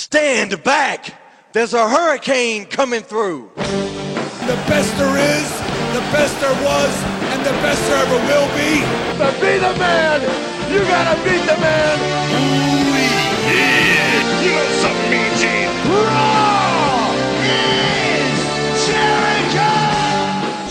[0.00, 1.12] Stand back!
[1.52, 3.50] There's a hurricane coming through.
[3.54, 5.48] The best there is,
[5.92, 6.92] the best there was,
[7.36, 8.80] and the best there ever will be.
[9.20, 10.22] To be the man,
[10.72, 11.98] you gotta beat the man.
[12.00, 12.96] Ooh,
[13.52, 14.40] yeah.
[14.40, 15.68] You know something, Mean Gene.
[15.92, 17.12] Raw
[17.44, 18.40] is
[18.88, 19.68] Jericho.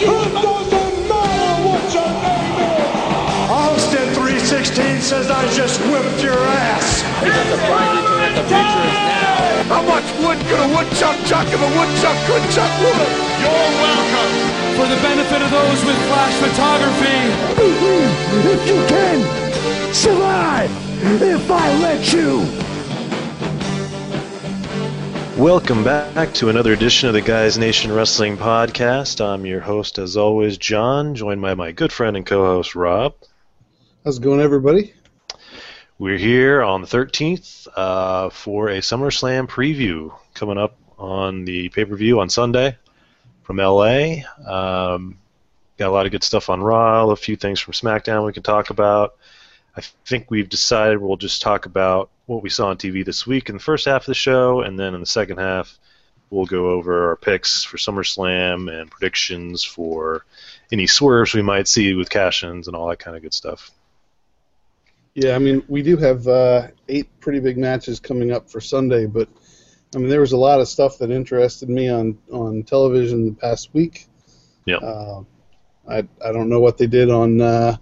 [0.09, 3.53] It doesn't matter what your name is.
[3.53, 6.88] Austin 316 says I just whipped your ass.
[7.19, 9.75] He's at the finally that the future is now.
[9.75, 13.11] How much wood could a woodchuck chuck if a woodchuck could chuck wood?
[13.43, 14.31] You're welcome.
[14.79, 17.19] For the benefit of those with flash photography.
[18.47, 19.19] If you can
[19.93, 20.71] survive,
[21.21, 22.47] if I let you.
[25.37, 29.19] Welcome back to another edition of the Guys Nation Wrestling Podcast.
[29.19, 33.13] I'm your host, as always, John, joined by my good friend and co-host Rob.
[34.05, 34.93] How's it going, everybody?
[35.99, 42.21] We're here on the 13th uh, for a SummerSlam preview coming up on the pay-per-view
[42.21, 42.77] on Sunday
[43.43, 44.21] from LA.
[44.47, 45.17] Um,
[45.77, 48.43] got a lot of good stuff on Raw, a few things from SmackDown we can
[48.43, 49.17] talk about.
[49.75, 53.49] I think we've decided we'll just talk about what we saw on TV this week
[53.49, 55.77] in the first half of the show, and then in the second half,
[56.29, 60.23] we'll go over our picks for SummerSlam and predictions for
[60.71, 63.69] any swerves we might see with cash-ins and all that kind of good stuff.
[65.15, 69.05] Yeah, I mean, we do have uh, eight pretty big matches coming up for Sunday,
[69.05, 69.27] but
[69.95, 73.33] I mean, there was a lot of stuff that interested me on, on television the
[73.33, 74.07] past week.
[74.65, 74.77] Yeah.
[74.77, 75.23] Uh,
[75.87, 77.77] I I don't know what they did on uh,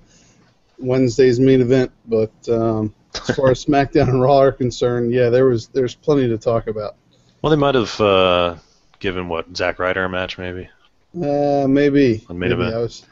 [0.80, 5.45] Wednesday's main event, but um, as far as SmackDown and Raw are concerned, yeah, there
[5.45, 6.95] was there's plenty to talk about.
[7.41, 8.56] Well, they might have uh,
[9.00, 10.69] given what Zack Ryder a match, maybe.
[11.16, 12.25] Uh, maybe.
[12.30, 12.62] On main maybe.
[12.62, 12.75] event.
[12.75, 13.06] I was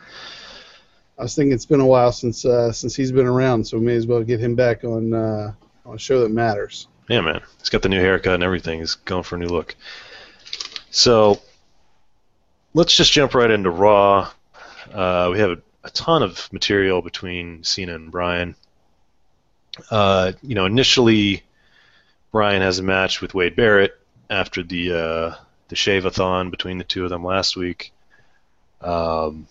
[1.17, 3.85] I was thinking it's been a while since uh, since he's been around, so we
[3.85, 5.53] may as well get him back on uh,
[5.85, 6.88] on a show that matters.
[7.09, 7.41] Yeah, man.
[7.59, 8.80] He's got the new haircut and everything.
[8.80, 9.75] He's going for a new look.
[10.89, 11.41] So
[12.73, 14.31] let's just jump right into Raw.
[14.91, 18.56] Uh, we have a, a ton of material between Cena and Bryan.
[19.91, 21.44] Uh, you know, initially,
[22.31, 23.94] Bryan has a match with Wade Barrett
[24.29, 25.35] after the uh,
[25.68, 27.91] the shave-a-thon between the two of them last week.
[28.81, 29.47] Um,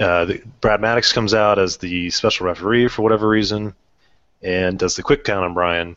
[0.00, 3.74] uh, the, Brad Maddox comes out as the special referee for whatever reason,
[4.42, 5.96] and does the quick count on Bryan.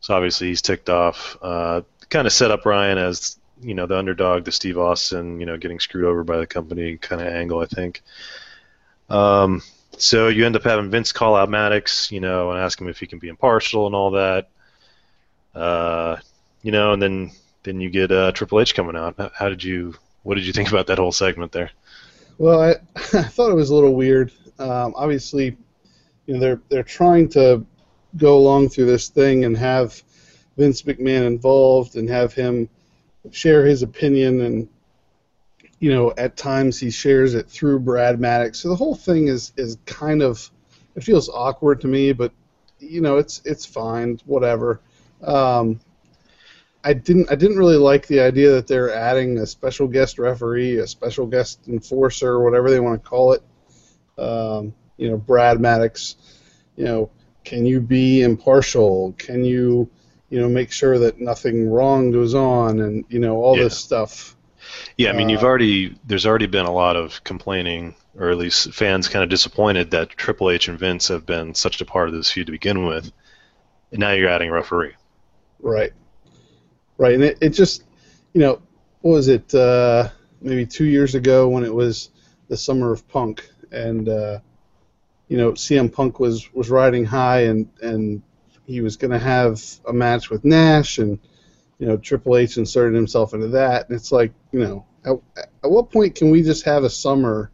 [0.00, 1.36] So obviously he's ticked off.
[1.40, 5.46] Uh, kind of set up Bryan as you know the underdog, the Steve Austin, you
[5.46, 8.02] know, getting screwed over by the company kind of angle, I think.
[9.08, 9.62] Um,
[9.98, 12.98] so you end up having Vince call out Maddox, you know, and ask him if
[12.98, 14.48] he can be impartial and all that.
[15.54, 16.16] Uh,
[16.62, 17.30] you know, and then
[17.62, 19.14] then you get uh, Triple H coming out.
[19.18, 19.94] How- How did you?
[20.24, 21.70] What did you think about that whole segment there?
[22.38, 24.32] Well, I, I thought it was a little weird.
[24.58, 25.56] Um, obviously,
[26.26, 27.64] you know, they're they're trying to
[28.16, 30.02] go along through this thing and have
[30.56, 32.68] Vince McMahon involved and have him
[33.30, 34.68] share his opinion and
[35.78, 38.60] you know at times he shares it through Brad Maddox.
[38.60, 40.50] So the whole thing is is kind of
[40.94, 42.32] it feels awkward to me, but
[42.78, 44.80] you know it's it's fine, whatever.
[45.22, 45.80] Um,
[46.84, 50.78] I didn't I didn't really like the idea that they're adding a special guest referee,
[50.78, 53.42] a special guest enforcer, whatever they want to call it.
[54.18, 56.16] Um, you know, Brad Maddox.
[56.76, 57.10] You know,
[57.44, 59.14] can you be impartial?
[59.18, 59.90] Can you,
[60.30, 63.64] you know, make sure that nothing wrong goes on, and you know all Yeah.
[63.64, 64.36] this stuff.
[64.96, 68.38] Yeah, I mean, you've Uh, already there's already been a lot of complaining, or at
[68.38, 72.08] least fans kind of disappointed that Triple H and Vince have been such a part
[72.08, 73.12] of this feud to begin with,
[73.92, 74.94] and now you're adding a referee.
[75.60, 75.92] Right.
[77.02, 77.82] Right, and it, it just,
[78.32, 78.62] you know,
[79.00, 79.52] what was it?
[79.52, 80.08] Uh,
[80.40, 82.10] maybe two years ago when it was
[82.46, 84.38] the summer of Punk, and uh,
[85.26, 88.22] you know, CM Punk was was riding high, and and
[88.66, 91.18] he was going to have a match with Nash, and
[91.80, 95.16] you know, Triple H inserted himself into that, and it's like, you know, at,
[95.64, 97.50] at what point can we just have a summer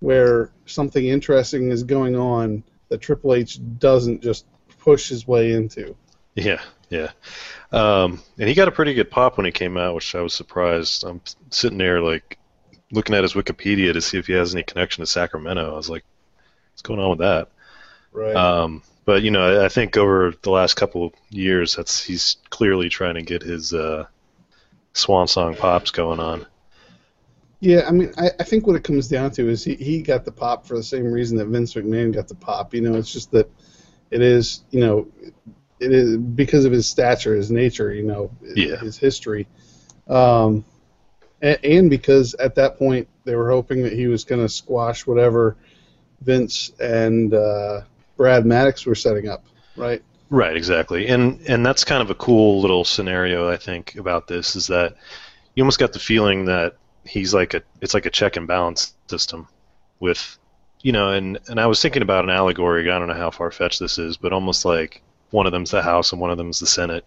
[0.00, 4.44] where something interesting is going on that Triple H doesn't just
[4.80, 5.96] push his way into?
[6.34, 6.60] Yeah,
[6.92, 7.10] yeah.
[7.72, 10.34] Um, and he got a pretty good pop when he came out, which I was
[10.34, 11.04] surprised.
[11.04, 12.38] I'm sitting there like
[12.90, 15.72] looking at his Wikipedia to see if he has any connection to Sacramento.
[15.72, 16.04] I was like,
[16.72, 17.48] what's going on with that?
[18.12, 18.36] Right.
[18.36, 22.90] Um, but you know, I think over the last couple of years, that's he's clearly
[22.90, 24.04] trying to get his uh,
[24.92, 26.46] swan song pops going on.
[27.60, 30.24] Yeah, I mean, I, I think what it comes down to is he, he got
[30.24, 32.74] the pop for the same reason that Vince McMahon got the pop.
[32.74, 33.48] You know, it's just that
[34.10, 35.06] it is, you know,
[35.82, 38.76] it is because of his stature, his nature, you know, Yeah.
[38.76, 39.46] his history,
[40.08, 40.64] um,
[41.40, 45.06] and, and because at that point they were hoping that he was going to squash
[45.06, 45.56] whatever
[46.22, 47.82] Vince and uh,
[48.16, 49.44] Brad Maddox were setting up,
[49.76, 50.02] right?
[50.30, 54.56] Right, exactly, and and that's kind of a cool little scenario I think about this
[54.56, 54.94] is that
[55.54, 58.94] you almost got the feeling that he's like a it's like a check and balance
[59.08, 59.48] system
[60.00, 60.38] with
[60.80, 63.50] you know and and I was thinking about an allegory I don't know how far
[63.50, 65.02] fetched this is but almost like
[65.32, 67.06] one of them's the House and one of them's the Senate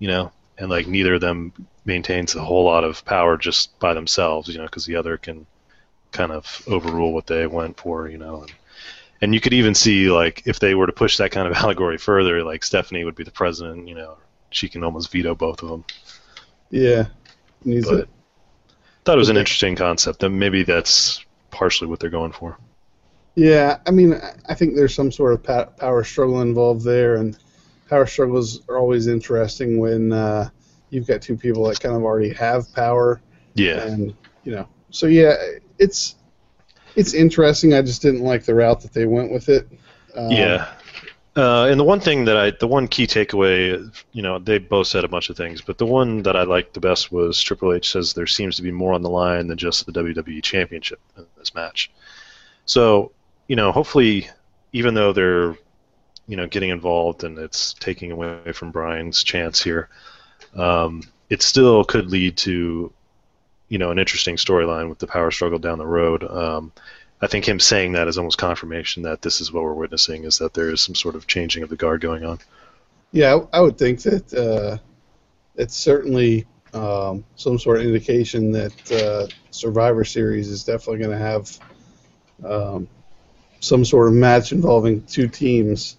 [0.00, 0.32] you know?
[0.58, 1.52] And like neither of them
[1.86, 5.46] maintains a whole lot of power just by themselves you know because the other can
[6.12, 8.42] kind of overrule what they went for you know?
[8.42, 8.52] And,
[9.22, 11.98] and you could even see like if they were to push that kind of allegory
[11.98, 14.18] further like Stephanie would be the president you know?
[14.50, 15.84] She can almost veto both of them
[16.70, 17.06] Yeah.
[17.64, 18.08] Needs but it.
[19.04, 22.58] thought it was an interesting concept and maybe that's partially what they're going for.
[23.34, 27.36] Yeah, I mean, I- I think there's some sort of power struggle involved there, and
[27.92, 30.48] power struggles are always interesting when uh,
[30.88, 33.20] you've got two people that kind of already have power,
[33.52, 34.66] yeah and you know.
[34.88, 35.34] So yeah,
[35.78, 36.16] it's
[36.96, 37.74] it's interesting.
[37.74, 39.68] I just didn't like the route that they went with it.
[40.16, 40.72] Um, Yeah.
[41.36, 44.86] Uh, and the one thing that I, the one key takeaway, you know, they both
[44.86, 47.72] said a bunch of things, but the one that I liked the best was Triple
[47.72, 51.00] H says there seems to be more on the line than just the WWE Championship
[51.16, 51.90] in this match.
[52.66, 53.12] So,
[53.48, 54.28] you know, hopefully,
[54.74, 55.56] even though they're,
[56.26, 59.88] you know, getting involved and it's taking away from Bryan's chance here,
[60.54, 62.92] um, it still could lead to,
[63.68, 66.24] you know, an interesting storyline with the power struggle down the road.
[66.24, 66.72] Um,
[67.20, 70.38] I think him saying that is almost confirmation that this is what we're witnessing is
[70.38, 72.38] that there is some sort of changing of the guard going on.
[73.12, 74.78] Yeah, I would think that uh,
[75.54, 81.24] it's certainly um, some sort of indication that uh, Survivor Series is definitely going to
[81.24, 81.58] have
[82.44, 82.88] um,
[83.60, 85.96] some sort of match involving two teams,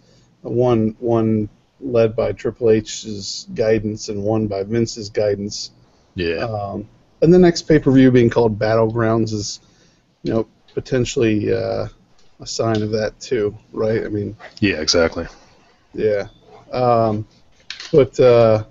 [0.51, 1.49] one one
[1.79, 5.71] led by Triple H's guidance and one by Vince's guidance.
[6.15, 6.37] Yeah.
[6.45, 6.87] Um,
[7.21, 9.59] and the next pay per view being called Battlegrounds is,
[10.23, 11.87] you know, potentially uh,
[12.39, 14.03] a sign of that too, right?
[14.05, 15.27] I mean, yeah, exactly.
[15.93, 16.27] yeah.
[16.71, 17.27] Um,
[17.91, 18.65] but uh,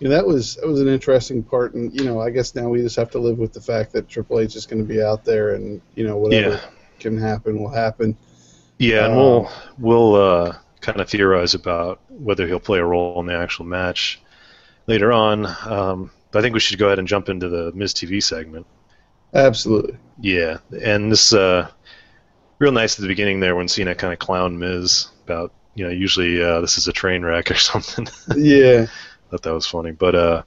[0.00, 2.68] you know that was that was an interesting part, and you know I guess now
[2.68, 5.02] we just have to live with the fact that Triple H is going to be
[5.02, 6.60] out there, and you know whatever Yeah.
[6.98, 8.16] can happen will happen.
[8.78, 10.56] Yeah, and Um, we'll we'll uh,
[10.86, 14.20] kind of theorize about whether he'll play a role in the actual match
[14.86, 15.46] later on.
[15.46, 18.66] Um, but I think we should go ahead and jump into the Miz TV segment.
[19.34, 19.98] Absolutely.
[20.20, 21.68] Yeah, and this uh,
[22.58, 25.90] real nice at the beginning there when Cena kind of clowned Miz about you know
[25.90, 28.06] usually uh, this is a train wreck or something.
[28.36, 28.86] Yeah.
[29.30, 29.90] thought that was funny.
[29.92, 30.42] But uh,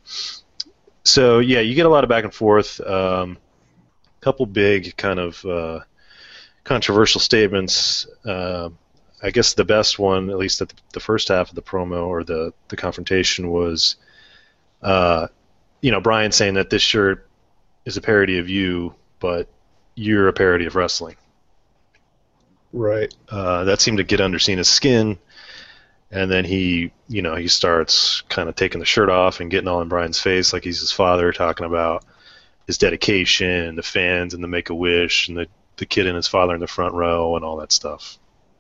[1.04, 2.80] so yeah, you get a lot of back and forth.
[2.82, 3.38] Um,
[4.22, 5.80] couple big kind of uh,
[6.64, 8.08] controversial statements.
[8.26, 8.70] Uh,
[9.22, 12.08] I guess the best one, at least at the, the first half of the promo
[12.08, 13.96] or the the confrontation, was,
[14.82, 15.28] uh,
[15.82, 17.28] you know, Bryan saying that this shirt
[17.86, 19.48] is a parody of you, but
[19.96, 21.16] you're a parody of wrestling.
[22.72, 23.14] Right.
[23.28, 25.18] Uh, that seemed to get under Cena's skin,
[26.12, 29.68] and then he, you know, he starts kind of taking the shirt off and getting
[29.68, 32.06] all in Bryan's face like he's his father, talking about
[32.68, 36.16] his dedication and the fans and the Make a Wish and the the kid and
[36.16, 38.19] his father in the front row and all that stuff.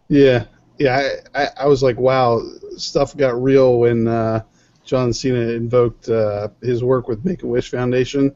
[0.09, 0.45] Yeah.
[0.77, 1.13] Yeah.
[1.33, 2.41] I, I, I was like, wow,
[2.77, 4.41] stuff got real when uh,
[4.83, 8.35] John Cena invoked uh, his work with Make a Wish Foundation.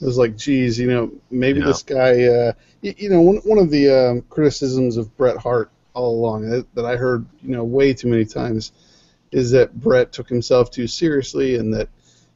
[0.00, 1.66] It was like, geez, you know, maybe Yeah.
[1.66, 2.24] this guy.
[2.24, 2.52] Uh,
[2.82, 6.66] you, you know, one one of the um, criticisms of Bret Hart all along that,
[6.74, 8.72] that I heard, you know, way too many times,
[9.32, 11.88] is that Bret took himself too seriously and that,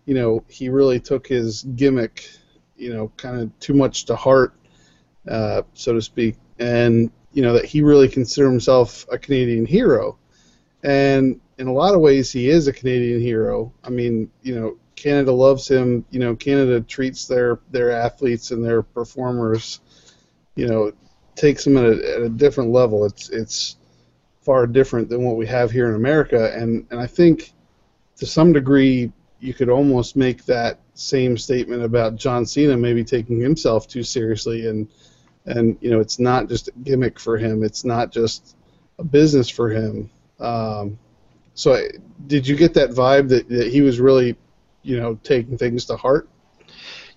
[0.06, 2.28] you know, he really took his gimmick,
[2.76, 4.54] you know, kind of too much to heart,
[5.28, 10.18] uh, so to speak, and you know that he really considered himself a Canadian hero,
[10.82, 13.72] and in a lot of ways he is a Canadian hero.
[13.84, 16.04] I mean, you know, Canada loves him.
[16.10, 19.80] You know, Canada treats their their athletes and their performers,
[20.56, 20.92] you know,
[21.36, 23.04] takes them at a, at a different level.
[23.04, 23.76] It's it's
[24.42, 27.52] far different than what we have here in America, and and I think
[28.16, 33.40] to some degree you could almost make that same statement about John Cena maybe taking
[33.40, 34.86] himself too seriously and
[35.50, 38.56] and you know it's not just a gimmick for him it's not just
[38.98, 40.98] a business for him um,
[41.54, 41.88] so I,
[42.26, 44.36] did you get that vibe that, that he was really
[44.82, 46.28] you know taking things to heart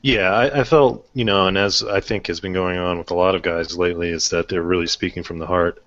[0.04, 3.12] Yeah, I, I felt, you know, and as I think has been going on with
[3.12, 5.82] a lot of guys lately, is that they're really speaking from the heart,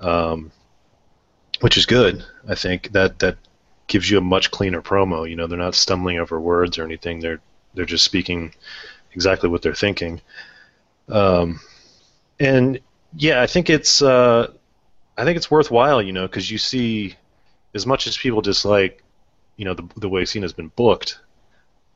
[0.00, 0.50] um,
[1.60, 2.24] which is good.
[2.48, 3.36] I think that that
[3.86, 5.28] gives you a much cleaner promo.
[5.28, 7.20] You know, they're not stumbling over words or anything.
[7.20, 7.40] They're
[7.74, 8.54] they're just speaking
[9.12, 10.22] exactly what they're thinking.
[11.10, 11.60] Um,
[12.40, 12.80] and
[13.16, 14.50] yeah, I think it's uh,
[15.16, 16.02] I think it's worthwhile.
[16.02, 17.14] You know, because you see,
[17.74, 19.02] as much as people dislike,
[19.56, 21.18] you know, the the way Cena's been booked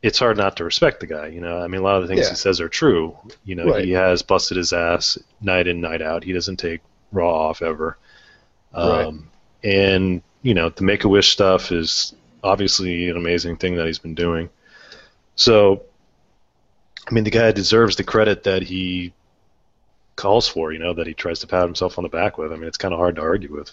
[0.02, 1.28] it's hard not to respect the guy.
[1.28, 2.32] You know, I mean, a lot of the things Yeah.
[2.32, 3.16] he says are true.
[3.46, 3.86] You know, Right.
[3.86, 6.22] he has busted his ass night in, night out.
[6.24, 7.96] He doesn't take Raw off ever.
[8.74, 9.30] Um,
[9.64, 9.72] Right.
[9.72, 13.98] And you know, the Make a Wish stuff is obviously an amazing thing that he's
[13.98, 14.50] been doing.
[15.36, 15.84] So,
[17.08, 19.14] I mean, the guy deserves the credit that he
[20.16, 20.72] calls for.
[20.72, 22.52] You know, that he tries to pat himself on the back with.
[22.52, 23.70] I mean, it's kind of hard to argue with.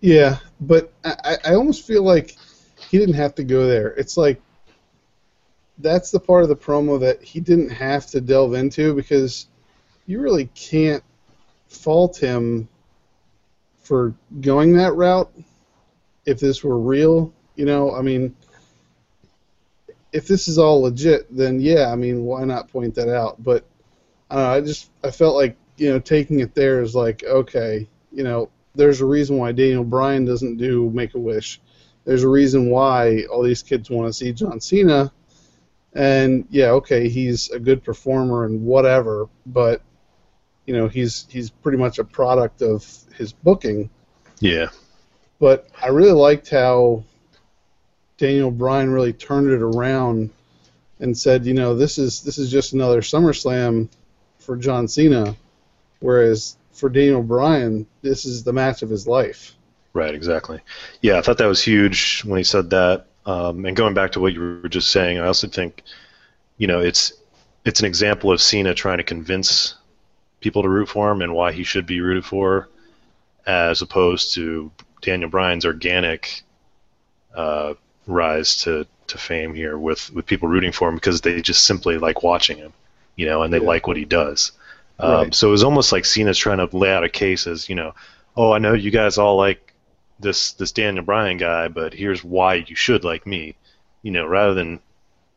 [0.00, 2.36] Yeah, but I, I almost feel like
[2.90, 3.88] he didn't have to go there.
[3.88, 4.40] It's like
[5.78, 9.46] that's the part of the promo that he didn't have to delve into because
[10.06, 11.02] you really can't
[11.68, 12.68] fault him
[13.82, 15.30] for going that route
[16.24, 17.32] if this were real.
[17.54, 18.36] You know, I mean,
[20.12, 23.42] if this is all legit, then yeah, I mean, why not point that out?
[23.42, 23.64] But
[24.30, 27.24] I don't know, I just I felt like you know taking it there is like
[27.24, 31.60] okay, you know, there's a reason why Daniel Bryan doesn't do Make a Wish.
[32.04, 35.12] There's a reason why all these kids want to see John Cena.
[35.92, 39.82] And yeah, okay, he's a good performer and whatever, but
[40.66, 43.88] you know, he's he's pretty much a product of his booking.
[44.40, 44.68] Yeah.
[45.38, 47.04] But I really liked how
[48.18, 50.30] Daniel Bryan really turned it around
[51.00, 53.88] and said, you know, this is this is just another SummerSlam
[54.38, 55.36] for John Cena,
[56.00, 59.54] whereas for Daniel Bryan, this is the match of his life.
[59.92, 60.60] Right, exactly.
[61.00, 63.06] Yeah, I thought that was huge when he said that.
[63.24, 65.82] Um, and going back to what you were just saying, I also think,
[66.58, 67.12] you know, it's
[67.64, 69.74] it's an example of Cena trying to convince
[70.40, 72.68] people to root for him and why he should be rooted for,
[73.46, 76.42] as opposed to Daniel Bryan's organic
[77.34, 77.74] uh,
[78.06, 81.98] rise to, to fame here with, with people rooting for him because they just simply
[81.98, 82.72] like watching him,
[83.16, 83.66] you know, and they yeah.
[83.66, 84.52] like what he does.
[84.98, 85.34] Um, right.
[85.34, 87.94] So it was almost like Cena's trying to lay out a case as, you know,
[88.36, 89.74] oh, I know you guys all like
[90.20, 93.56] this this Daniel Bryan guy, but here's why you should like me,
[94.02, 94.80] you know, rather than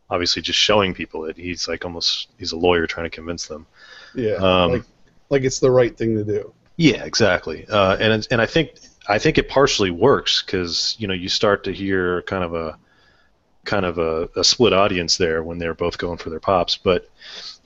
[0.10, 1.38] obviously just showing people it.
[1.38, 3.68] He's like almost he's a lawyer trying to convince them.
[4.16, 4.84] Yeah, um, like,
[5.30, 6.54] like it's the right thing to do.
[6.78, 7.66] Yeah, exactly.
[7.68, 8.72] Uh, and and I think
[9.08, 12.78] I think it partially works because you know you start to hear kind of a
[13.70, 16.76] kind of a, a, split audience there when they're both going for their pops.
[16.76, 17.08] But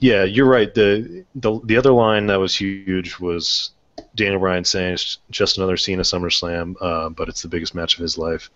[0.00, 0.72] yeah, you're right.
[0.72, 3.70] The the the other line that was huge was
[4.14, 8.02] Daniel Bryan saying it's just another Cena SummerSlam, uh, but it's the biggest match of
[8.02, 8.50] his life.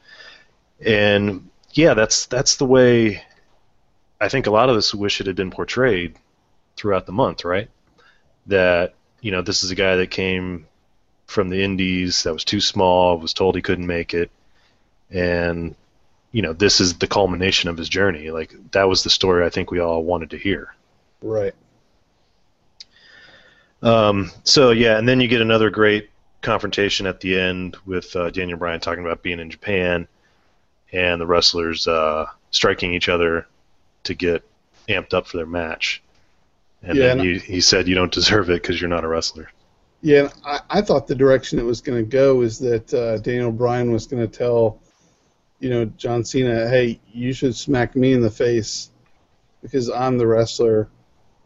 [0.84, 3.22] And yeah, that's that's the way
[4.20, 6.16] I think a lot of us wish it had been portrayed
[6.76, 7.70] throughout the month, right?
[8.46, 10.66] That you know this is a guy that came
[11.26, 14.30] from the Indies that was too small, was told he couldn't make it,
[15.10, 15.74] and
[16.32, 18.30] you know this is the culmination of his journey.
[18.30, 20.74] Like that was the story I think we all wanted to hear.
[21.22, 21.54] Right.
[23.82, 26.10] Um, so yeah, and then you get another great
[26.42, 30.08] confrontation at the end with uh, Daniel Bryan talking about being in Japan,
[30.92, 33.46] and the wrestlers uh, striking each other
[34.04, 34.42] to get
[34.88, 36.02] amped up for their match.
[36.82, 39.08] And yeah, then and he, he said, "You don't deserve it because you're not a
[39.08, 39.50] wrestler."
[40.00, 43.50] Yeah, I, I thought the direction it was going to go is that uh, Daniel
[43.50, 44.80] Bryan was going to tell,
[45.60, 48.90] you know, John Cena, "Hey, you should smack me in the face
[49.62, 50.88] because I'm the wrestler."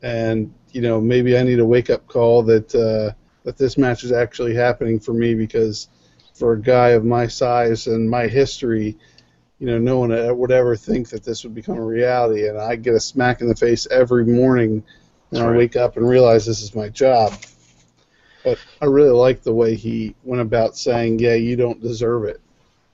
[0.02, 3.14] and you know maybe I need a wake up call that uh,
[3.44, 5.88] that this match is actually happening for me because
[6.34, 8.96] for a guy of my size and my history,
[9.58, 12.76] you know, no one would ever think that this would become a reality, and I
[12.76, 14.82] get a smack in the face every morning
[15.30, 15.54] when right.
[15.54, 17.34] I wake up and realize this is my job.
[18.44, 22.40] But I really like the way he went about saying, "Yeah, you don't deserve it."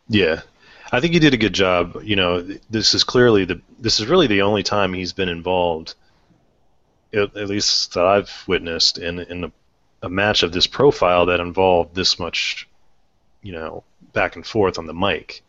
[0.09, 0.43] Yeah,
[0.91, 2.01] I think he did a good job.
[2.03, 2.41] You know,
[2.71, 5.95] this is clearly the this is really the only time he's been involved
[7.13, 9.53] at, at least that I've witnessed in in a,
[10.03, 12.69] a match of this profile that involved this much,
[13.43, 15.43] you know, back and forth on the mic.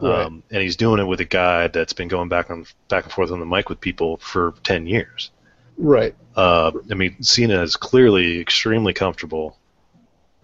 [0.00, 0.26] Right.
[0.26, 3.12] Um, and he's doing it with a guy that's been going back on back and
[3.12, 5.30] forth on the mic with people for ten years.
[5.76, 6.14] Right.
[6.36, 9.56] Uh, I mean, Cena is clearly extremely comfortable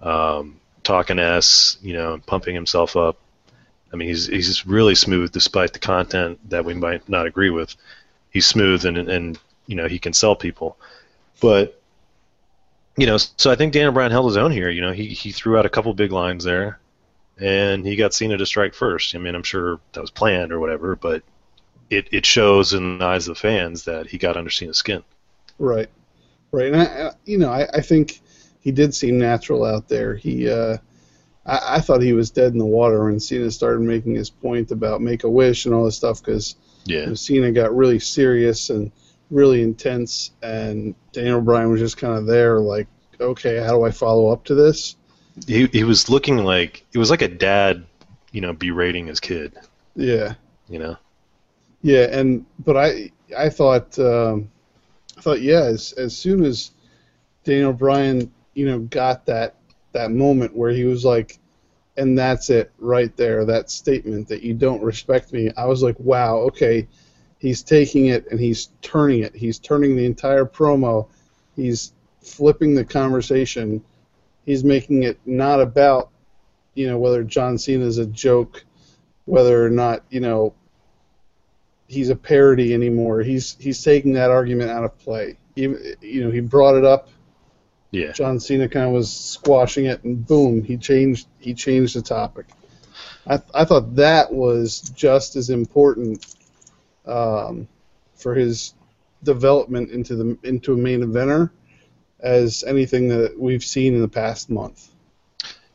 [0.02, 3.18] um, talking s, you know, pumping himself up.
[3.94, 7.76] I mean, he's he's really smooth despite the content that we might not agree with.
[8.30, 10.76] He's smooth and and you know he can sell people.
[11.40, 11.80] But
[12.96, 14.68] you know, so I think Daniel Bryan held his own here.
[14.68, 16.80] You know, he he threw out a couple big lines there,
[17.38, 19.14] and he got Cena to strike first.
[19.14, 21.22] I mean, I'm sure that was planned or whatever, but
[21.88, 25.04] it it shows in the eyes of the fans that he got under Cena's skin.
[25.60, 25.88] Right,
[26.50, 28.20] right, and I, you know, I, I think
[28.58, 30.16] he did seem natural out there.
[30.16, 30.78] He, uh,
[31.46, 34.70] I, I thought he was dead in the water when Cena started making his point
[34.70, 37.00] about Make a Wish and all this stuff because yeah.
[37.00, 38.90] you know, Cena got really serious and
[39.30, 42.86] really intense, and Daniel Bryan was just kind of there, like,
[43.20, 44.96] okay, how do I follow up to this?
[45.46, 47.84] He he was looking like it was like a dad,
[48.30, 49.52] you know, berating his kid.
[49.96, 50.34] Yeah.
[50.68, 50.96] You know.
[51.82, 54.50] Yeah, and but I I thought um,
[55.18, 56.70] I thought yeah, as as soon as
[57.44, 59.56] Daniel Bryan you know got that
[59.94, 61.38] that moment where he was like,
[61.96, 63.44] and that's it right there.
[63.44, 65.50] That statement that you don't respect me.
[65.56, 66.88] I was like, wow, okay,
[67.38, 69.34] he's taking it and he's turning it.
[69.34, 71.08] He's turning the entire promo.
[71.56, 73.84] He's flipping the conversation.
[74.44, 76.10] He's making it not about,
[76.74, 78.64] you know, whether John Cena is a joke,
[79.24, 80.54] whether or not, you know,
[81.86, 83.20] he's a parody anymore.
[83.20, 85.38] He's he's taking that argument out of play.
[85.56, 87.08] Even, you know, he brought it up
[87.94, 88.10] Yeah.
[88.10, 92.46] John Cena kind of was squashing it, and boom, he changed he changed the topic.
[93.26, 96.26] I I thought that was just as important
[97.06, 97.68] um,
[98.16, 98.74] for his
[99.22, 101.50] development into the into a main eventer
[102.18, 104.88] as anything that we've seen in the past month.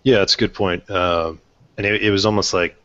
[0.04, 0.90] Yeah, that's a good point.
[0.90, 1.34] Uh,
[1.78, 2.76] and it, it was almost like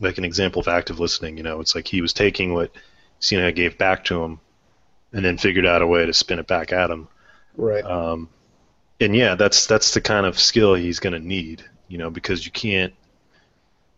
[0.00, 1.38] like an example of active listening.
[1.38, 2.72] You know, it's like he was taking what
[3.20, 4.38] Cena gave back to him,
[5.14, 7.08] and then figured out a way to spin it back at him.
[7.56, 7.84] Right.
[7.84, 8.28] Um,
[9.02, 11.64] and yeah, that's that's the kind of skill he's going to need.
[11.88, 12.94] You know, because you can't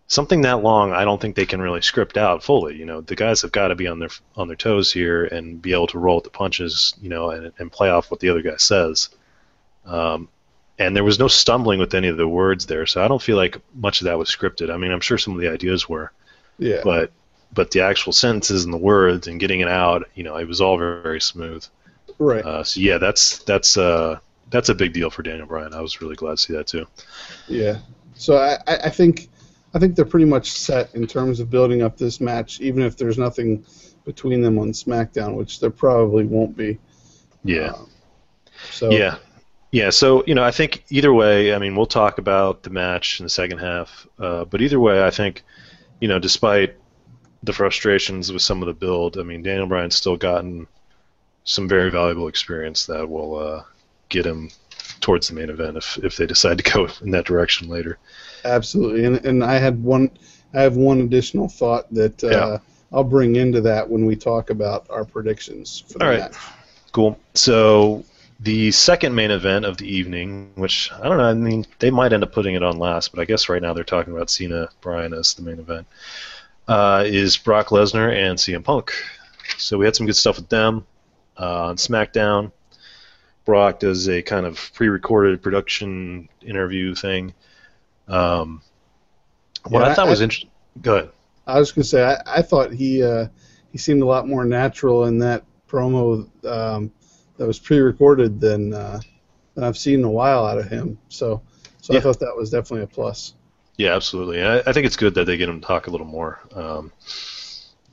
[0.07, 0.93] something that long.
[0.93, 2.77] I don't think they can really script out fully.
[2.77, 5.61] You know, the guys have got to be on their on their toes here and
[5.61, 6.95] be able to roll with the punches.
[7.01, 9.11] You know, and and play off what the other guy says.
[9.87, 10.29] Um,
[10.79, 13.37] and there was no stumbling with any of the words there, so I don't feel
[13.37, 14.73] like much of that was scripted.
[14.73, 16.11] I mean, I'm sure some of the ideas were,
[16.59, 16.81] yeah.
[16.83, 17.13] but
[17.53, 20.61] but the actual sentences and the words and getting it out, you know, it was
[20.61, 21.65] all very, very smooth.
[22.19, 22.45] right.
[22.45, 24.19] Uh, so yeah, that's that's uh
[24.51, 25.75] that's a big deal for Daniel Bryan.
[25.75, 26.87] I was really glad to see that too.
[27.49, 27.79] Yeah.
[28.15, 29.29] So I, I think
[29.75, 32.97] I think they're pretty much set in terms of building up this match, even if
[32.97, 33.65] there's nothing
[34.05, 36.79] between them on SmackDown, which there probably won't be.
[37.43, 37.89] Yeah, Um,
[38.71, 39.17] So yeah,
[39.73, 39.91] yeah.
[39.91, 43.25] So you know, I think either way, I mean, we'll talk about the match in
[43.25, 45.43] the second half, uh, but either way, I think
[46.01, 46.77] you know, despite
[47.43, 50.67] the frustrations with some of the build, I mean, Daniel Bryan's still gotten
[51.45, 53.63] some very valuable experience that will uh,
[54.15, 54.51] get him
[55.01, 57.99] towards the main event if if they decide to go in that direction later.
[58.45, 60.11] Absolutely, and and I had one,
[60.55, 62.59] I have one additional thought that uh, Yeah.
[62.93, 66.21] I'll bring into that when we talk about our predictions for the All right.
[66.21, 66.37] match.
[66.93, 67.19] Cool.
[67.35, 68.05] So
[68.39, 72.13] the second main event of the evening, which I don't know, I mean, they might
[72.13, 74.69] end up putting it on last, but I guess right now they're talking about Cena
[74.81, 75.87] Bryan as the main event,
[76.69, 78.93] uh, is Brock Lesnar and CM Punk.
[79.59, 80.87] So we had some good stuff with them
[81.37, 82.53] uh, on SmackDown.
[83.45, 87.35] Brock does a kind of pre-recorded production interview thing.
[88.09, 88.63] Um,
[89.69, 90.51] what Yeah, I thought I- was interesting.
[90.83, 91.11] Go ahead.
[91.47, 93.27] I was gonna say I, I thought he uh,
[93.71, 96.91] he seemed a lot more natural in that promo um,
[97.37, 99.01] that was pre-recorded than uh,
[99.55, 100.99] than I've seen in a while out of him.
[101.09, 101.43] So
[101.83, 103.35] so I thought that was definitely a plus.
[103.77, 104.43] Yeah, absolutely.
[104.43, 106.41] I, I think it's good that they get him to talk a little more.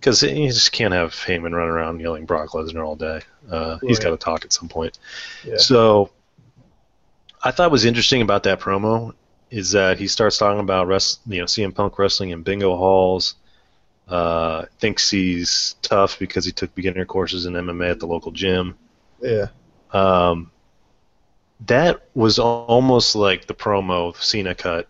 [0.01, 3.21] Because you just can't have Heyman running around yelling Brock Lesnar all day.
[3.49, 4.05] Uh, He's Right.
[4.05, 4.97] got to talk at some point.
[5.45, 5.57] Yeah.
[5.57, 6.09] So
[7.43, 9.13] I thought was interesting about that promo
[9.51, 13.35] is that he starts talking about rest, you know, CM Punk wrestling in bingo halls.
[14.07, 18.75] Uh, thinks he's tough because he took beginner courses in MMA at the local gym.
[19.21, 19.47] Yeah.
[19.93, 20.51] Um,
[21.67, 24.87] that was almost like the promo Cena cut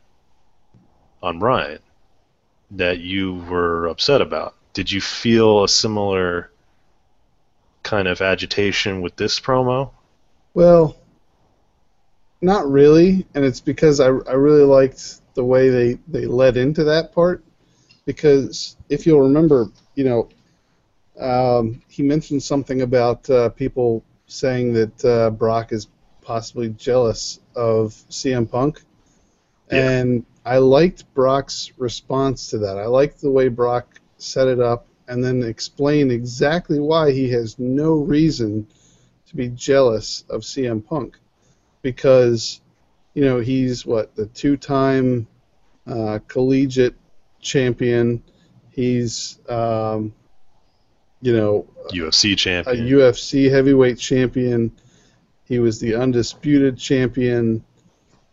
[1.21, 1.79] on Bryan
[2.71, 4.55] that you were upset about.
[4.73, 6.51] Did you feel a similar
[7.83, 9.91] kind of agitation with this promo?
[10.53, 10.97] Well,
[12.41, 16.83] not really, and it's because I, I really liked the way they, they led into
[16.85, 17.43] that part.
[18.05, 20.29] Because if you'll remember, you know,
[21.19, 25.87] um, he mentioned something about uh, people saying that uh, Brock is
[26.21, 28.81] possibly jealous of CM Punk,
[29.71, 29.89] Yeah.
[29.89, 32.79] and I liked Brock's response to that.
[32.79, 37.59] I liked the way Brock set it up and then explain exactly why he has
[37.59, 38.67] no reason
[39.27, 41.17] to be jealous of CM Punk
[41.81, 42.61] because
[43.13, 45.27] you know he's what the two-time
[45.87, 46.95] uh, collegiate
[47.41, 48.23] champion.
[48.69, 50.13] He's um,
[51.21, 52.87] you know UFC champion.
[52.87, 52.91] a.
[52.91, 54.71] UFC heavyweight champion.
[55.43, 57.63] He was the undisputed champion,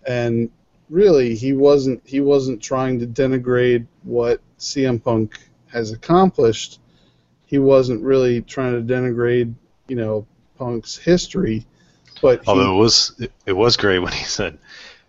[0.07, 0.51] and
[0.91, 5.39] really he wasn't he wasn't trying to denigrate what CM Punk
[5.73, 6.81] has accomplished.
[7.47, 9.55] He wasn't really trying to denigrate
[9.89, 10.27] you know
[10.59, 11.67] Punk's history,
[12.21, 14.59] but he, Although it was it, was great when he said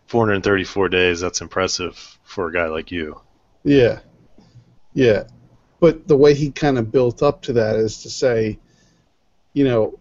[0.08, 1.20] 434 days.
[1.20, 3.20] That's impressive for a guy like you.
[3.64, 4.00] Yeah.
[4.94, 5.24] Yeah.
[5.80, 8.60] But the way he kind of built up to that is to say,
[9.54, 10.00] you know,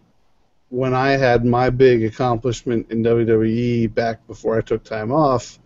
[0.69, 5.57] when I had my big accomplishment in WWE back before I took time off,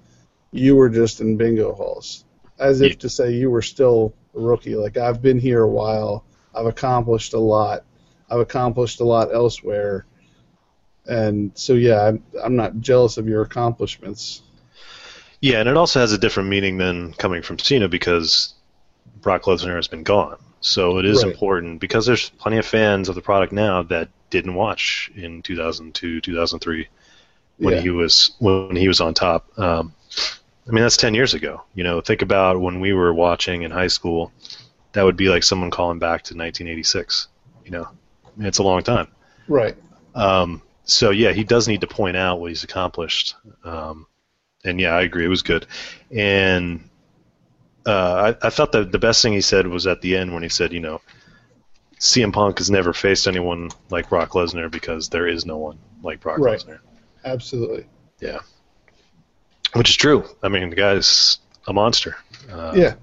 [0.51, 2.25] you were just in bingo halls.
[2.59, 2.97] As if Yeah.
[2.99, 4.75] to say you were still rookie.
[4.75, 6.23] Like, I've been here a while.
[6.55, 7.83] I've accomplished a lot.
[8.29, 10.05] I've accomplished a lot elsewhere.
[11.05, 14.41] And so, yeah, I'm, I'm not jealous of your accomplishments.
[15.41, 18.53] Yeah, and it also has a different meaning than coming from Cena because
[19.21, 20.37] Brock Lesnar has been gone.
[20.61, 21.31] So it is Right.
[21.33, 26.21] important because there's plenty of fans of the product now that didn't watch in 2002,
[26.21, 26.87] 2003
[27.57, 27.81] when Yeah.
[27.81, 29.47] he was when he was on top.
[29.59, 29.93] Um,
[30.67, 31.61] I mean, that's 10 years ago.
[31.75, 34.31] You know, think about when we were watching in high school.
[34.93, 37.27] That would be like someone calling back to 1986.
[37.65, 39.07] You know, I mean, it's a long time.
[39.47, 39.75] Right.
[40.15, 43.35] Um, so yeah, he does need to point out what he's accomplished.
[43.63, 44.05] Um,
[44.63, 45.65] and yeah, I agree, it was good.
[46.11, 46.89] And
[47.85, 50.43] uh, I, I thought that the best thing he said was at the end when
[50.43, 51.01] he said, you know,
[51.99, 56.19] CM Punk has never faced anyone like Brock Lesnar because there is no one like
[56.19, 56.59] Brock Right.
[56.59, 56.79] Lesnar.
[57.25, 57.85] Absolutely.
[58.19, 58.39] Yeah,
[59.73, 60.25] which is true.
[60.41, 62.15] I mean, the guy's a monster.
[62.51, 62.95] Uh, yeah.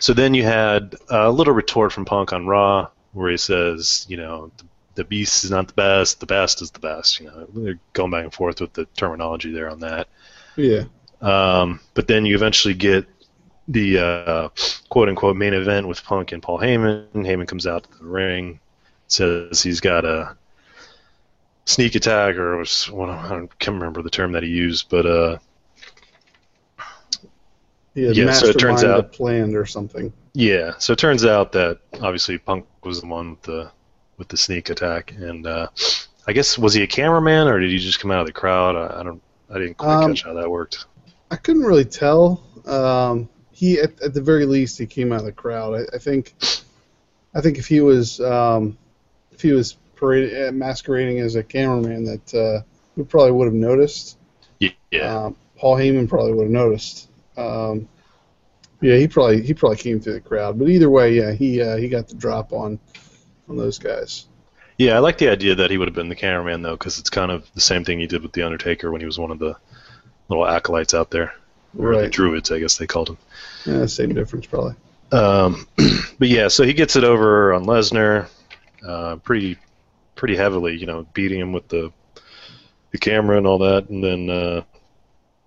[0.00, 4.16] So then you had a little retort from Punk on Raw where he says, you
[4.16, 4.64] know, the,
[4.96, 7.20] the beast is not the best, the best is the best.
[7.20, 10.08] You know, they're going back and forth with the terminology there on that.
[10.56, 10.84] Yeah.
[11.20, 13.06] Um, but then you eventually get
[13.68, 14.48] the uh,
[14.88, 17.06] quote unquote main event with Punk and Paul Heyman.
[17.14, 18.58] Heyman comes out to the ring,
[19.06, 20.36] says he's got a
[21.64, 25.06] sneak attack, or it was one I can't remember the term that he used, but
[25.06, 25.38] uh,
[27.94, 30.12] He had Yeah, so it turns out- planned or something.
[30.34, 33.70] Yeah, so it turns out that obviously Punk was the one with the
[34.18, 35.66] with the sneak attack, and uh,
[36.26, 38.76] I guess was he a cameraman or did he just come out of the crowd?
[38.76, 40.86] I, I don't, I didn't quite Um, catch how that worked.
[41.30, 42.42] I couldn't really tell.
[42.66, 45.74] Um, he, at, at the very least, he came out of the crowd.
[45.74, 46.34] I, I think,
[47.34, 48.78] I think if he was, um,
[49.32, 52.62] if he was parade, uh, masquerading as a cameraman, that uh,
[52.96, 54.18] we probably would have noticed.
[54.60, 54.70] Yeah,
[55.24, 57.08] Um, Paul Heyman probably would have noticed.
[57.36, 57.88] Um,
[58.80, 60.58] yeah, he probably he probably came through the crowd.
[60.58, 62.78] But either way, yeah, he uh, he got the drop on
[63.48, 64.26] on those guys.
[64.78, 67.10] yeah, I like the idea that he would have been the cameraman though, because it's
[67.10, 69.38] kind of the same thing he did with the Undertaker when he was one of
[69.38, 69.56] the
[70.28, 71.34] little acolytes out there,
[71.78, 73.18] or the druids, I guess they called him.
[73.66, 74.74] Yeah, same difference probably.
[75.12, 75.66] Um,
[76.18, 78.28] but yeah, so he gets it over on Lesnar,
[78.86, 79.58] uh, pretty,
[80.16, 80.76] pretty heavily.
[80.76, 81.92] You know, beating him with the
[82.90, 84.62] the camera and all that, and then uh,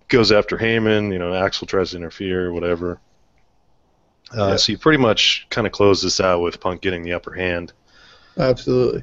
[0.08, 1.12] goes after Heyman.
[1.12, 3.00] You know, Axel tries to interfere, whatever.
[4.36, 4.56] Uh, Yeah.
[4.56, 7.72] So you pretty much kind of close this out with Punk getting the upper hand.
[8.38, 9.02] Absolutely.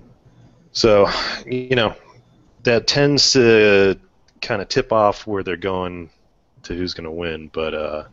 [0.72, 1.08] So,
[1.46, 1.96] you know,
[2.64, 4.00] that tends to
[4.42, 6.10] kind of tip off where they're going
[6.64, 7.50] to who's going to win.
[7.54, 8.04] But uh,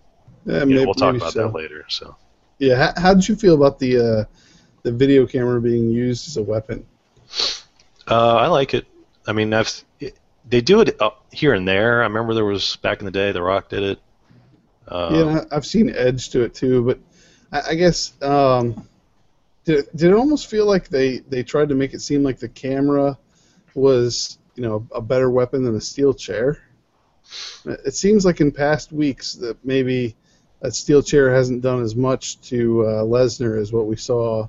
[0.45, 1.43] Yeah, you know, we'll talk maybe about so.
[1.49, 1.85] that later.
[1.89, 2.17] So.
[2.59, 4.25] Yeah, how, how did you feel about the uh,
[4.83, 6.87] the video camera being used as a weapon?
[8.07, 8.87] Uh, I like it.
[9.27, 12.01] I mean, I've it, they do it uh, here and there.
[12.01, 14.01] I remember there was back in the day, The Rock did it.
[14.87, 16.99] Uh, yeah, I've seen Edge to it too, but
[17.53, 18.89] I, I guess um,
[19.65, 22.39] did it, did it almost feel like they they tried to make it seem like
[22.39, 23.19] the camera
[23.75, 26.63] was you know a better weapon than a steel chair?
[27.65, 30.17] It seems like in past weeks that maybe
[30.63, 34.49] a steel chair hasn't done as much to uh, Lesnar as what we saw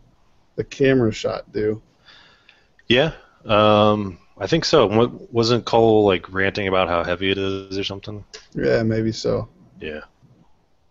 [0.55, 1.81] the camera shot do.
[2.87, 3.13] yeah,
[3.45, 4.87] um, I think so.
[4.87, 8.23] Wa- Wasn't Cole like ranting about how heavy it is or something?
[8.55, 9.47] Yeah, maybe so.
[9.79, 10.01] Yeah.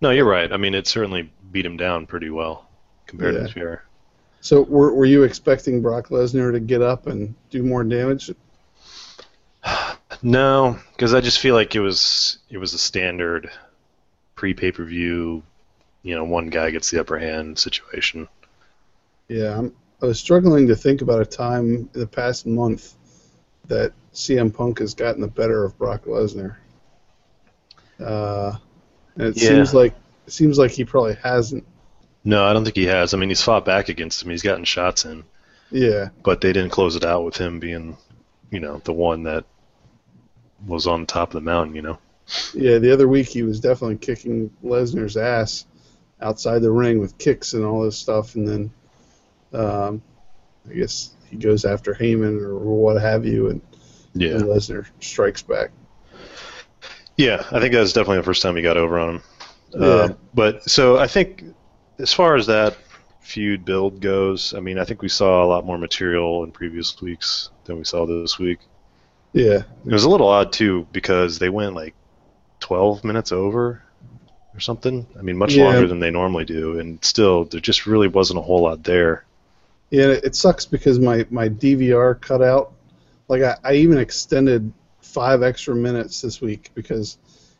[0.00, 0.50] No, you're right.
[0.52, 2.68] I mean, it certainly beat him down pretty well
[3.06, 3.46] compared Yeah.
[3.46, 3.78] to Fury.
[4.40, 8.30] So were, were you expecting Brock Lesnar to get up and do more damage?
[10.22, 13.50] No, because I just feel like it was it was a standard
[14.34, 15.42] pre pay per view.
[16.02, 18.28] You know, one guy gets the upper hand situation.
[19.28, 22.94] Yeah, I'm, I was struggling to think about a time in the past month
[23.70, 26.56] that CM Punk has gotten the better of Brock Lesnar.
[27.98, 28.56] Uh,
[29.14, 29.48] and it Yeah.
[29.48, 29.94] seems like
[30.26, 31.64] it seems like he probably hasn't.
[32.24, 33.14] No, I don't think he has.
[33.14, 34.30] I mean, he's fought back against him.
[34.30, 35.24] He's gotten shots in.
[35.70, 37.96] Yeah, but they didn't close it out with him being,
[38.50, 39.44] you know, the one that
[40.66, 41.74] was on top of the mountain.
[41.76, 41.98] You know.
[42.54, 42.78] yeah.
[42.78, 45.64] The other week he was definitely kicking Lesnar's ass
[46.20, 48.70] outside the ring with kicks and all this stuff, and then
[49.52, 50.02] um,
[50.68, 53.60] I guess he goes after Heyman or what have you, and,
[54.14, 54.30] Yeah.
[54.32, 55.70] and Lesnar strikes back.
[57.16, 59.22] Yeah, I think that was definitely the first time he got over on him.
[59.74, 59.86] Yeah.
[59.86, 61.44] Uh, but so I think
[61.98, 62.76] as far as that
[63.20, 67.00] feud build goes, I mean, I think we saw a lot more material in previous
[67.00, 68.58] weeks than we saw this week.
[69.32, 71.94] Yeah, It was a little odd too because they went like
[72.60, 73.80] 12 minutes over
[74.54, 75.06] or something.
[75.16, 75.64] I mean, much Yeah.
[75.66, 79.24] longer than they normally do, and still there just really wasn't a whole lot there.
[79.90, 82.72] Yeah, it it sucks because my, my DVR cut out.
[83.28, 87.18] Like I, I even extended five extra minutes this week because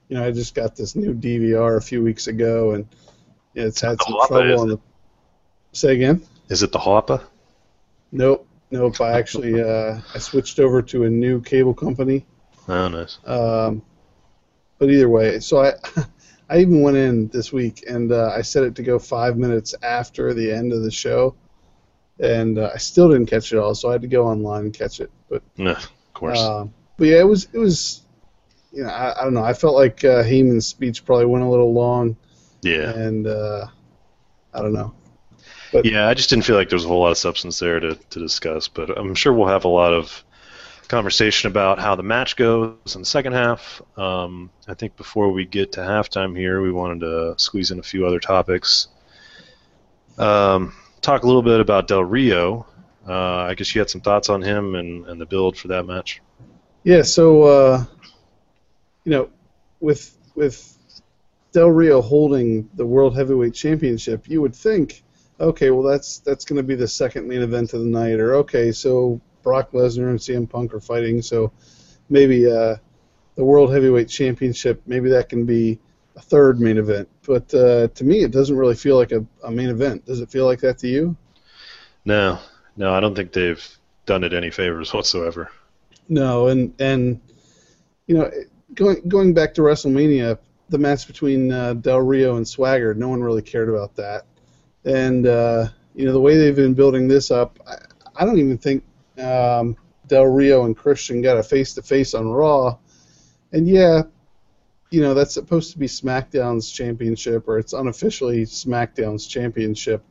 [0.08, 2.86] you know I just got this new DVR a few weeks ago and
[3.54, 4.78] it's had some Hopper, trouble on the.
[5.72, 6.22] Say again?
[6.48, 7.20] Is it the Hopper?
[8.12, 9.00] Nope, nope.
[9.00, 12.26] I actually uh, I switched over to a new cable company.
[12.68, 13.18] Oh, nice.
[13.24, 13.82] Um,
[14.78, 15.72] but either way, so I
[16.50, 19.74] I even went in this week and uh, I set it to go five minutes
[19.82, 21.34] after the end of the show,
[22.22, 24.74] and uh, I still didn't catch it all, so I had to go online and
[24.74, 25.10] catch it.
[25.28, 26.38] But Nah, of course.
[26.38, 28.02] uh, but yeah, it was it was,
[28.72, 29.44] you know, I, I don't know.
[29.44, 32.16] I felt like uh, Heyman's speech probably went a little long,
[32.62, 32.90] yeah.
[32.90, 33.66] and uh,
[34.52, 34.94] I don't know.
[35.84, 37.94] Yeah, I just didn't feel like there was a whole lot of substance there to,
[37.94, 40.24] to discuss, but I'm sure we'll have a lot of
[40.88, 43.80] conversation about how the match goes in the second half.
[43.96, 47.82] Um, I think before we get to halftime here, we wanted to squeeze in a
[47.84, 48.88] few other topics.
[50.18, 52.66] Um, talk a little bit about Del Rio.
[53.08, 55.84] Uh, I guess you had some thoughts on him and, and the build for that
[55.84, 56.20] match.
[56.84, 57.84] Yeah, so uh,
[59.04, 59.30] you know,
[59.80, 60.76] with with
[61.52, 65.02] Del Rio holding the World Heavyweight Championship, you would think,
[65.40, 68.34] okay, well that's that's going to be the second main event of the night, or
[68.36, 71.52] okay, so Brock Lesnar and CM Punk are fighting, so
[72.08, 72.76] maybe uh,
[73.36, 75.78] the World Heavyweight Championship, maybe that can be
[76.20, 77.08] a third main event.
[77.26, 80.04] But uh, to me, it doesn't really feel like a, a main event.
[80.04, 81.16] Does it feel like that to you?
[82.04, 82.38] No,
[82.76, 83.66] no, I don't think they've
[84.04, 85.50] done it any favors whatsoever.
[86.08, 87.20] No, and and
[88.06, 88.30] you know,
[88.74, 93.22] going going back to WrestleMania, the match between uh, Del Rio and Swagger, no one
[93.22, 94.26] really cared about that.
[94.84, 97.76] And uh, you know, the way they've been building this up, I,
[98.16, 98.84] I don't even think
[99.18, 102.76] um, Del Rio and Christian got a face to face on Raw.
[103.52, 104.02] And yeah,
[104.90, 110.04] you know, that's supposed to be SmackDown's championship, or it's unofficially SmackDown's championship.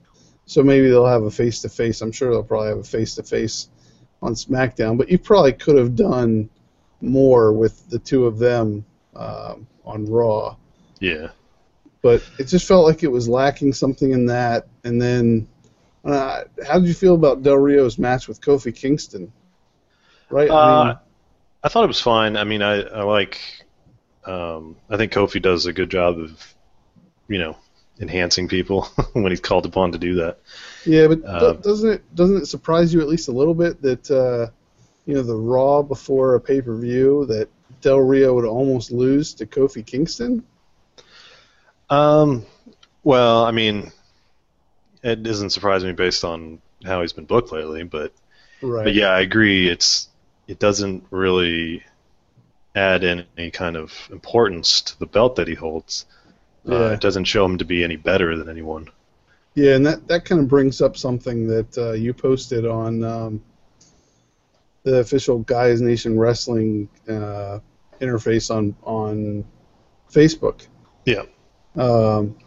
[0.46, 2.02] So maybe they'll have a face to face.
[2.02, 3.70] I'm sure they'll probably have a face to face
[4.22, 6.50] on SmackDown, but you probably could have done
[7.02, 10.56] more with the two of them um, on Raw.
[11.00, 11.30] Yeah.
[12.02, 14.68] But it just felt like it was lacking something in that.
[14.84, 15.48] And then,
[16.04, 19.32] uh, how did you feel about Del Rio's match with Kofi Kingston?
[20.30, 20.50] Right?
[20.50, 20.96] I Uh, mean,
[21.64, 22.38] I thought it was fine.
[22.38, 23.40] I mean, I, I like.
[24.26, 26.56] Um, I think Kofi does a good job of,
[27.28, 27.58] you know,
[28.00, 30.38] enhancing people when he's called upon to do that.
[30.86, 34.10] yeah, but do- doesn't it doesn't it surprise you at least a little bit that
[34.12, 34.52] uh,
[35.06, 37.50] you know the Raw before a pay per view that
[37.82, 40.44] Del Rio would almost lose to Kofi Kingston?
[41.90, 42.46] Um,
[43.04, 43.92] well, I mean,
[45.04, 48.14] it doesn't surprise me based on how he's been booked lately, but
[48.62, 48.84] Right.
[48.84, 49.70] but yeah, I agree.
[49.70, 50.10] It's
[50.48, 51.84] it doesn't really
[52.80, 53.04] add
[53.38, 56.06] any kind of importance to the belt that he holds.
[56.68, 58.90] Uh, it doesn't show him to be any better than anyone.
[59.56, 63.42] Yeah, and that, that kind of brings up something that uh, you posted on um,
[64.84, 67.60] the official Guys Nation Wrestling uh,
[68.00, 69.44] interface on on
[70.12, 70.68] Facebook.
[71.06, 71.24] Yeah.
[71.76, 72.38] Um,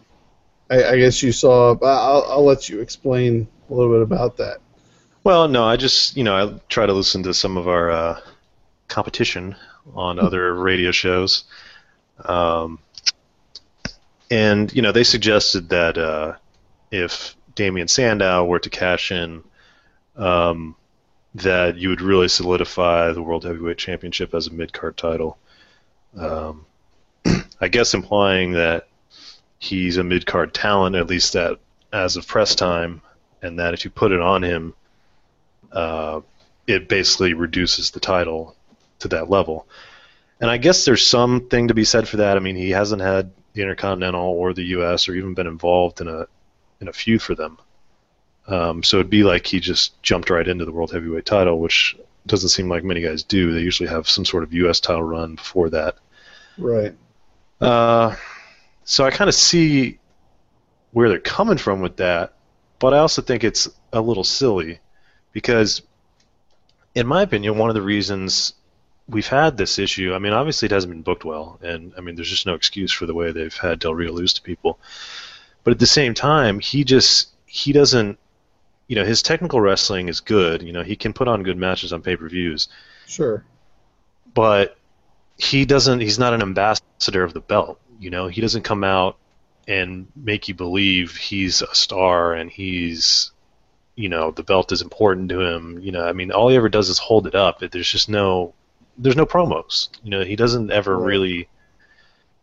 [0.71, 1.77] I, I guess you saw.
[1.83, 4.59] I'll, I'll let you explain a little bit about that.
[5.25, 8.21] Well, no, I just you know I try to listen to some of our uh,
[8.89, 9.57] competition
[9.95, 11.45] on other radio shows,
[12.25, 12.79] um,
[14.31, 16.35] and you know they suggested that uh,
[16.91, 19.43] if Damien Sandow were to cash in,
[20.17, 20.75] um,
[21.35, 25.39] that you would really solidify the World Heavyweight Championship as a mid card title.
[26.17, 26.67] Um,
[27.61, 28.89] I guess implying that
[29.59, 31.59] he's a mid card talent, at least that
[31.93, 33.03] as of press time,
[33.41, 34.75] and that if you put it on him,
[35.73, 36.21] uh,
[36.67, 38.57] it basically reduces the title
[39.03, 39.69] to that level.
[40.41, 42.37] And I guess there's something to be said for that.
[42.37, 45.09] I mean, he hasn't had the Intercontinental or the U.S.
[45.09, 46.27] or even been involved in a
[46.81, 47.59] in a feud for them.
[48.49, 51.97] Um, so it'd be like he just jumped right into the World Heavyweight title, which
[52.27, 53.53] doesn't seem like many guys do.
[53.53, 54.81] They usually have some sort of U.S.
[54.81, 55.97] title run before that.
[56.59, 56.95] Right.
[57.61, 58.17] Uh,
[58.85, 60.01] so I kind of see
[60.91, 62.35] where they're coming from with that,
[62.81, 64.81] but I also think it's a little silly
[65.33, 65.83] because,
[66.95, 68.55] in my opinion, one of the reasons
[69.13, 72.17] we've had this issue, I mean, obviously it hasn't been booked well, and I mean,
[72.17, 74.79] there's just no excuse for the way they've had Del Rio lose to people.
[75.65, 78.19] But at the same time, he just he doesn't,
[78.89, 80.63] you know, his technical wrestling is good.
[80.63, 82.69] You know, he can put on good matches on pay per views
[83.07, 83.45] Sure.
[84.35, 84.77] but
[85.37, 89.17] he doesn't he's not an ambassador of the belt you know he doesn't come out
[89.67, 93.33] and make you believe he's a star and he's
[93.97, 96.69] you know the belt is important to him you know i mean all he ever
[96.69, 98.55] does is hold it up there's just no
[98.99, 101.07] there's no promos you know he doesn't ever Right.
[101.07, 101.49] really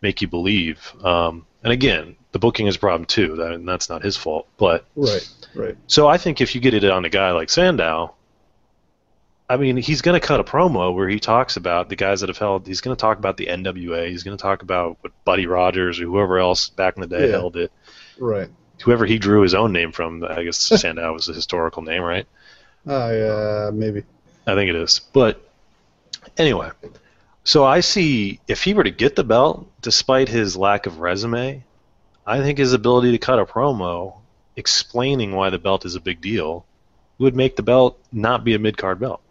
[0.01, 3.89] make you believe um, and again the booking is a problem too that, and that's
[3.89, 5.27] not his fault but Right.
[5.55, 5.77] Right.
[5.87, 8.13] so I think if you get it on a guy like Sandow,
[9.51, 12.29] I mean, he's going to cut a promo where he talks about the guys that
[12.29, 12.67] have held.
[12.67, 14.07] He's going to talk about the NWA.
[14.07, 17.25] He's going to talk about what Buddy Rogers or whoever else back in the day
[17.25, 17.31] Yeah.
[17.37, 17.71] held it.
[18.19, 18.47] Right.
[18.83, 20.23] Whoever he drew his own name from.
[20.23, 22.27] I guess Sandow was a historical name, right?
[22.85, 24.03] I uh, maybe.
[24.45, 25.01] I think it is.
[25.13, 25.41] But
[26.37, 26.69] anyway,
[27.43, 31.63] So I see if he were to get the belt, despite his lack of resume,
[32.25, 34.15] I think his ability to cut a promo
[34.55, 36.65] explaining why the belt is a big deal
[37.17, 39.21] would make the belt not be a mid card belt.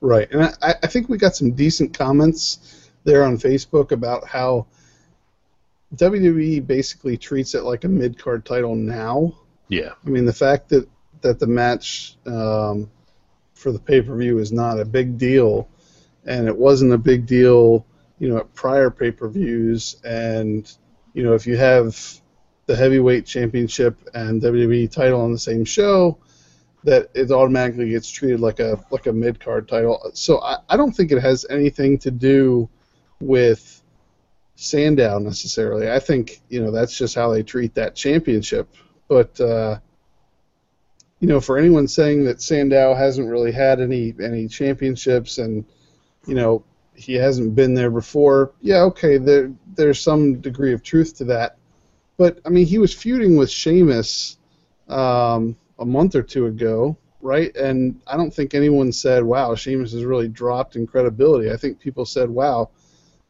[0.00, 4.66] Right, and I, I think we got some decent comments there on Facebook about how
[5.96, 9.34] WWE basically treats it like a mid card title now.
[9.68, 9.92] Yeah.
[10.04, 10.88] I mean, the fact that
[11.20, 12.90] that the match um,
[13.54, 15.68] for the pay per view is not a big deal,
[16.26, 17.86] and it wasn't a big deal,
[18.18, 20.70] you know, at prior pay per views, and
[21.14, 21.96] you know, if you have
[22.66, 26.18] the heavyweight championship and WWE title on the same show,
[26.84, 30.10] that it automatically gets treated like a like a mid card title.
[30.14, 32.68] So I, I don't think it has anything to do
[33.20, 33.82] with
[34.56, 35.90] Sandow necessarily.
[35.90, 38.68] I think you know that's just how they treat that championship.
[39.08, 39.78] But uh,
[41.20, 45.64] you know, for anyone saying that Sandow hasn't really had any any championships and
[46.26, 51.16] you know he hasn't been there before, yeah, okay, there there's some degree of truth
[51.16, 51.56] to that.
[52.16, 54.36] But I mean, he was feuding with Sheamus
[54.88, 57.54] um, a month or two ago, right?
[57.56, 61.80] And I don't think anyone said, "Wow, Sheamus has really dropped in credibility." I think
[61.80, 62.70] people said, "Wow,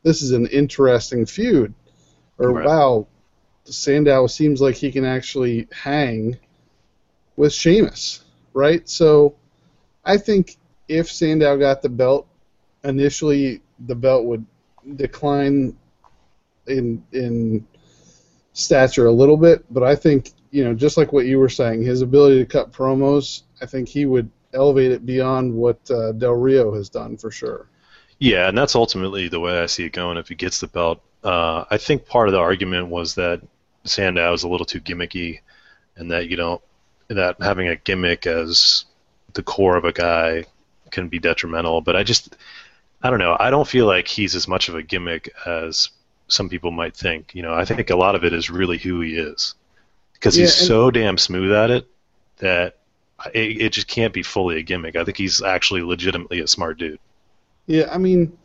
[0.02, 1.72] this is an interesting feud,"
[2.38, 2.66] or Right.
[2.66, 3.06] "Wow,
[3.64, 6.36] Sandow seems like he can actually hang
[7.36, 8.86] with Sheamus," right?
[8.88, 9.36] So
[10.04, 10.56] I think
[10.88, 12.26] if Sandow got the belt,
[12.84, 14.44] initially the belt would
[14.96, 15.76] decline
[16.66, 17.66] in in
[18.52, 21.82] stature a little bit, but I think you know just like what you were saying,
[21.82, 26.34] his ability to cut promos, I think he would elevate it beyond what uh, Del
[26.34, 27.68] Rio has done for sure.
[28.18, 31.02] Yeah, and that's ultimately the way I see it going if he gets the belt.
[31.24, 33.42] Uh, I think part of the argument was that
[33.84, 35.40] Sandow is a little too gimmicky,
[35.96, 36.62] and that you don't
[37.08, 38.84] that having a gimmick as
[39.34, 40.44] the core of a guy
[40.90, 41.80] can be detrimental.
[41.80, 42.36] But I just
[43.02, 43.36] I don't know.
[43.38, 45.90] I don't feel like he's as much of a gimmick as
[46.28, 47.34] some people might think.
[47.34, 49.54] You know, I think a lot of it is really who he is
[50.14, 51.86] because he's Yeah, and- so damn smooth at it
[52.38, 52.76] that
[53.34, 54.96] it, it just can't be fully a gimmick.
[54.96, 56.98] I think he's actually legitimately a smart dude.
[57.66, 58.36] Yeah, I mean,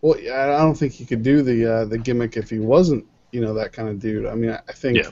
[0.00, 3.04] well, yeah, I don't think he could do the uh, the gimmick if he wasn't,
[3.32, 4.26] you know, that kind of dude.
[4.26, 5.10] I mean, I I think Yeah.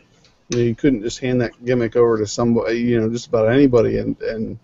[0.49, 3.49] you know you couldn't just hand that gimmick over to somebody, you know, just about
[3.51, 4.59] anybody, and and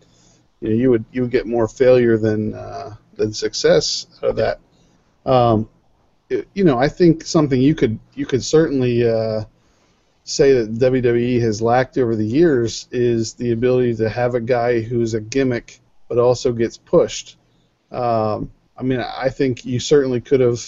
[0.60, 4.36] you know you would you would get more failure than uh, than success out of
[4.36, 4.60] that.
[5.26, 5.68] Um,
[6.30, 9.44] it- you know, I think something you could you could certainly uh,
[10.24, 14.80] say that WWE has lacked over the years is the ability to have a guy
[14.80, 17.36] who's a gimmick but also gets pushed.
[17.90, 20.60] Um, I mean, I think you certainly could have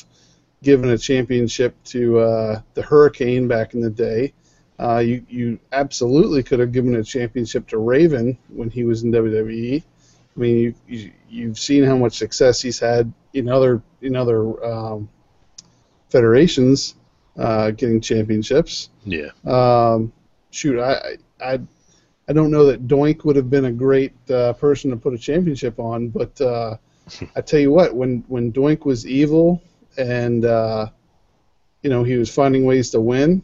[0.62, 4.32] given a championship to uh, the Hurricane back in the day.
[4.78, 9.12] Uh, you you absolutely could have given a championship to Raven when he was in
[9.12, 9.82] WWE.
[10.36, 14.64] I mean, you, you you've seen how much success he's had in other in other
[14.64, 15.08] um,
[16.10, 16.96] federations
[17.38, 18.90] uh, getting championships.
[19.04, 19.30] Yeah.
[19.46, 20.12] Um,
[20.50, 21.60] shoot, I, I
[22.28, 25.18] I don't know that Doink would have been a great uh, person to put a
[25.18, 26.76] championship on, but uh,
[27.36, 29.62] I tell you what, when when Doink was evil
[29.96, 30.90] and uh,
[31.82, 33.42] you know he was finding ways to win,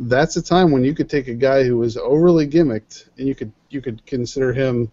[0.00, 3.34] that's a time when you could take a guy who was overly gimmicked and you
[3.34, 4.90] could you could consider him,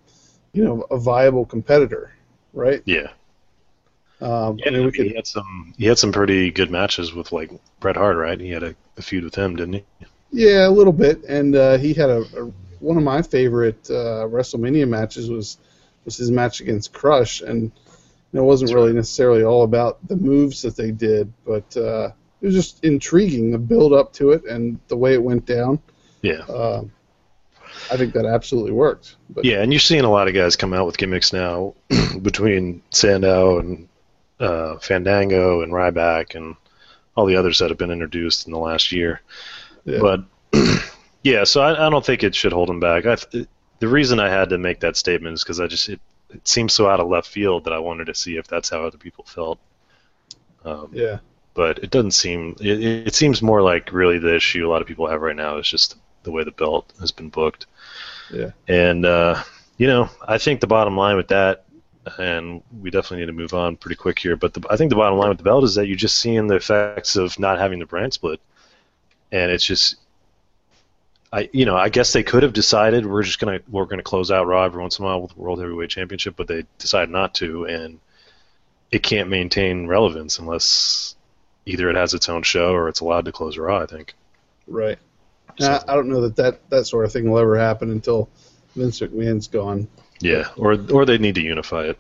[0.54, 2.12] you know, a viable competitor,
[2.54, 2.82] right?
[2.86, 3.08] Yeah.
[4.22, 5.74] Um, Yeah, I mean, we he had some.
[5.78, 8.40] He had some pretty good matches with like Bret Hart, right?
[8.40, 9.86] He had a, a feud with him, didn't he?
[10.32, 14.28] Yeah, a little bit, and uh, he had a, a one of my favorite uh,
[14.28, 15.58] WrestleMania matches was
[16.06, 17.72] was his match against Crush, and
[18.34, 22.56] it wasn't really necessarily all about the moves that they did, but uh, it was
[22.56, 25.80] just intriguing the build up to it and the way it went down.
[26.22, 26.42] Yeah.
[26.42, 26.84] Uh,
[27.92, 29.16] I think that absolutely worked.
[29.30, 31.74] But Yeah, and you're seeing a lot of guys come out with gimmicks now,
[32.22, 33.88] between Sandow and
[34.40, 36.56] uh, Fandango and Ryback and
[37.16, 39.22] all the others that have been introduced in the last year.
[39.86, 40.00] Yeah.
[40.00, 40.24] But
[41.24, 43.06] yeah, so I, I don't think it should hold him back.
[43.06, 43.18] I,
[43.80, 46.00] the reason I had to make that statement is because I just it,
[46.30, 48.84] it seems so out of left field that I wanted to see if that's how
[48.84, 49.60] other people felt.
[50.64, 51.20] Um, yeah,
[51.54, 52.56] but it doesn't seem.
[52.60, 55.58] It, it seems more like really the issue a lot of people have right now
[55.58, 57.66] is just the way the belt has been booked.
[58.32, 59.42] Yeah, And uh,
[59.78, 61.66] you know, I think the bottom line with that,
[62.18, 64.36] and we definitely need to move on pretty quick here.
[64.36, 66.48] But the, I think the bottom line with the belt is that you're just seeing
[66.48, 68.40] the effects of not having the brand split,
[69.32, 69.96] and it's just,
[71.32, 74.32] I you know, I guess they could have decided we're just gonna we're gonna close
[74.32, 77.10] out Raw every once in a while with the World Heavyweight Championship, but they decided
[77.10, 78.00] not to, and
[78.92, 81.16] it can't maintain relevance unless
[81.66, 83.82] either it has its own show or it's allowed to close Raw.
[83.82, 84.14] I think.
[84.68, 85.00] right.
[85.62, 88.30] I, I don't know that, that that sort of thing will ever happen until
[88.76, 89.88] Vince McMahon's gone.
[90.22, 92.00] Yeah, or or they need to unify it.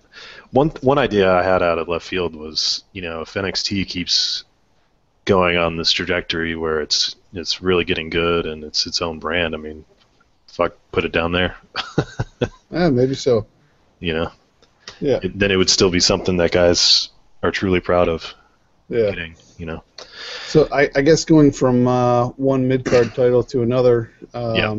[0.51, 4.43] One one idea I had out of left field was, you know, if NXT keeps
[5.25, 9.53] going on this trajectory where it's it's really getting good and it's its own brand,
[9.53, 9.85] I mean,
[10.47, 11.55] fuck, put it down there.
[12.71, 13.45] yeah, maybe so.
[13.99, 14.31] You know.
[14.99, 15.19] Yeah.
[15.23, 17.09] It, then it would still be something that guys
[17.41, 18.33] are truly proud of.
[18.89, 19.09] Yeah.
[19.09, 19.83] Getting, you know.
[20.47, 24.75] So I, I guess going from uh, one mid card title to another, um, Yeah.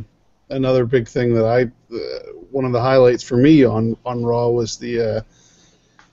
[0.48, 1.62] another big thing that I,
[1.94, 5.20] uh, one of the highlights for me on on Raw was the uh,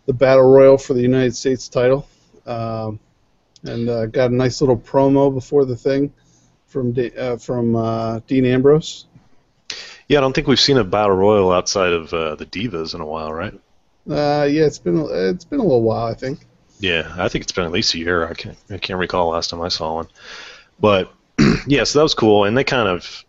[0.06, 2.08] the battle royal for the United States title,
[2.46, 3.00] um,
[3.64, 6.14] and uh, got a nice little promo before the thing
[6.68, 9.06] from D- uh, from uh, Dean Ambrose.
[10.08, 13.02] Yeah, I don't think we've seen a battle royal outside of uh, the divas in
[13.02, 13.54] a while, right?
[14.10, 16.47] Uh, yeah, it's been a- it's been a little while, I think.
[16.80, 18.28] Yeah, I think it's been at least a year.
[18.28, 20.08] I can't I can't recall last time I saw one.
[20.80, 21.12] But
[21.68, 23.26] yeah, so that was cool, and they kind of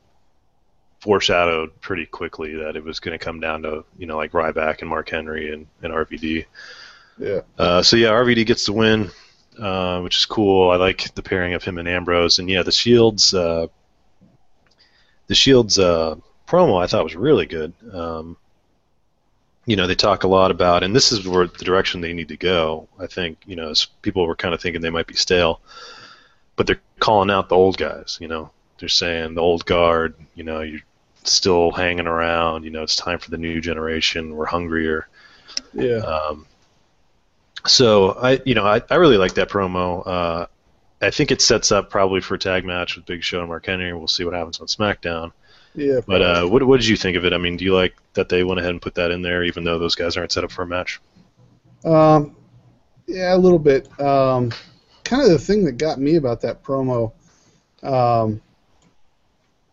[1.01, 4.81] foreshadowed pretty quickly that it was going to come down to you know like Ryback
[4.81, 6.45] and Mark Henry and, and RVD.
[7.19, 7.41] Yeah.
[7.59, 9.11] Uh, so yeah, RVD gets the win,
[9.59, 10.71] uh, which is cool.
[10.71, 13.67] I like the pairing of him and Ambrose, and yeah, the Shields, uh,
[15.27, 17.73] the Shields uh, promo I thought was really good.
[17.93, 18.37] Um,
[19.69, 22.29] you know, they talk a lot about, and this is where the direction they need
[22.29, 22.89] to go.
[22.99, 25.61] I think you know, as people were kind of thinking they might be stale,
[26.57, 28.17] but they're calling out the old guys.
[28.19, 28.51] You know,
[28.81, 30.15] they're saying the old guard.
[30.35, 30.81] You know, you're
[31.25, 32.65] still hanging around.
[32.65, 34.35] You know, it's time for the new generation.
[34.35, 35.07] We're hungrier.
[35.75, 35.99] Yeah.
[35.99, 36.47] Um,
[37.67, 40.03] so I, you know, I, I really like that promo.
[40.07, 40.47] Uh,
[41.03, 43.67] I think it sets up probably for a tag match with Big Show and Mark
[43.67, 43.93] Henry.
[43.93, 45.33] We'll see what happens on SmackDown.
[45.75, 46.01] Yeah.
[46.07, 47.33] But uh, what what did you think of it?
[47.33, 49.65] I mean, do you like that they went ahead and put that in there, even
[49.65, 51.01] though those guys aren't set up for a match?
[51.85, 52.37] Um,
[53.07, 53.89] yeah, a little bit.
[54.01, 54.53] Um,
[55.05, 57.13] kind of the thing that got me about that promo,
[57.83, 58.41] um,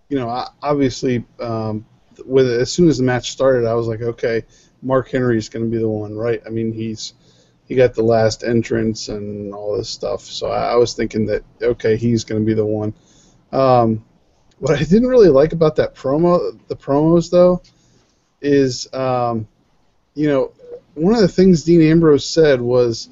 [0.10, 1.86] you know, I, obviously, um,
[2.26, 4.43] with as soon as the match started, I was like, okay,
[4.82, 6.41] Mark Henry is going to be the one, right?
[6.46, 7.14] I mean, he's
[7.68, 11.43] he got the last entrance and all this stuff, so I, I was thinking that
[11.62, 12.93] okay, he's going to be the one.
[13.52, 14.06] Um,
[14.60, 17.62] what I didn't really like about that promo, the promos though,
[18.41, 19.47] is um,
[20.14, 20.51] you know
[20.95, 23.10] one of the things Dean Ambrose said was,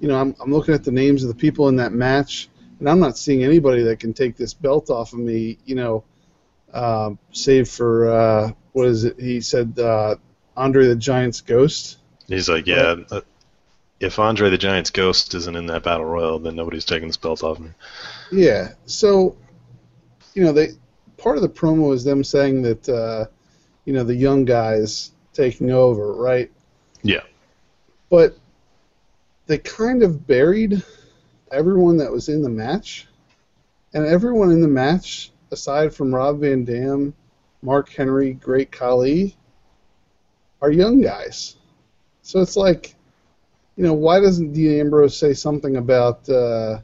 [0.00, 2.48] you know, I'm, I'm looking at the names of the people in that match,
[2.80, 6.04] and I'm not seeing anybody that can take this belt off of me, you know,
[6.72, 9.20] um, save for, uh, what is it?
[9.20, 10.16] He said, uh,
[10.56, 11.98] Andre the Giant's ghost.
[12.26, 13.20] He's like, yeah, uh,
[14.00, 17.42] if Andre the Giant's ghost isn't in that battle royal, then nobody's taking this belt
[17.42, 17.70] off me.
[18.32, 18.72] Yeah.
[18.86, 19.36] So,
[20.38, 20.68] you know, they
[21.16, 23.24] part of the promo is them saying that, uh,
[23.84, 26.48] you know, the young guys taking over, right?
[27.02, 27.24] Yeah.
[28.08, 28.38] But
[29.46, 30.80] they kind of buried
[31.50, 33.08] everyone that was in the match,
[33.92, 37.12] and everyone in the match, aside from Rob Van Dam,
[37.60, 39.36] Mark Henry, Great Khali,
[40.62, 41.56] are young guys.
[42.22, 42.94] So it's like,
[43.74, 46.78] you know, why doesn't Dean Ambrose say something about, uh,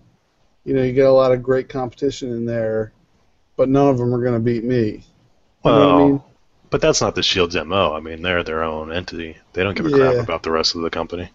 [0.64, 2.92] you know, you get a lot of great competition in there,
[3.56, 5.04] but none of them are going to beat me.
[5.62, 6.22] Well, I mean?
[6.70, 7.94] but that's not the Shield's mo.
[7.94, 9.36] I mean, they're their own entity.
[9.52, 11.30] They don't give a crap about the rest of the company.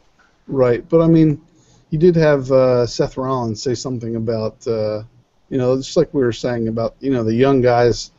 [0.47, 1.41] Right, but I mean,
[1.89, 5.03] you did have uh, Seth Rollins say something about, uh,
[5.49, 8.11] you know, just like we were saying about, you know, the young guys,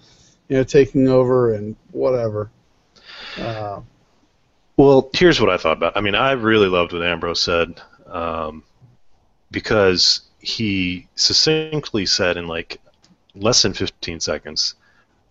[0.48, 2.50] you know, taking over and whatever.
[3.38, 3.80] Uh,
[4.76, 5.96] Well, here's what I thought about.
[5.96, 8.64] I mean, I really loved what Ambrose said um,
[9.50, 12.80] because he succinctly said in like
[13.34, 14.74] less than 15 seconds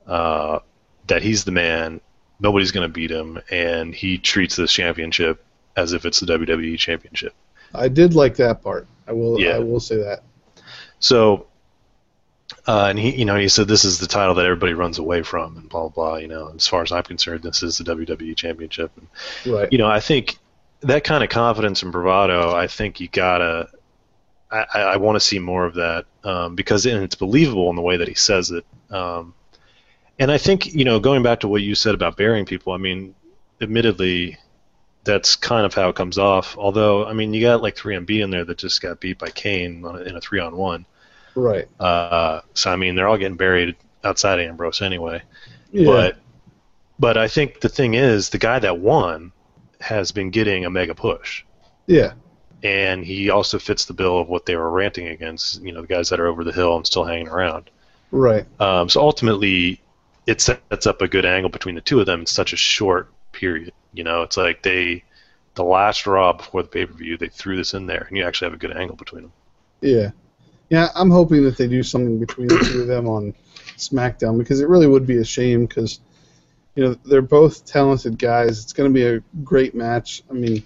[0.08, 0.60] uh,
[1.08, 2.02] that he's the man,
[2.40, 5.44] nobody's going to beat him, and he treats this championship
[5.76, 7.34] as if it's the WWE championship.
[7.74, 8.88] I did like that part.
[9.08, 9.40] I will.
[9.40, 9.56] Yeah.
[9.56, 10.24] I will say that.
[11.00, 11.48] So,
[12.68, 15.22] uh, and he, you know, he said this is the title that everybody runs away
[15.22, 16.16] from, and blah blah blah.
[16.18, 18.92] You know, as far as I'm concerned, this is the WWE Championship.
[18.98, 19.72] And, Right.
[19.72, 20.38] you know, I think
[20.82, 22.56] that kind of confidence and bravado.
[22.56, 23.70] I think you gotta.
[24.52, 27.84] I, I, want to see more of that um, because and it's believable in the
[27.84, 28.66] way that he says it.
[28.90, 29.34] Um,
[30.18, 32.74] and I think you know, going back to what you said about burying people.
[32.74, 33.14] I mean,
[33.62, 34.38] admittedly,
[35.04, 36.58] that's kind of how it comes off.
[36.58, 39.86] Although, I mean, you got like 3MB in there that just got beat by Kane
[39.86, 40.86] on a, in a three-on-one.
[41.36, 41.68] Right.
[41.80, 45.22] Uh, so I mean, they're all getting buried outside Ambrose anyway.
[45.72, 45.86] Yeah.
[45.86, 46.18] But
[46.98, 49.32] but I think the thing is, the guy that won
[49.80, 51.44] has been getting a mega push,
[51.88, 52.14] Yeah.
[52.64, 55.62] And he also fits the bill of what they were ranting against.
[55.62, 57.70] You know, the guys that are over the hill and still hanging around.
[58.12, 58.46] Right.
[58.60, 59.82] Um, so ultimately,
[60.26, 63.10] it sets up a good angle between the two of them in such a short
[63.32, 63.74] period.
[63.94, 65.04] You know, it's like they
[65.56, 68.26] the last Raw before the pay per view, they threw this in there, and you
[68.26, 69.34] actually have a good angle between them.
[69.82, 70.12] Yeah.
[70.70, 70.90] Yeah.
[70.96, 73.34] I'm hoping that they do something between the two of them on
[73.78, 76.00] SmackDown because it really would be a shame because,
[76.76, 78.64] you know, they're both talented guys.
[78.64, 80.24] It's going to be a great match.
[80.30, 80.64] I mean,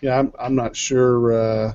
[0.00, 1.32] yeah, I'm, I'm not sure.
[1.32, 1.72] Uh,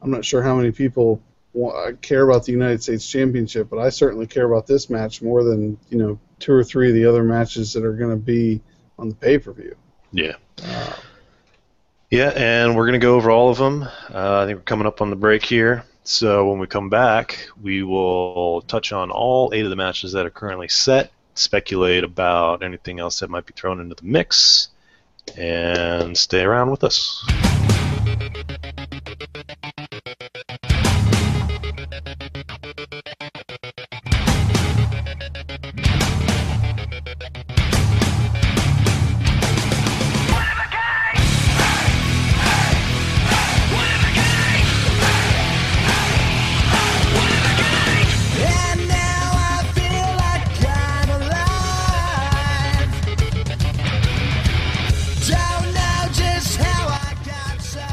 [0.00, 1.22] I'm not sure how many people
[1.52, 5.44] want, care about the United States Championship, but I certainly care about this match more
[5.44, 8.60] than you know two or three of the other matches that are going to be
[8.98, 9.76] on the pay per view.
[10.12, 10.34] Yeah.
[10.62, 10.96] Uh,
[12.10, 13.82] yeah, and we're going to go over all of them.
[13.82, 15.84] Uh, I think we're coming up on the break here.
[16.04, 20.26] So when we come back, we will touch on all eight of the matches that
[20.26, 24.68] are currently set, speculate about anything else that might be thrown into the mix,
[25.36, 27.24] and stay around with us.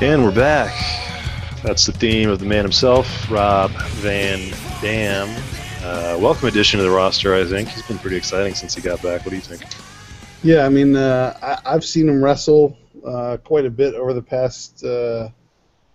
[0.09, 0.73] And we're back.
[1.61, 4.39] That's the theme of the man himself, Rob Van
[4.81, 5.29] Dam.
[5.83, 7.69] Uh, welcome addition to the roster, I think.
[7.69, 9.23] He's been pretty exciting since he got back.
[9.23, 9.61] What do you think?
[10.41, 14.21] Yeah, I mean, uh, I, have seen him wrestle uh, quite a bit over the
[14.23, 15.29] past uh,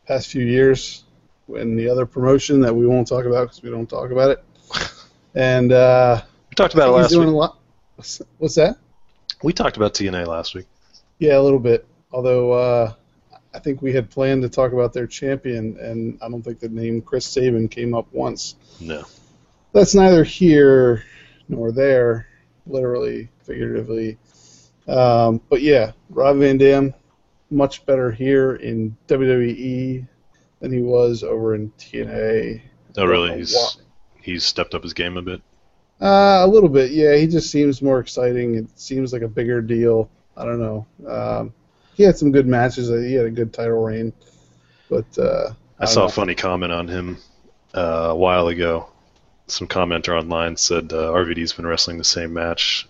[0.07, 1.03] past few years
[1.49, 4.45] in the other promotion that we won't talk about because we don't talk about it.
[5.35, 7.27] And uh, we talked about it last week.
[7.27, 7.59] Lot...
[7.97, 8.77] What's that?
[9.43, 10.67] We talked about TNA last week.
[11.19, 11.85] Yeah, a little bit.
[12.13, 12.93] Although uh,
[13.55, 16.69] I think we had planned to talk about their champion, and I don't think the
[16.69, 18.57] name Chris Sabin came up once.
[18.81, 19.05] No.
[19.73, 21.05] That's neither here
[21.49, 22.27] nor there,
[22.67, 24.19] literally, figuratively.
[24.89, 26.95] Um, but yeah, Rob Van Dam,
[27.51, 30.07] much better here in WWE
[30.61, 32.61] than he was over in TNA.
[32.97, 33.37] Oh, really?
[33.37, 33.79] He's
[34.21, 35.43] he's stepped up his game a bit.
[36.01, 37.15] Uh, a little bit, yeah.
[37.15, 38.57] He just seems more exciting.
[38.57, 40.11] It seems like a bigger deal.
[40.37, 40.87] I don't know.
[41.09, 41.55] Um,
[41.95, 42.89] he had some good matches.
[42.89, 44.13] He had a good title reign,
[44.89, 46.07] but uh, I, I saw know.
[46.07, 47.19] a funny comment on him
[47.75, 48.91] uh, a while ago.
[49.47, 52.89] Some commenter online said uh, RVD's been wrestling the same match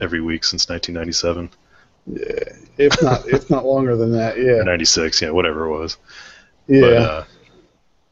[0.00, 1.50] every week since 1997.
[2.06, 2.24] Yeah,
[2.78, 4.38] if not if not longer than that.
[4.38, 5.22] Yeah, 96.
[5.22, 5.96] Yeah, whatever it was.
[6.68, 7.24] Yeah.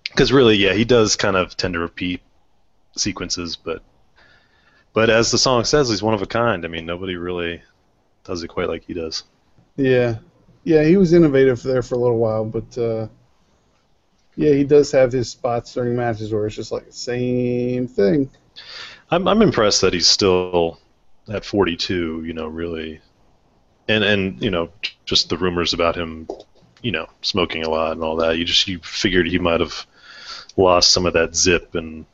[0.04, 2.20] Because uh, really, yeah, he does kind of tend to repeat
[2.96, 3.82] sequences, but
[4.92, 6.64] but as the song says, he's one of a kind.
[6.64, 7.62] I mean, nobody really
[8.24, 9.24] does it quite like he does.
[9.76, 10.16] Yeah,
[10.64, 13.06] yeah, he was innovative there for a little while, but uh,
[14.34, 18.30] yeah, he does have his spots during matches where it's just like the same thing.
[19.10, 20.80] I'm I'm impressed that he's still
[21.28, 22.24] at 42.
[22.24, 23.00] You know, really,
[23.88, 24.70] and and you know,
[25.04, 26.28] just the rumors about him,
[26.82, 28.38] you know, smoking a lot and all that.
[28.38, 29.86] You just you figured he might have
[30.56, 32.06] lost some of that zip and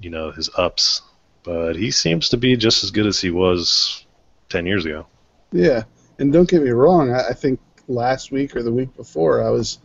[0.00, 1.02] you know his ups,
[1.42, 4.06] but he seems to be just as good as he was
[4.48, 5.06] 10 years ago.
[5.52, 5.84] Yeah,
[6.18, 7.60] and don't get me wrong, I, I think
[7.92, 9.78] last week or the week before, I was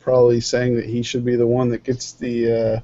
[0.00, 2.80] probably saying that he should be the one that gets the uh,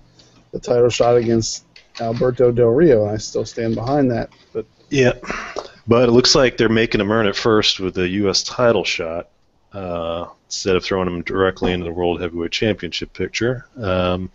[0.53, 1.65] the title shot against
[2.01, 4.31] Alberto Del Rio, and I still stand behind that.
[4.53, 5.13] But yeah,
[5.87, 8.43] but it looks like they're making him earn it first with the U.S.
[8.43, 9.29] title shot
[9.73, 13.67] uh, instead of throwing him directly into the World Heavyweight Championship picture.
[13.77, 14.31] Um,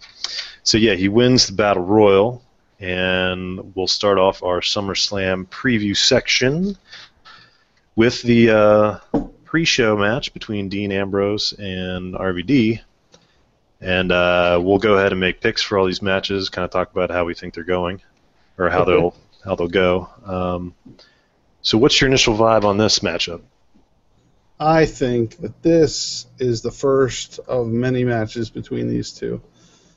[0.63, 2.43] so yeah, he wins the Battle Royal,
[2.79, 6.77] and we'll start off our SummerSlam preview section
[7.95, 8.99] with the uh,
[9.55, 12.81] pre-show match between Dean Ambrose and RVD,
[13.79, 16.49] and uh, we'll go ahead and make picks for all these matches.
[16.49, 18.01] Kind of talk about how we think they're going,
[18.57, 20.09] or how they'll how they'll go.
[20.25, 20.75] Um,
[21.61, 23.43] so, what's your initial vibe on this matchup?
[24.59, 29.41] I think that this is the first of many matches between these two.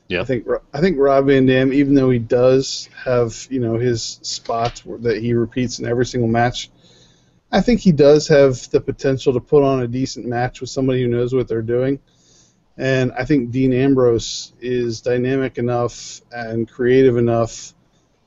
[0.06, 0.20] Yeah.
[0.20, 4.20] I think I think Rob Van Dam, even though he does have you know his
[4.22, 6.70] spots that he repeats in every single match,
[7.50, 11.02] I think he does have the potential to put on a decent match with somebody
[11.02, 11.98] who knows what they're doing.
[12.76, 17.74] And I think Dean Ambrose is dynamic enough and creative enough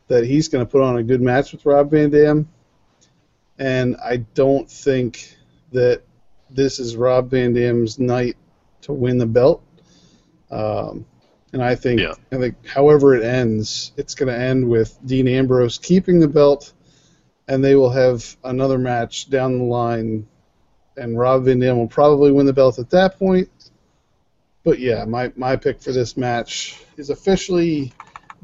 [0.07, 2.49] that he's going to put on a good match with Rob Van Dam.
[3.57, 5.37] And I don't think
[5.71, 6.01] that
[6.49, 8.35] this is Rob Van Dam's night
[8.81, 9.63] to win the belt.
[10.49, 11.05] Um,
[11.53, 12.15] and I think, yeah.
[12.31, 16.73] I think, however it ends, it's going to end with Dean Ambrose keeping the belt
[17.51, 20.25] and they will have another match down the line,
[20.95, 23.49] and Rob Van Dam will probably win the belt at that point.
[24.63, 27.91] But yeah, my, my pick for this match is officially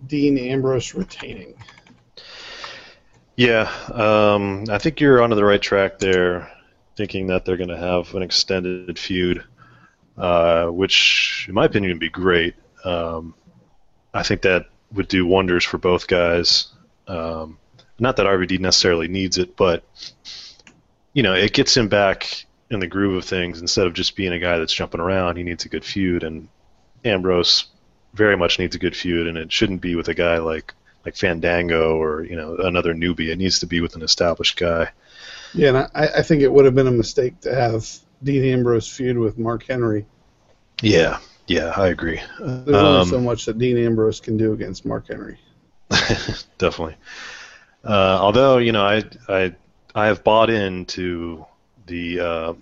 [0.07, 1.55] Dean Ambrose retaining.
[3.37, 6.51] Yeah, um, I think you're onto the right track there,
[6.97, 9.41] thinking that they're going to have an extended feud,
[10.17, 12.55] uh, which, in my opinion, would be great.
[12.83, 13.35] Um,
[14.13, 16.73] I think that would do wonders for both guys.
[17.07, 17.57] Um,
[17.99, 19.83] not that RVD necessarily needs it, but
[21.13, 24.33] you know, it gets him back in the groove of things instead of just being
[24.33, 25.37] a guy that's jumping around.
[25.37, 26.47] He needs a good feud, and
[27.03, 27.65] Ambrose
[28.13, 30.73] very much needs a good feud, and it shouldn't be with a guy like
[31.05, 33.29] like Fandango or you know another newbie.
[33.29, 34.89] It needs to be with an established guy.
[35.53, 37.89] Yeah, and I, I think it would have been a mistake to have
[38.23, 40.05] Dean Ambrose feud with Mark Henry.
[40.81, 42.21] Yeah, yeah, I agree.
[42.39, 45.39] There's only so um, much that Dean Ambrose can do against Mark Henry.
[46.57, 46.97] Definitely.
[47.83, 49.55] Uh, although you know, I I
[49.95, 51.45] I have bought into
[51.85, 52.53] the uh,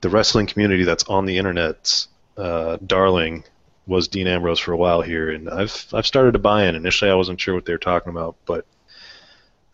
[0.00, 3.44] the wrestling community that's on the internet's uh, darling
[3.86, 6.74] was Dean Ambrose for a while here, and I've I've started to buy in.
[6.74, 8.66] Initially, I wasn't sure what they were talking about, but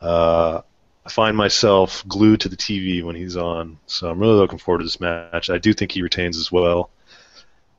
[0.00, 0.62] uh,
[1.04, 3.78] I find myself glued to the TV when he's on.
[3.86, 5.50] So I'm really looking forward to this match.
[5.50, 6.90] I do think he retains as well,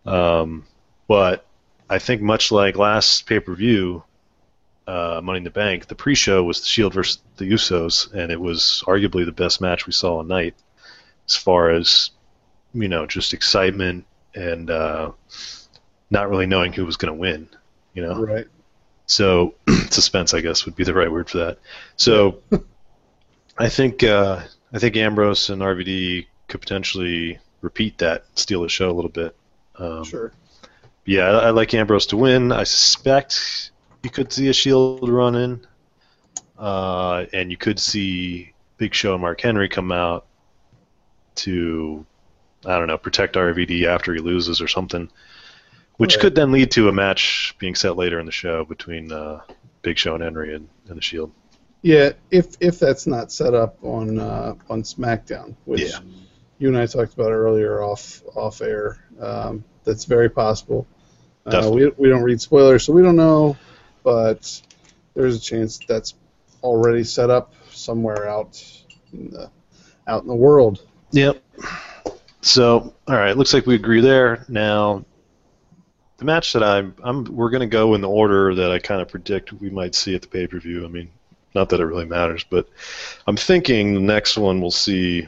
[0.05, 0.65] um,
[1.07, 1.45] but
[1.89, 4.03] I think much like last pay per view,
[4.89, 8.39] uh, Money in the Bank, the pre-show was the Shield versus the Usos, and it
[8.41, 10.55] was arguably the best match we saw all night,
[11.27, 12.11] as far as
[12.73, 15.11] you know, just excitement and uh,
[16.09, 17.49] not really knowing who was going to win.
[17.93, 18.47] You know, Right.
[19.07, 19.55] so
[19.89, 21.57] suspense, I guess, would be the right word for that.
[21.97, 22.41] So
[23.57, 24.41] I think uh,
[24.73, 29.35] I think Ambrose and RVD could potentially repeat that, steal the show a little bit.
[29.75, 30.31] Um, Sure.
[31.05, 32.51] yeah, I, I like Ambrose to win.
[32.51, 33.71] I suspect
[34.03, 35.67] you could see a Shield run in,
[36.57, 40.25] uh, and you could see Big Show and Mark Henry come out
[41.35, 42.05] to,
[42.65, 45.09] I don't know, protect RVD after he loses or something,
[45.97, 46.21] which Right.
[46.21, 49.41] could then lead to a match being set later in the show between uh,
[49.81, 51.31] Big Show and Henry and, and the Shield.
[51.81, 55.99] Yeah, if if that's not set up on uh, on SmackDown, which Yeah.
[56.57, 60.85] you and I talked about earlier off off air, um, that's very possible.
[61.45, 63.55] Uh, we we don't read spoilers, so we don't know,
[64.03, 64.61] but
[65.15, 66.15] there's a chance that's
[66.63, 68.63] already set up somewhere out
[69.13, 69.49] in the
[70.07, 70.81] out in the world.
[71.11, 71.41] Yep.
[72.41, 74.45] So, all right, looks like we agree there.
[74.47, 75.03] Now,
[76.17, 79.01] the match that I'm, I'm we're going to go in the order that I kind
[79.01, 80.85] of predict we might see at the pay per view.
[80.85, 81.09] I mean,
[81.55, 82.67] not that it really matters, but
[83.27, 85.27] I'm thinking the next one we'll see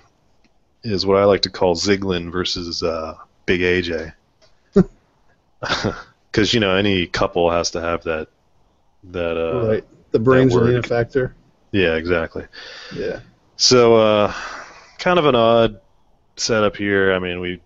[0.84, 3.16] is what I like to call Ziglin versus uh,
[3.46, 4.14] Big AJ.
[6.32, 8.28] Because you know any couple has to have that
[9.06, 10.88] that uh, right, the Brangelina work.
[10.88, 11.36] factor.
[11.72, 12.45] yeah exactly.
[12.95, 13.20] Yeah,
[13.56, 14.34] So, uh,
[14.99, 15.80] kind of an odd
[16.36, 17.14] setup here.
[17.14, 17.62] I mean, we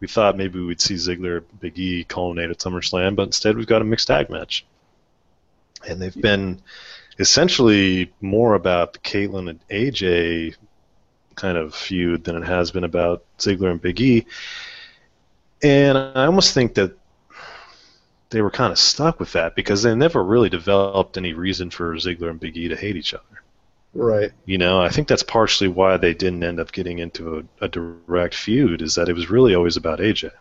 [0.00, 3.82] we thought maybe we'd see Ziggler, Big E culminate at SummerSlam, but instead we've got
[3.82, 4.66] a mixed tag match,
[5.88, 6.60] and they've been
[7.18, 10.54] essentially more about the Kaitlyn and AJ
[11.34, 14.26] kind of feud than it has been about Ziggler and Big E.
[15.62, 16.96] And I almost think that
[18.30, 21.94] they were kind of stuck with that because they never really developed any reason for
[21.94, 23.42] Ziggler and Big E to hate each other.
[23.94, 24.32] right.
[24.44, 27.68] You know, I think that's partially why they didn't end up getting into a, a
[27.68, 30.32] direct feud, is that it was really always about AJ.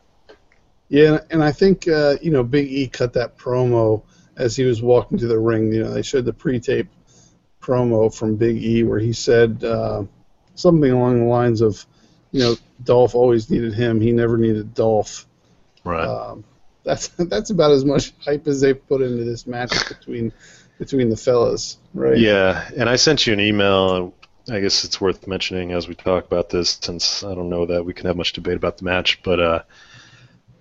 [0.88, 4.04] Yeah, and I think uh, you know Big E cut that promo
[4.38, 5.72] as he was walking to the ring.
[5.72, 6.88] You know, they showed the pre-tape
[7.62, 10.04] promo from Big E where he said uh,
[10.56, 11.86] something along the lines of,
[12.32, 14.02] you know, Dolph always needed him.
[14.02, 15.26] He never needed Dolph.
[15.84, 16.06] Right.
[16.06, 16.44] Um,
[16.86, 20.32] that's that's about as much hype as they put into this match between
[20.78, 22.18] between the fellas, right?
[22.18, 24.14] Yeah, and I sent you an email.
[24.50, 27.84] I guess it's worth mentioning as we talk about this, since I don't know that
[27.84, 29.22] we can have much debate about the match.
[29.24, 29.64] But uh,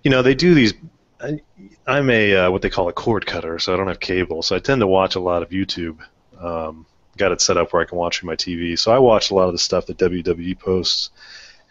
[0.03, 0.73] you know, they do these.
[1.21, 1.39] I,
[1.87, 4.55] I'm a uh, what they call a cord cutter, so I don't have cable, so
[4.55, 5.99] I tend to watch a lot of YouTube.
[6.39, 6.85] Um,
[7.17, 9.35] got it set up where I can watch through my TV, so I watch a
[9.35, 11.11] lot of the stuff that WWE posts,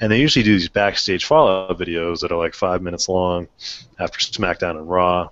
[0.00, 3.48] and they usually do these backstage follow-up videos that are like five minutes long
[3.98, 5.30] after SmackDown and Raw.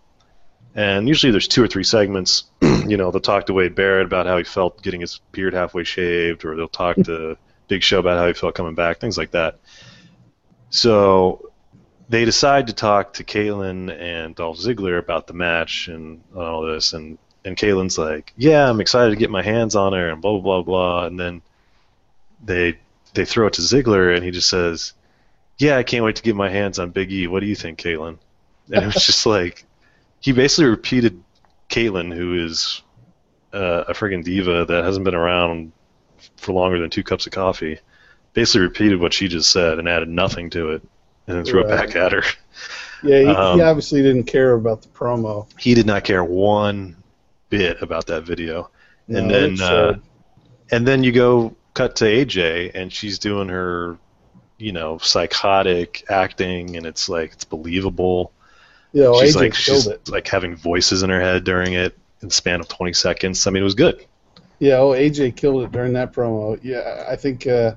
[0.75, 2.45] And usually there's two or three segments.
[2.63, 5.85] you know, they'll talk to Wade Barrett about how he felt getting his beard halfway
[5.85, 7.37] shaved, or they'll talk to
[7.69, 9.59] Big Show about how he felt coming back, things like that.
[10.71, 11.51] So
[12.09, 16.93] they decide to talk to Kaitlyn and Dolph Ziggler about the match and all this,
[16.93, 20.39] and and Kaitlyn's like, "Yeah, I'm excited to get my hands on her," and blah
[20.39, 21.43] blah blah blah, and then
[22.45, 22.79] they
[23.15, 24.93] they throw it to Ziggler, and he just says,
[25.59, 27.27] "Yeah, I can't wait to get my hands on Big E.
[27.27, 28.19] What do you think, Kaitlyn?"
[28.73, 29.65] And it was just like
[30.21, 31.23] he basically repeated
[31.69, 32.83] Kaitlyn, who is
[33.53, 35.73] uh, a friggin' diva that hasn't been around
[36.37, 37.79] for longer than two cups of coffee.
[38.33, 40.83] Basically repeated what she just said and added nothing to it,
[41.27, 42.23] and then threw it back at her.
[43.03, 45.47] Yeah, he, Um, he obviously didn't care about the promo.
[45.59, 46.97] He did not care one
[47.51, 48.71] bit about that video.
[49.09, 49.99] and then uh,
[50.71, 53.99] and then you go cut to AJ and she's doing her
[54.59, 58.33] you know psychotic acting and it's like it's believable
[58.93, 60.09] yeah, well, she's AJ like she's it.
[60.09, 63.51] like having voices in her head during it in the span of 20 seconds i
[63.51, 64.05] mean it was good
[64.63, 66.57] Yeah, oh, AJ killed it during that promo.
[66.63, 67.75] Yeah, I think uh,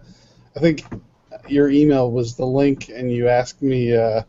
[0.56, 0.84] I think
[1.48, 4.22] your email was the link, and you asked me, uh,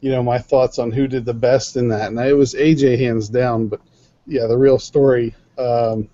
[0.00, 2.98] you know, my thoughts on who did the best in that, and it was AJ
[2.98, 3.68] hands down.
[3.68, 3.82] But
[4.26, 5.34] yeah, the real story.
[5.58, 6.08] Um,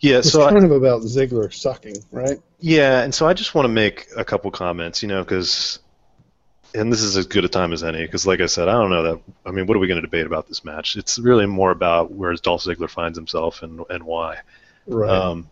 [0.00, 2.40] Yeah, was so I, kind of about Ziggler sucking, right?
[2.60, 5.78] Yeah, and so I just want to make a couple comments, you know, because,
[6.74, 8.90] and this is as good a time as any, because like I said, I don't
[8.90, 9.20] know that.
[9.46, 10.96] I mean, what are we going to debate about this match?
[10.96, 14.38] It's really more about where Dolph Ziggler finds himself and and why.
[14.86, 15.10] Right.
[15.10, 15.48] Um,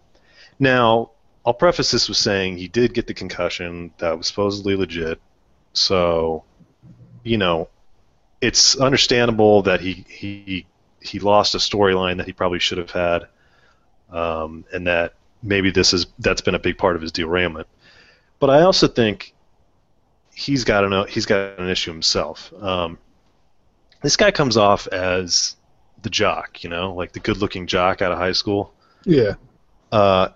[0.58, 1.12] now,
[1.46, 5.20] I'll preface this with saying he did get the concussion that was supposedly legit,
[5.72, 6.44] so,
[7.24, 7.68] you know,
[8.40, 10.66] it's understandable that he he
[11.00, 13.26] he lost a storyline that he probably should have had,
[14.12, 17.66] um, and that maybe this is that's been a big part of his derailment.
[18.38, 19.34] But I also think
[20.34, 22.52] he's got an he's got an issue himself.
[22.60, 22.98] Um,
[24.02, 25.56] this guy comes off as
[26.02, 28.72] the jock, you know, like the good-looking jock out of high school.
[29.04, 29.34] yeah.
[29.92, 30.28] Uh,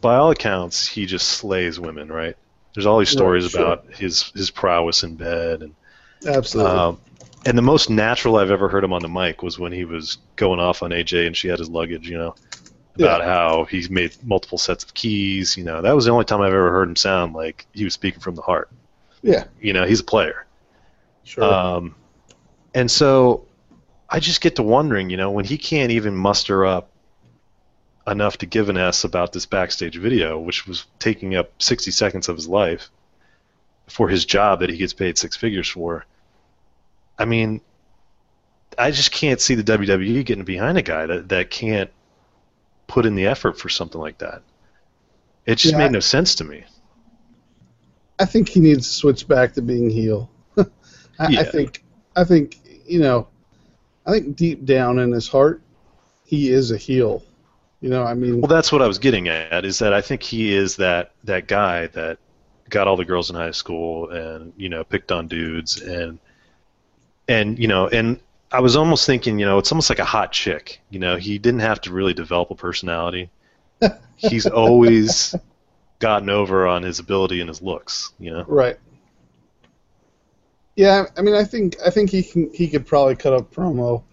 [0.00, 2.36] by all accounts, he just slays women, right?
[2.74, 3.62] There's all these stories Right, sure.
[3.62, 5.74] about his his prowess in bed, and
[6.26, 6.72] Absolutely.
[6.72, 6.98] um,
[7.46, 10.18] and the most natural I've ever heard him on the mic was when he was
[10.36, 12.34] going off on AJ and she had his luggage, you know,
[13.04, 15.56] about how he's made multiple sets of keys.
[15.56, 17.94] You know, that was the only time I've ever heard him sound like he was
[17.94, 18.70] speaking from the heart.
[19.22, 19.44] yeah.
[19.60, 20.46] You know, he's a player.
[21.24, 21.44] Sure.
[21.44, 21.94] Um,
[22.74, 23.46] and so
[24.08, 26.90] I just get to wondering, you know, when he can't even muster up
[28.06, 32.28] enough to give an S about this backstage video, which was taking up 60 seconds
[32.28, 32.90] of his life
[33.88, 36.04] for his job that he gets paid six figures for.
[37.18, 37.60] I mean,
[38.78, 41.90] I just can't see the WWE getting behind a guy that, that can't
[42.88, 44.42] put in the effort for something like that.
[45.46, 46.66] It just Yeah, made no sense to me.
[48.18, 50.30] I think he needs to switch back to being heel.
[50.58, 50.64] I,
[51.26, 51.40] Yeah.
[51.40, 51.82] I think
[52.14, 53.28] I think you know,
[54.06, 55.62] I think deep down in his heart,
[56.24, 57.22] he is a heel.
[57.80, 59.64] You know, I mean, Well, that's what I was getting at.
[59.64, 62.18] Is that I think he is that that guy that
[62.68, 66.18] got all the girls in high school and you know picked on dudes and
[67.28, 68.20] and you know and
[68.56, 70.80] I was almost thinking you know it's almost like a hot chick.
[70.88, 73.28] You know he didn't have to really develop a personality.
[74.16, 75.34] He's always
[75.98, 78.14] gotten over on his ability and his looks.
[78.18, 78.44] You know.
[78.48, 78.78] right.
[80.74, 84.04] Yeah, I mean, I think I think he can he could probably cut up promo.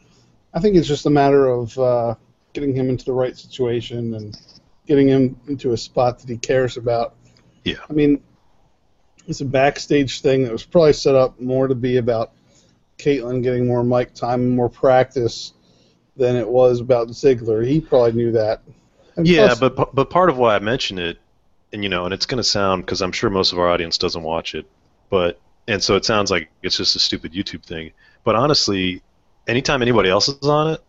[0.53, 2.15] I think it's just a matter of uh,
[2.51, 4.37] getting him into the right situation and
[4.85, 7.15] getting him into a spot that he cares about.
[7.63, 7.79] Yeah.
[7.89, 8.21] I mean,
[9.25, 12.33] it's a backstage thing that was probably set up more to be about
[13.03, 15.53] Kaitlyn getting more mic time and more practice
[16.15, 17.65] than it was about Ziggler.
[17.65, 18.61] He probably knew that.
[19.15, 21.17] And Yeah, plus- but but part of why I mention it,
[21.71, 23.97] and you know, and it's going to sound because I'm sure most of our audience
[23.97, 24.65] doesn't watch it,
[25.09, 27.91] but and so it sounds like it's just a stupid YouTube thing.
[28.23, 29.01] But honestly,
[29.47, 30.81] anytime anybody else is on it,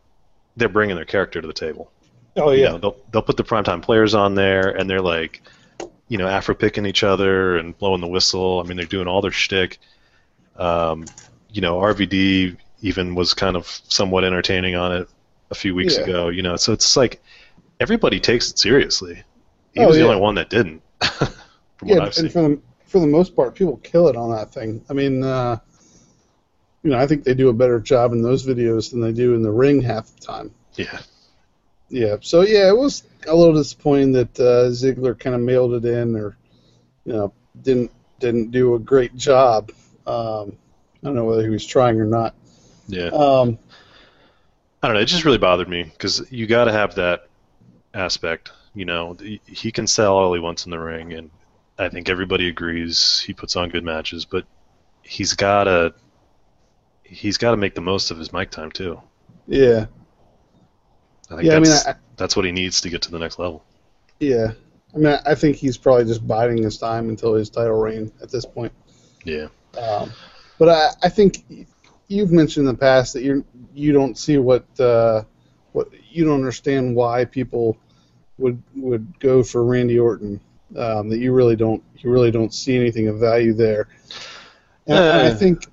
[0.57, 1.93] they're bringing their character to the table.
[2.37, 5.43] oh You yeah, know, they'll they'll put the primetime players on there, and they're like,
[6.09, 8.61] you know, Afro picking each other and blowing the whistle.
[8.61, 9.79] I mean, they're doing all their shtick.
[10.57, 11.07] Um,
[11.55, 15.09] you know, RVD even was kind of somewhat entertaining on it
[15.53, 15.99] a few weeks Yeah.
[15.99, 16.31] ago.
[16.31, 17.23] You know, so it's like
[17.81, 19.25] everybody takes it seriously.
[19.73, 20.83] He Oh, was the only one that didn't,
[21.79, 22.33] from yeah, what I've and seen.
[22.33, 24.85] for the for the most part, people kill it on that thing.
[24.89, 25.59] I mean, uh,
[26.83, 29.35] you know, I think they do a better job in those videos than they do
[29.35, 30.55] in the ring half the time.
[30.77, 31.01] Yeah,
[31.89, 35.85] Yeah, so yeah, it was a little disappointing that uh, Ziggler kind of mailed it
[35.85, 36.37] in, or
[37.05, 39.73] you know, didn't didn't do a great job.
[40.07, 40.59] Um,
[41.05, 42.35] I don't know whether he was trying or not.
[42.89, 43.09] yeah.
[43.09, 43.59] Um,
[44.83, 45.01] I don't know.
[45.03, 47.29] It just really bothered me because you got to have that
[47.93, 48.53] aspect.
[48.75, 49.15] You know,
[49.47, 51.31] He- can sell all he wants in the ring, and
[51.79, 54.25] I think everybody agrees he puts on good matches.
[54.25, 54.45] But
[55.03, 55.95] he's got to
[57.03, 59.01] he's got to make the most of his mic time too.
[59.47, 59.87] yeah,
[61.31, 63.19] I think Yeah, I mean, that's I- that's what he needs to get to the
[63.19, 63.63] next level.
[64.21, 64.53] yeah.
[64.95, 68.31] I mean, I think he's probably just biding his time until his title reign at
[68.31, 68.73] this point.
[69.25, 69.49] Yeah.
[69.77, 70.13] Um,
[70.59, 71.45] but I, I think
[72.09, 73.45] you've mentioned in the past that you
[73.75, 75.23] you don't see what uh,
[75.73, 77.77] what you don't understand why people
[78.39, 80.41] would would go for Randy Orton.
[80.77, 83.89] Um, that you really don't you really don't see anything of value there.
[84.87, 85.31] And I Uh.
[85.31, 85.67] think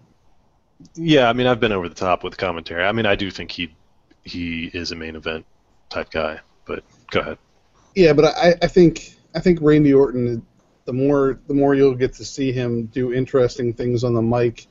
[0.96, 2.84] Yeah, I mean, I've been over the top with commentary.
[2.84, 3.76] I mean, I do think he
[4.24, 5.46] he is a main event
[5.90, 6.40] type guy.
[6.66, 7.38] But go ahead.
[7.96, 10.46] yeah, but I, I think I think Randy Orton.
[10.86, 14.66] The more the more you'll get to see him do interesting things on the mic,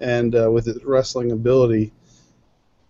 [0.00, 1.92] and uh, with his wrestling ability,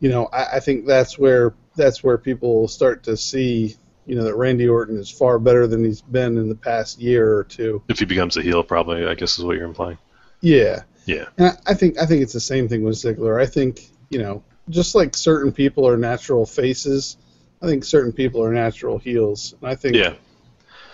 [0.00, 3.76] you know, I, I think that's where that's where people will start to see,
[4.06, 7.36] you know, that Randy Orton is far better than he's been in the past year
[7.36, 7.82] or two.
[7.88, 9.98] If he becomes a heel, probably I guess is what you're implying.
[10.40, 11.26] Yeah, Yeah.
[11.38, 13.40] and I, I think I think it's the same thing with Ziggler.
[13.40, 13.80] I think
[14.10, 17.16] you know, just like certain people are natural faces,
[17.62, 19.54] I think certain people are natural heels.
[19.60, 20.14] And I think Yeah.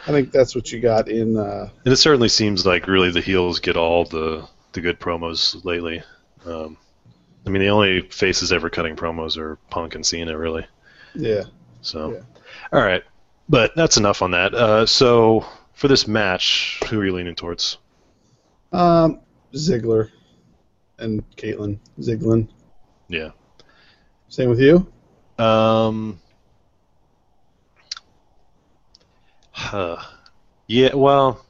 [0.06, 1.36] I think that's what you got in.
[1.36, 5.64] Uh, And it certainly seems like really the heels get all the the good promos
[5.64, 6.02] lately.
[6.46, 6.76] Um,
[7.46, 10.66] I mean, the only faces ever cutting promos are Punk and Cena, really.
[11.14, 11.42] yeah.
[11.82, 12.20] So, Yeah.
[12.72, 13.02] all right,
[13.48, 14.54] but that's enough on that.
[14.54, 17.78] Uh, so for this match, who are you leaning towards?
[18.72, 19.20] Um,
[19.52, 20.10] Ziggler
[20.98, 22.48] and Kaitlyn Ziggler.
[23.08, 23.30] Yeah.
[24.28, 24.86] Same with you.
[25.38, 26.18] Um.
[29.50, 29.98] Huh.
[30.66, 30.94] Yeah.
[30.94, 31.44] Well,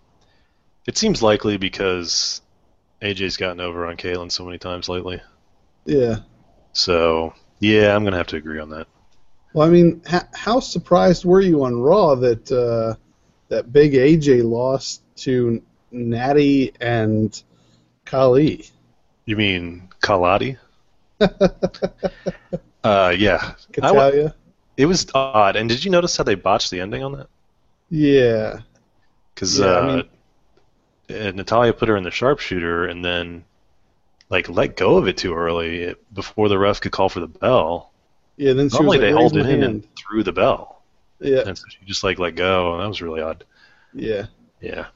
[0.87, 2.42] it seems likely because
[3.03, 5.21] AJ's gotten over on Kalen so many times lately.
[5.85, 6.21] Yeah.
[6.73, 8.87] So yeah, I'm gonna have to agree on that.
[9.53, 12.95] Well, I mean, h- how surprised were you on Raw that uh,
[13.49, 17.43] that big AJ lost to Natty and
[18.05, 18.67] Kali?
[19.27, 20.59] You mean Kaladi?
[22.85, 23.55] uh, yeah.
[23.81, 24.33] I
[24.77, 25.57] it was odd.
[25.57, 27.29] And did you notice how they botched the ending on that?
[27.91, 28.61] Yeah.
[29.35, 30.03] Because Yeah, I uh,
[31.13, 33.45] uh, Natalya put her in the sharpshooter and then
[34.31, 37.93] like let go of it too early before the ref could call for the bell.
[38.37, 38.55] Yeah.
[38.55, 40.83] Then Normally like, they "Raise hold it in hand." and threw the bell,
[41.21, 41.43] Yeah.
[41.47, 43.45] and so she just like let go, and that was really odd.
[43.93, 44.27] Yeah.
[44.61, 44.87] Yeah.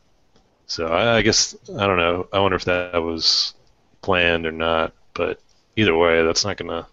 [0.67, 2.29] So I, I guess I don't know.
[2.33, 3.55] I wonder if that was
[4.03, 4.93] planned or not.
[5.15, 5.41] But
[5.77, 6.87] either way, that's not gonna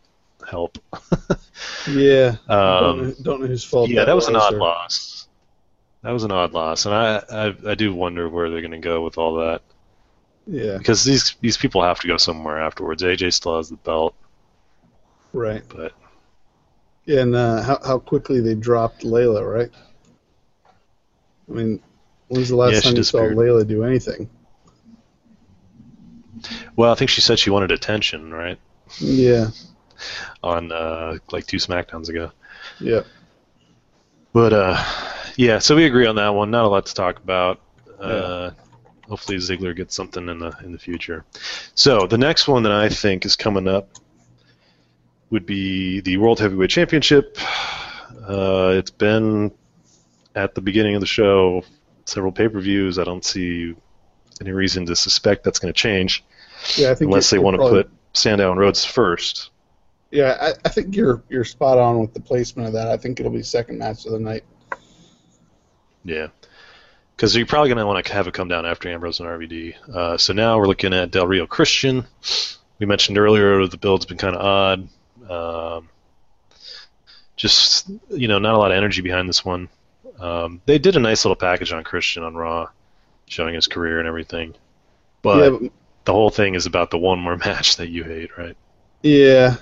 [0.49, 0.78] help.
[1.88, 2.36] Yeah.
[2.47, 3.89] don't, know, um, don't know whose fault.
[3.89, 5.22] yeah, that was an odd or- loss.
[6.03, 9.01] That was an odd loss, and I, I I do wonder where they're gonna go
[9.03, 9.61] with all that
[10.45, 10.77] Yeah.
[10.77, 13.01] because these these people have to go somewhere afterwards.
[13.03, 14.13] AJ still has the belt,
[15.31, 15.63] Right.
[15.69, 15.93] but
[17.05, 19.71] Yeah, and uh, how how quickly they dropped Layla, right?
[21.49, 21.79] I mean,
[22.27, 23.19] when's the last Yeah, she time you saw.
[23.19, 24.29] Layla do anything?
[26.75, 28.59] well, I think she said she wanted attention, right?
[28.99, 29.47] Yeah.
[30.43, 32.31] On uh, like two Smackdowns ago.
[32.79, 33.03] Yeah.
[34.33, 34.83] But uh,
[35.36, 36.51] yeah, so we agree on that one.
[36.51, 37.59] Not a lot to talk about.
[37.99, 38.51] Uh,
[39.07, 41.25] hopefully Ziggler gets something in the in the future.
[41.75, 43.89] So the next one that I think is coming up
[45.29, 47.38] would be the World Heavyweight Championship.
[48.27, 49.51] Uh, it's been
[50.36, 51.63] at the beginning of the show
[52.05, 52.99] several pay-per-views.
[52.99, 53.75] I don't see
[54.41, 56.23] any reason to suspect that's going to change
[56.75, 59.51] Yeah, I think unless they want to put Sandow and Rhodes first.
[60.11, 62.88] Yeah, I, I think you're you're spot on with the placement of that.
[62.88, 64.43] I think it'll be second match of the night.
[66.03, 66.27] Yeah.
[67.15, 69.75] Because you're probably going to want to have it come down after Ambrose and RVD.
[69.87, 72.05] Uh, so now we're looking at Del Rio Christian.
[72.79, 74.87] We mentioned earlier the build's been kind of odd.
[75.29, 75.89] Um,
[77.35, 79.69] just, you know, not a lot of energy behind this one.
[80.19, 82.69] Um, they did a nice little package on Christian on Raw,
[83.27, 84.55] showing his career and everything.
[85.21, 85.71] But yeah, but,
[86.05, 88.55] the whole thing is about the one more match that you hate, right?
[89.01, 89.57] yeah,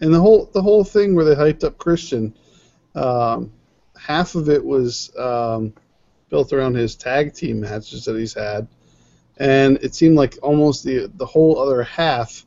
[0.00, 2.34] and the whole the whole thing where they hyped up Christian,
[2.94, 3.52] um,
[3.98, 5.72] half of it was um,
[6.30, 8.68] built around his tag team matches that he's had,
[9.36, 12.44] and it seemed like almost the the whole other half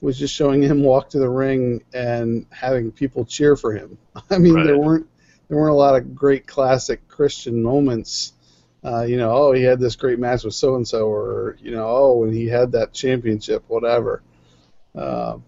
[0.00, 3.96] was just showing him walk to the ring and having people cheer for him.
[4.30, 5.06] I mean, there weren't
[5.48, 8.32] there weren't a lot of great classic Christian moments.
[8.84, 11.70] Uh, you know, oh, he had this great match with so and so, or you
[11.70, 14.22] know, oh, when he had that championship, whatever.
[14.94, 15.38] Uh,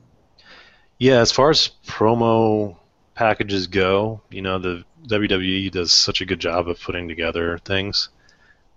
[0.99, 2.77] Yeah, as far as promo
[3.15, 8.09] packages go, you know, the WWE does such a good job of putting together things.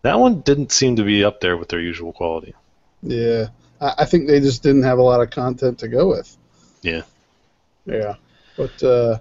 [0.02, 2.54] That one didn't seem to be up there with their usual quality.
[3.02, 3.48] yeah,
[3.82, 6.36] I, I think they just didn't have a lot of content to go with.
[6.82, 7.02] Yeah.
[7.86, 8.16] Yeah,
[8.56, 9.18] but uh,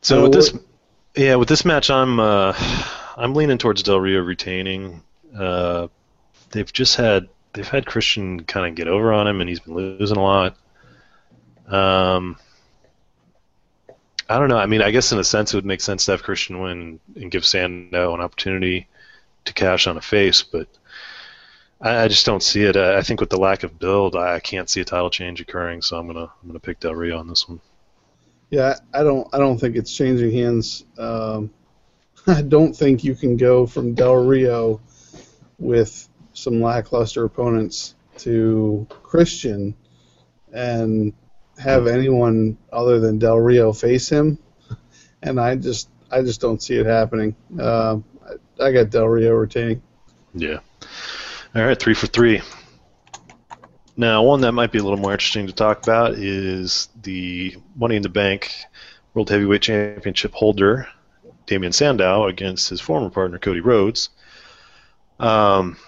[0.00, 0.56] So with this,
[1.14, 2.54] yeah, with this match, I'm uh,
[3.16, 5.02] I'm leaning towards Del Rio retaining.
[5.36, 5.88] Uh,
[6.50, 9.74] they've just had they've had Christian kind of get over on him, and he's been
[9.74, 10.56] losing a lot.
[11.68, 12.38] Um,
[14.28, 14.58] I don't know.
[14.58, 17.00] I mean, I guess in a sense, it would make sense to have Christian win
[17.14, 18.88] and give Sandow an opportunity
[19.44, 20.68] to cash on a face, but
[21.80, 22.76] I, I just don't see it.
[22.76, 25.40] I, I think with the lack of build, I, I can't see a title change
[25.40, 25.82] occurring.
[25.82, 27.60] So I'm gonna I'm gonna pick Del Rio on this one.
[28.50, 30.84] yeah, I don't I don't think it's changing hands.
[30.98, 31.50] Um,
[32.26, 34.80] I don't think you can go from Del Rio
[35.58, 39.74] with some lackluster opponents to Christian
[40.52, 41.12] and
[41.58, 44.38] have anyone other than Del Rio face him,
[45.22, 47.34] and I just I just don't see it happening.
[47.58, 48.04] Um
[48.60, 49.82] I, I got Del Rio retaining.
[50.34, 50.58] Yeah.
[51.54, 52.42] All right, three for three.
[53.96, 57.96] Now, one that might be a little more interesting to talk about is the Money
[57.96, 58.52] in the Bank
[59.14, 60.86] World Heavyweight Championship holder,
[61.46, 64.10] Damien Sandow, against his former partner, Cody Rhodes.
[65.18, 65.78] Um,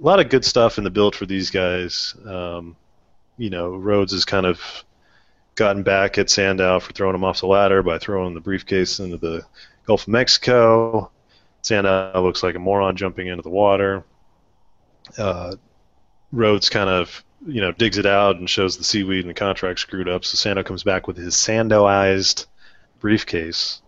[0.00, 2.14] a lot of good stuff in the build for these guys.
[2.24, 2.76] Um,
[3.36, 4.60] you know, Rhodes has kind of
[5.54, 9.16] gotten back at Sandow for throwing him off the ladder by throwing the briefcase into
[9.16, 9.44] the
[9.86, 11.10] Gulf of Mexico.
[11.62, 14.04] Sandow looks like a moron jumping into the water.
[15.18, 15.56] Uh,
[16.32, 19.80] Rhodes kind of you know digs it out and shows the seaweed and the contract
[19.80, 20.24] screwed up.
[20.24, 22.46] So Sandow comes back with his Sandoized
[23.00, 23.82] briefcase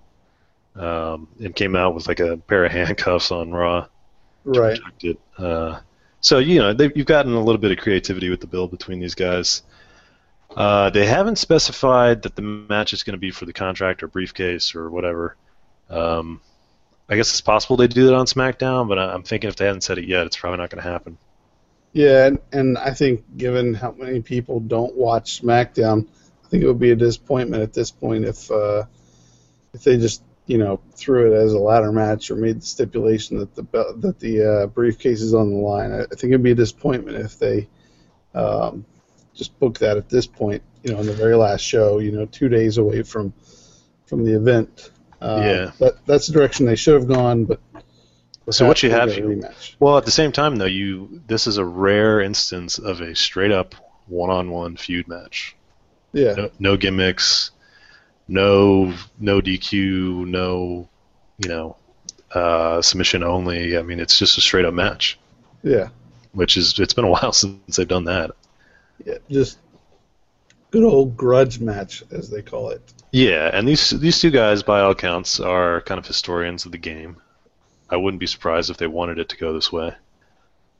[0.77, 3.87] um, and came out with like a pair of handcuffs on Raw.
[4.45, 4.79] Right.
[5.39, 5.81] Uh,
[6.25, 9.15] so you know you've gotten a little bit of creativity with the build between these
[9.15, 9.63] guys.
[10.57, 14.09] Uh, they haven't specified that the match is going to be for the contract or
[14.09, 15.37] briefcase or whatever.
[15.91, 16.41] Um,
[17.11, 19.83] I guess it's possible they do that on SmackDown, but I'm thinking if they haven't
[19.83, 21.19] said it yet, it's probably not going to happen.
[21.93, 26.07] Yeah, and, and I think given how many people don't watch SmackDown,
[26.45, 28.85] I think it would be a disappointment at this point if uh,
[29.75, 33.39] if they just you know threw it as a ladder match or made the stipulation
[33.39, 33.63] that the
[33.99, 35.93] that the uh, briefcase is on the line.
[35.93, 37.69] I, I think it'd be a disappointment if they
[38.35, 38.85] um,
[39.35, 40.63] just book that at this point.
[40.83, 41.99] You know, in the very last show.
[41.99, 43.33] You know, two days away from
[44.07, 44.91] from the event.
[45.21, 45.71] Uh, yeah.
[45.79, 47.61] That that's the direction they should have gone, but.
[48.51, 49.41] So what you have here?
[49.81, 53.53] Well, at the same time, though, you this is a rare instance of a straight
[53.53, 53.75] up
[54.07, 55.57] one-on-one feud match.
[56.13, 56.35] Yeah.
[56.35, 57.53] No, no gimmicks,
[58.29, 60.89] no no DQ, no
[61.39, 61.77] you know
[62.33, 63.79] uh, submission only.
[63.79, 65.19] I mean, it's just a straight up match.
[65.63, 65.89] Yeah.
[66.33, 68.33] Which is it's been a while since they've done that.
[69.05, 69.59] Yeah, just
[70.71, 72.83] good old grudge match, as they call it.
[73.13, 76.79] Yeah, and these these two guys, by all accounts, are kind of historians of the
[76.79, 77.17] game.
[77.89, 79.95] I wouldn't be surprised if they wanted it to go this way.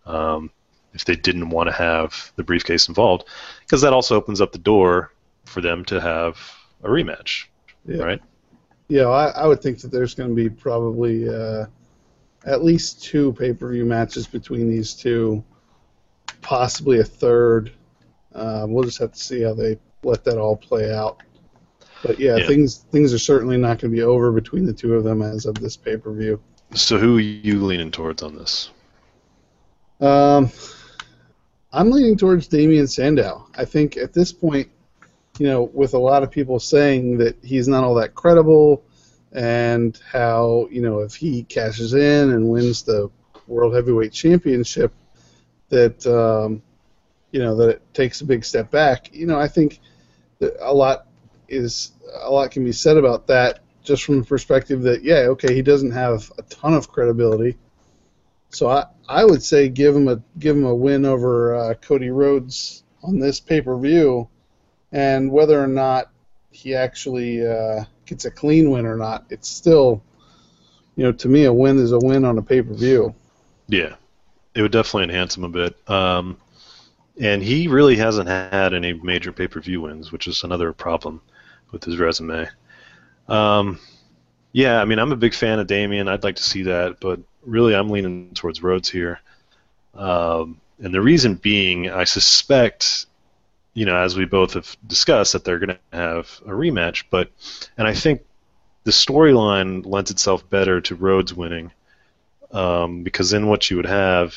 [0.07, 0.51] Um,
[0.95, 3.25] if they didn't want to have the briefcase involved,
[3.61, 5.13] because that also opens up the door
[5.45, 6.39] for them to have
[6.85, 7.47] a rematch,
[7.87, 8.03] yeah.
[8.03, 8.23] right?
[8.89, 11.67] Yeah, I, I, would think that there's going to be probably uh,
[12.45, 15.43] at least two pay-per-view matches between these two,
[16.43, 17.73] possibly a third.
[18.35, 21.23] Uh, we'll just have to see how they let that all play out.
[22.03, 22.47] But yeah, yeah.
[22.47, 25.47] things things are certainly not going to be over between the two of them as
[25.47, 26.39] of this pay-per-view.
[26.75, 28.71] So who are you leaning towards on this?
[30.01, 30.51] Um,
[31.73, 33.49] I'm leaning towards Damien Sandow.
[33.57, 34.69] I think at this point,
[35.39, 38.85] you know, with a lot of people saying that he's not all that credible,
[39.33, 43.11] and how you know if he cashes in and wins the
[43.47, 44.93] World Heavyweight Championship,
[45.69, 46.63] that um,
[47.33, 49.13] you know that it takes a big step back.
[49.13, 49.81] You know, I think
[50.39, 51.07] that a lot
[51.49, 55.55] is a lot can be said about that just from the perspective that yeah, okay,
[55.55, 57.57] he doesn't have a ton of credibility.
[58.51, 62.11] So I, I would say give him a give him a win over uh, Cody
[62.11, 64.29] Rhodes on this pay per view,
[64.95, 66.11] and whether or not
[66.53, 70.01] he actually uh, gets a clean win or not, it's still,
[70.95, 73.13] you know, to me a win is a win on a pay per view.
[73.67, 73.97] Yeah,
[74.55, 75.77] it would definitely enhance him a bit.
[75.91, 76.39] Um,
[77.21, 81.21] and he really hasn't had any major pay per view wins, which is another problem
[81.73, 82.49] with his resume.
[83.27, 83.81] Um,
[84.53, 86.07] yeah, I mean, I'm a big fan of Damien.
[86.07, 89.19] I'd like to see that, but really, I'm leaning towards Rhodes here.
[89.95, 93.07] Um, and the reason being, I suspect,
[93.75, 97.05] you know, as we both have discussed, that they're going to have a rematch.
[97.11, 97.31] But,
[97.77, 98.23] and I think
[98.85, 101.73] the storyline lends itself better to Rhodes winning,
[102.53, 104.37] um, because then what you would have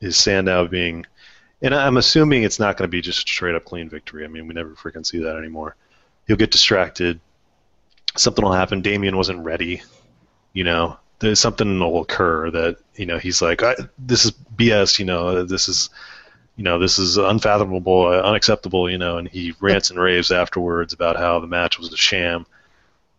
[0.00, 1.06] is Sandow being,
[1.62, 4.24] and I'm assuming it's not going to be just a straight up clean victory.
[4.24, 5.76] I mean, we never freaking see that anymore.
[6.26, 7.20] He'll get distracted
[8.18, 8.82] something will happen.
[8.82, 9.82] Damien wasn't ready.
[10.52, 13.62] You know, there's something will occur that you know he's like,
[13.98, 14.98] this is BS.
[14.98, 15.90] You know, this is
[16.58, 18.90] you know this is unfathomable, uh, unacceptable.
[18.90, 22.44] You know, and he rants and raves afterwards about how the match was a sham.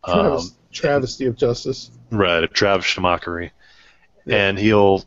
[0.03, 1.89] Um, travesty of justice.
[2.11, 3.53] Right, a travesty mockery,
[4.25, 4.49] yeah.
[4.49, 5.05] and he'll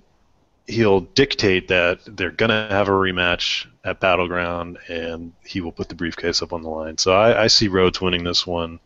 [0.67, 5.95] he'll dictate that they're gonna have a rematch at Battleground, and he will put the
[5.95, 6.97] briefcase up on the line.
[6.97, 8.81] So I, I see Rhodes winning this one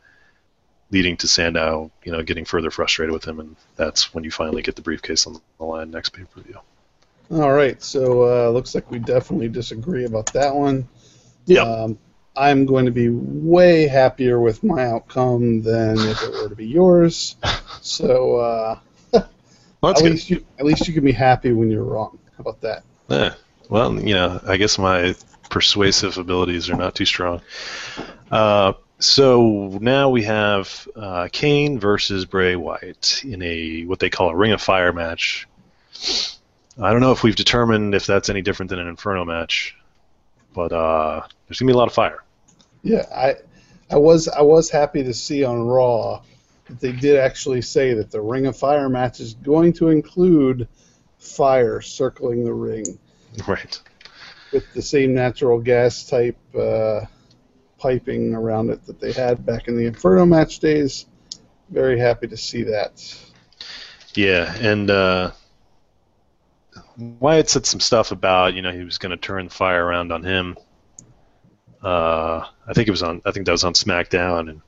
[0.91, 4.63] leading to Sandow, you know, getting further frustrated with him, and that's when you finally
[4.63, 6.59] get the briefcase on the line next pay per view.
[7.31, 10.89] All right, so uh, looks like we definitely disagree about that one.
[11.47, 11.63] Yeah.
[11.63, 11.99] Um,
[12.37, 16.67] I'm going to be way happier with my outcome than if it were to be
[16.67, 17.37] yours.
[17.81, 18.79] So uh,
[19.81, 20.05] well, at good.
[20.05, 22.19] least you at least you can be happy when you're wrong.
[22.37, 22.83] How about that?
[23.09, 23.35] Yeah.
[23.69, 25.15] Well, you know, I guess my
[25.49, 27.41] persuasive abilities are not too strong.
[28.31, 34.31] Uh, so now we have uh, Kane versus Bray Wyatt in a what they call
[34.31, 35.47] a Ring of Fire match.
[36.81, 39.77] I don't know if we've determined if that's any different than an Inferno match,
[40.55, 42.23] but uh, there's gonna be a lot of fire.
[42.83, 43.37] Yeah, I,
[43.91, 46.23] I was I was happy to see on Raw
[46.69, 50.69] that they did actually say that the Ring of Fire match is going to include
[51.19, 52.99] fire circling the ring.
[53.47, 53.81] Right.
[54.53, 56.39] With the same natural gas type.
[56.55, 57.07] Uh,
[57.79, 61.07] piping around it that they had back in the Inferno match days.
[61.71, 63.17] Very happy to see that.
[64.15, 65.33] Yeah, and uh,
[66.97, 70.13] Wyatt said some stuff about you know he was going to turn the fire around
[70.13, 70.57] on him.
[71.83, 73.23] Uh, I think it was on.
[73.25, 74.63] I think that was on SmackDown, and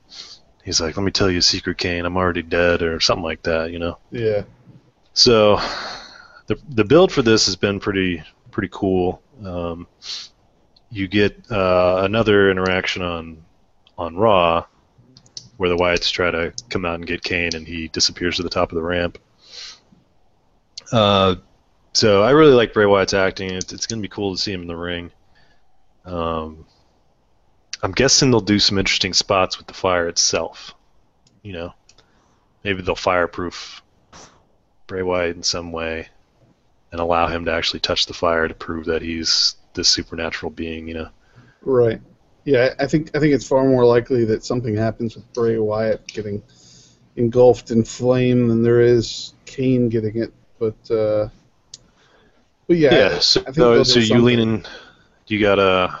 [0.63, 2.05] he's like, "Let me tell you a secret, Kane.
[2.05, 3.71] I'm already dead," or something like that.
[3.71, 3.97] You know.
[4.11, 4.43] Yeah.
[5.13, 5.59] So,
[6.47, 9.21] the the build for this has been pretty pretty cool.
[9.43, 9.87] Um,
[10.91, 13.43] you get uh, another interaction on
[13.97, 14.65] on Raw
[15.57, 18.49] where the Wyatts try to come out and get Kane, and he disappears to the
[18.49, 19.17] top of the ramp.
[20.91, 21.35] Uh,
[21.93, 23.51] so I really like Bray Wyatt's acting.
[23.51, 25.11] It's, it's going to be cool to see him in the ring.
[26.05, 26.65] Um,
[27.81, 30.73] I'm guessing they'll do some interesting spots with the fire itself.
[31.41, 31.73] You know,
[32.63, 33.81] maybe they'll fireproof
[34.87, 36.09] Bray Wyatt in some way
[36.91, 40.87] and allow him to actually touch the fire to prove that he's this supernatural being.
[40.87, 41.09] You know.
[41.61, 42.01] Right.
[42.45, 46.07] Yeah, I think I think it's far more likely that something happens with Bray Wyatt
[46.07, 46.41] getting
[47.15, 50.33] engulfed in flame than there is Kane getting it.
[50.57, 51.29] But uh,
[52.69, 53.19] but yeah, yeah.
[53.19, 54.63] So, no, so you leaning?
[55.25, 55.99] You got a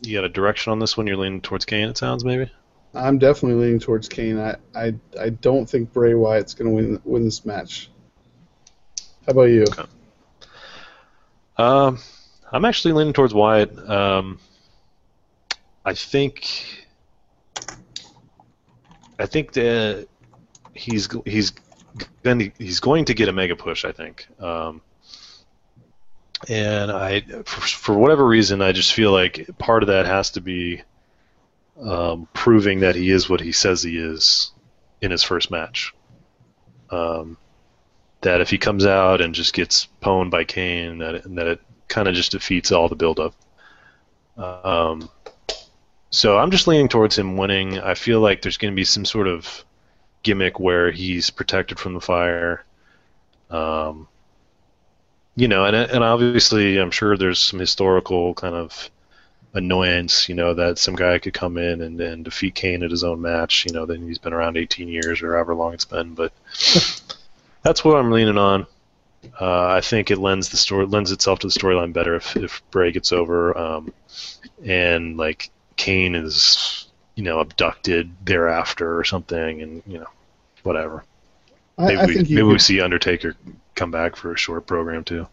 [0.00, 1.06] you got a direction on this one?
[1.06, 1.88] You're leaning towards Kane.
[1.88, 2.50] It sounds maybe.
[2.92, 4.36] I'm definitely leaning towards Kane.
[4.40, 7.88] I I, I don't think Bray Wyatt's going to win win this match.
[9.26, 9.62] How about you?
[9.62, 9.84] Okay.
[11.56, 11.98] Um,
[12.50, 13.78] I'm actually leaning towards Wyatt.
[13.88, 14.40] Um,
[15.84, 16.48] I think
[19.20, 20.08] I think that
[20.74, 21.52] he's he's
[22.24, 23.84] going he's going to get a mega push.
[23.84, 24.80] I think, um,
[26.46, 30.40] and I for, for, whatever reason I just feel like part of that has to
[30.40, 30.82] be
[31.80, 34.52] um, proving that he is what he says he is
[35.00, 35.94] in his first match.
[36.90, 37.36] Um,
[38.20, 41.60] that if he comes out and just gets pwned by Kane, that it, that it
[41.88, 43.34] kind of just defeats all the buildup.
[44.36, 45.08] Um,
[46.10, 47.78] so I'm just leaning towards him winning.
[47.78, 49.64] I feel like there's going to be some sort of
[50.22, 52.64] gimmick where he's protected from the fire.
[53.50, 54.08] Um,
[55.38, 58.90] you know, and and obviously I'm sure there's some historical kind of
[59.54, 63.04] annoyance, you know, that some guy could come in and, and defeat Kane at his
[63.04, 66.14] own match, you know, then he's been around 18 years or however long it's been,
[66.14, 66.32] but
[67.62, 68.66] that's what I'm leaning on.
[69.40, 72.62] Uh, I think it lends the story lends itself to the storyline better if if
[72.72, 73.92] Bray gets over, um,
[74.64, 80.08] and like Kane is, you know, abducted thereafter or something, and you know,
[80.64, 81.04] whatever.
[81.78, 83.36] Maybe, I, I we, maybe could, we see Undertaker
[83.74, 85.26] come back for a short program too.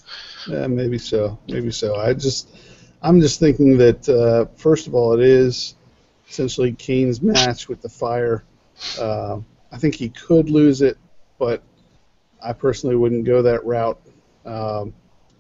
[0.47, 1.39] Yeah, maybe so.
[1.47, 1.95] Maybe so.
[1.95, 2.55] I just,
[3.01, 5.75] I'm just thinking that uh, first of all, it is
[6.29, 8.43] essentially Kane's match with the Fire.
[8.99, 9.39] Uh,
[9.71, 10.97] I think he could lose it,
[11.39, 11.63] but
[12.43, 13.99] I personally wouldn't go that route.
[14.45, 14.93] Um,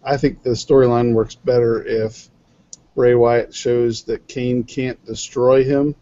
[0.03, 2.29] I think the storyline works better if
[2.95, 5.95] Bray Wyatt shows that Kane can't destroy him,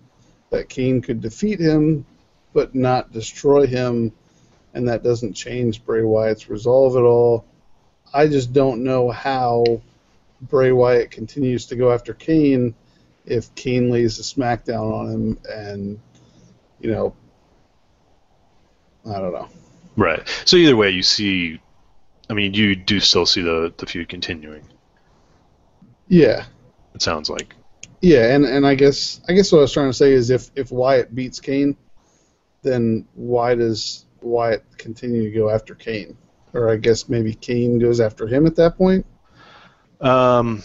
[0.50, 2.06] that Kane could defeat him,
[2.54, 4.14] but not destroy him,
[4.74, 7.46] and that doesn't change Bray Wyatt's resolve at all.
[8.14, 9.82] I just don't know how
[10.42, 12.76] Bray Wyatt continues to go after Kane
[13.26, 16.00] if Kane lays a smackdown on him and,
[16.80, 17.16] you know,
[19.06, 19.50] I don't know.
[19.96, 20.28] Right.
[20.46, 21.60] So either way, you see,
[22.30, 24.66] I mean, you do still see the the feud continuing.
[26.08, 26.46] Yeah,
[26.96, 27.56] it sounds like.
[28.02, 30.52] Yeah, and, and I guess I guess what I was trying to say is if,
[30.56, 31.78] if Wyatt beats Kane,
[32.62, 36.18] then why does Wyatt continue to go after Kane?
[36.54, 39.06] Or I guess maybe Kane goes after him at that point.
[40.00, 40.64] Um,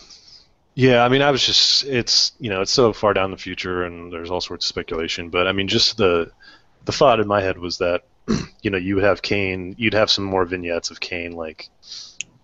[0.74, 3.84] yeah, I mean, I was just it's you know it's so far down the future
[3.84, 6.30] and there's all sorts of speculation, but I mean, just the
[6.84, 8.04] the thought in my head was that
[8.62, 11.70] you know you would have Kane, you'd have some more vignettes of Kane like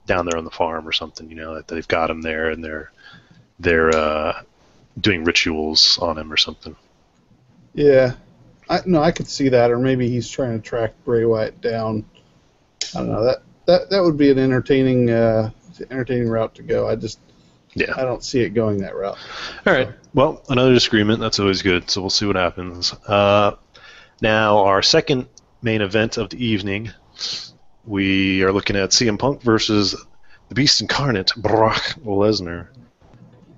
[0.06, 2.64] down there on the farm or something, you know, that they've got him there and
[2.64, 2.92] they're
[3.58, 4.42] they're uh,
[4.98, 6.76] doing rituals on him or something.
[7.74, 8.14] Yeah,
[8.68, 12.04] I no, I could see that, or maybe he's trying to track Bray Wyatt down.
[12.94, 15.50] I don't know that that that would be an entertaining uh,
[15.90, 16.88] entertaining route to go.
[16.88, 17.18] I just
[17.74, 19.18] yeah, I don't see it going that route.
[19.66, 21.20] All right, well, another disagreement.
[21.20, 21.90] That's always good.
[21.90, 22.92] So we'll see what happens.
[23.06, 23.56] Uh,
[24.20, 25.28] now our second
[25.62, 26.90] main event of the evening,
[27.84, 29.94] we are looking at CM Punk versus
[30.48, 32.68] the Beast Incarnate, Brock Lesnar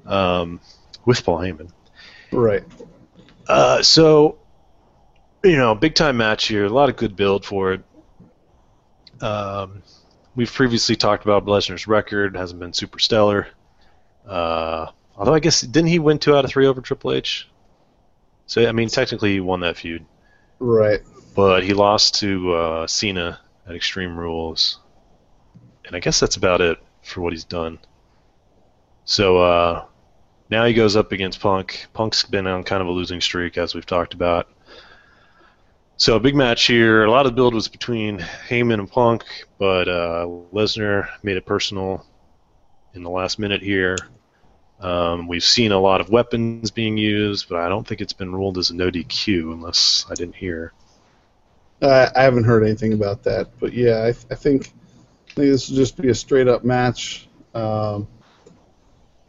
[0.06, 0.60] um,
[1.04, 1.70] with Paul Heyman.
[2.32, 2.64] Right.
[3.46, 4.38] Uh, so,
[5.46, 6.64] you know, big time match here.
[6.64, 7.82] A lot of good build for it.
[9.20, 9.82] Um,
[10.34, 12.36] we've previously talked about Lesnar's record.
[12.36, 13.48] hasn't been super stellar.
[14.26, 17.48] Uh, although I guess didn't he win two out of three over Triple H?
[18.46, 20.04] So I mean, technically he won that feud.
[20.58, 21.00] Right.
[21.34, 24.78] But he lost to uh, Cena at Extreme Rules,
[25.84, 27.78] and I guess that's about it for what he's done.
[29.04, 29.84] So uh,
[30.50, 31.86] now he goes up against Punk.
[31.92, 34.48] Punk's been on kind of a losing streak, as we've talked about.
[35.98, 37.04] So a big match here.
[37.04, 39.24] A lot of the build was between Heyman and Punk,
[39.58, 42.04] but uh, Lesnar made it personal
[42.92, 43.96] in the last minute here.
[44.78, 48.30] Um, we've seen a lot of weapons being used, but I don't think it's been
[48.34, 50.74] ruled as a no DQ unless I didn't hear.
[51.80, 54.72] Uh, I haven't heard anything about that, but yeah, I, I think
[55.30, 57.26] I think this will just be a straight up match.
[57.54, 58.06] Um,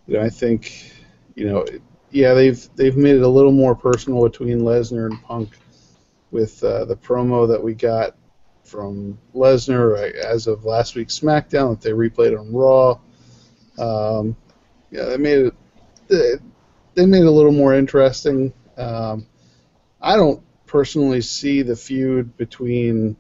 [0.06, 0.92] you know, I think
[1.36, 1.66] you know,
[2.12, 5.58] yeah, they've they've made it a little more personal between Lesnar and Punk
[6.38, 8.16] with uh, the promo that we got
[8.64, 13.00] from Lesnar uh, as of last week's SmackDown that they replayed on Raw.
[13.80, 14.36] Um,
[14.92, 15.52] yeah, they made
[16.10, 16.42] it.
[16.94, 18.54] They, made it a little more interesting.
[18.78, 19.26] Um,
[20.00, 23.16] I don't personally see the feud between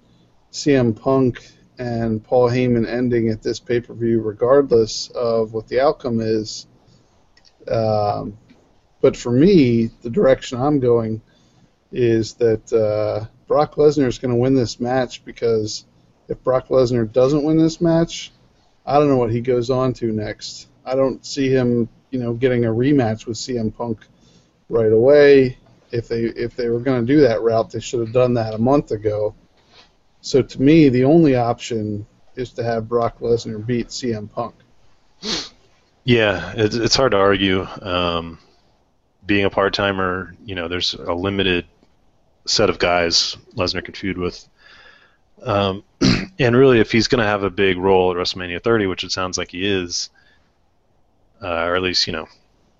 [0.51, 1.43] CM Punk
[1.79, 6.67] and Paul Heyman ending at this pay per view, regardless of what the outcome is.
[7.67, 8.37] Um,
[9.01, 11.23] but for me, the direction I'm going
[11.91, 15.85] is that uh, Brock Lesnar is going to win this match because
[16.27, 18.31] if Brock Lesnar doesn't win this match,
[18.85, 20.67] I don't know what he goes on to next.
[20.85, 24.05] I don't see him, you know, getting a rematch with CM Punk
[24.69, 25.57] right away.
[25.91, 28.53] If they if they were going to do that route, they should have done that
[28.53, 29.35] a month ago.
[30.21, 32.05] So to me, the only option
[32.35, 34.55] is to have Brock Lesnar beat CM Punk.
[36.03, 37.67] Yeah, it's, hard to argue.
[37.81, 38.39] Um,
[39.25, 41.65] being a part timer, you know, there's a limited
[42.47, 44.47] set of guys Lesnar could feud with.
[45.41, 45.83] Um,
[46.39, 49.11] and really, if he's going to have a big role at WrestleMania 30, which it
[49.11, 50.09] sounds like he is,
[51.41, 52.27] uh, or at least, you know,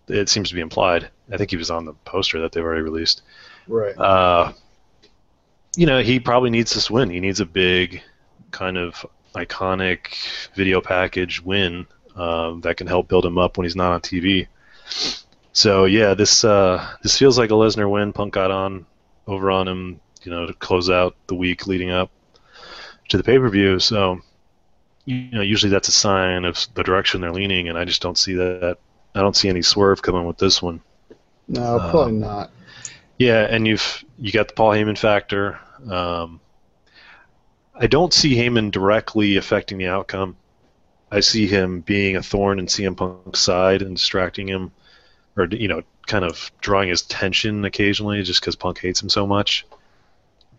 [0.08, 1.10] it seems to be implied.
[1.32, 3.22] I think he was on the poster that they've already released.
[3.68, 3.98] Right.
[3.98, 4.54] Uh,
[5.76, 7.10] you know, he probably needs this win.
[7.10, 8.02] He needs a big,
[8.52, 10.16] kind of iconic
[10.56, 11.86] video package win
[12.16, 14.48] um, that can help build him up when he's not on TV.
[15.54, 18.14] So yeah, this uh, this feels like a Lesnar win.
[18.14, 18.86] Punk got on
[19.28, 22.10] over on him, you know, to close out the week leading up
[23.10, 23.80] to the pay per view.
[23.80, 24.22] So
[25.08, 28.18] you know, usually that's a sign of the direction they're leaning, and I just don't
[28.18, 28.78] see that.
[29.16, 30.82] I don't see any swerve coming with this one.
[31.48, 32.52] No, probably uh, not.
[33.18, 35.60] Yeah, and you've you got the Paul Heyman factor.
[35.90, 36.42] Um,
[37.74, 40.36] I don't see Heyman directly affecting the outcome.
[41.10, 44.72] I see him being a thorn in CM Punk's side and distracting him,
[45.38, 49.28] or you know, kind of drawing his tension occasionally, just because Punk hates him so
[49.28, 49.66] much.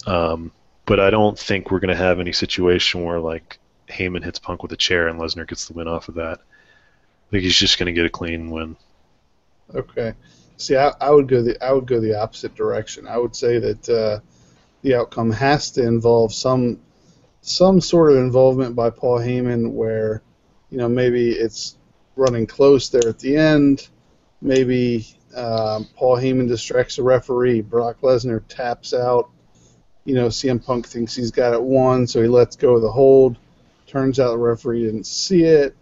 [0.07, 0.53] Um,
[0.87, 3.59] but I don't think we're going to have any situation where like
[3.89, 6.39] Heyman hits Punk with a chair and Lesnar gets the win off of that.
[6.41, 8.77] I think he's just going to get a clean win.
[9.75, 10.15] Okay.
[10.57, 13.07] See, I, I, would go the I would go the opposite direction.
[13.07, 14.21] I would say that uh,
[14.83, 16.81] the outcome has to involve some
[17.43, 20.23] some sort of involvement by Paul Heyman, where
[20.71, 21.77] you know maybe it's
[22.17, 23.89] running close there at the end.
[24.41, 27.61] Maybe um, Paul Heyman distracts the referee.
[27.61, 29.31] Brock Lesnar taps out.
[30.05, 32.91] You know, CM Punk thinks he's got it won, so he lets go of the
[32.91, 33.37] hold.
[33.87, 35.77] Turns out the referee didn't see it.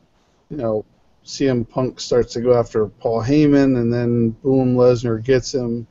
[0.51, 0.85] You know,
[1.25, 5.87] CM Punk starts to go after Paul Heyman, and then boom, Lesnar gets him,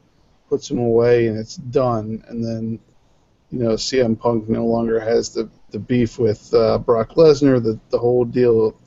[0.49, 2.23] puts him away, and it's done.
[2.27, 2.79] And then,
[3.51, 7.63] you know, CM Punk no longer has the, the beef with uh, Brock Lesnar.
[7.63, 8.77] The, the whole deal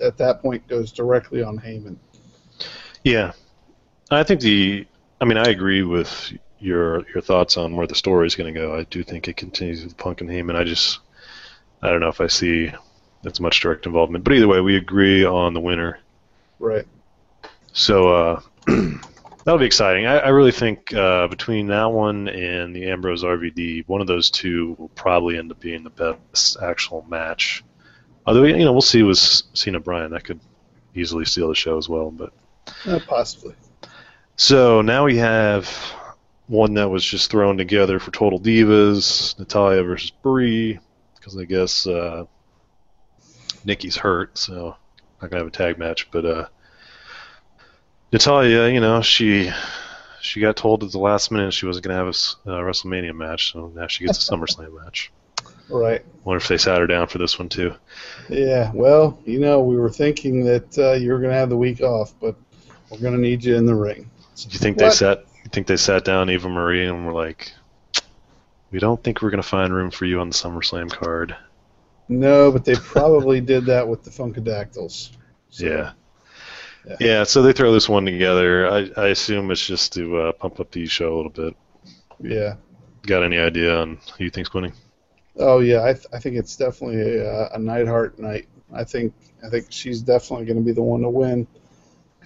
[0.00, 1.96] at that point goes directly on Heyman.
[3.04, 3.32] Yeah.
[4.10, 4.86] I think the.
[5.20, 8.58] I mean, I agree with your your thoughts on where the story is going to
[8.58, 8.76] go.
[8.76, 10.56] I do think it continues with Punk and Heyman.
[10.56, 11.00] I just.
[11.82, 12.72] I don't know if I see
[13.24, 14.24] as much direct involvement.
[14.24, 15.98] But either way, we agree on the winner.
[16.58, 16.86] Right.
[17.72, 20.06] So uh, that'll be exciting.
[20.06, 24.30] I, I really think uh, between that one and the Ambrose RVD, one of those
[24.30, 27.62] two will probably end up being the best actual match.
[28.26, 30.40] Although you know we'll see with Cena Bryan that could
[30.94, 32.32] easily steal the show as well, but
[32.86, 33.54] uh, possibly.
[34.36, 35.66] So now we have
[36.46, 40.78] one that was just thrown together for Total Divas, Natalya versus Brie,
[41.14, 42.24] because I guess uh,
[43.64, 44.76] Nikki's hurt, so
[45.22, 46.10] not gonna have a tag match.
[46.10, 46.46] But uh,
[48.12, 49.50] Natalya, you know, she
[50.20, 53.52] she got told at the last minute she wasn't gonna have a uh, WrestleMania match,
[53.52, 55.10] so now she gets a SummerSlam match.
[55.70, 56.04] Right.
[56.24, 57.74] Wonder if they sat her down for this one too.
[58.28, 58.70] Yeah.
[58.74, 62.12] Well, you know, we were thinking that uh, you were gonna have the week off,
[62.20, 62.36] but
[62.90, 64.10] we're gonna need you in the ring.
[64.36, 64.86] Do you think what?
[64.86, 65.24] they sat?
[65.44, 67.52] You think they sat down Eva Marie and were like,
[68.70, 71.36] "We don't think we're gonna find room for you on the SummerSlam card."
[72.08, 75.10] No, but they probably did that with the Funkadactyls.
[75.50, 75.92] So, yeah.
[76.86, 76.96] yeah.
[77.00, 77.24] yeah.
[77.24, 78.68] so they throw this one together.
[78.70, 81.56] I, I assume it's just to uh, pump up the show a little bit.
[82.20, 82.54] Yeah.
[83.02, 84.72] Got any idea on who you think's winning?
[85.38, 88.48] Oh yeah, I, th- I think it's definitely a, a Neidhart night.
[88.72, 89.14] I think
[89.44, 91.46] I think she's definitely going to be the one to win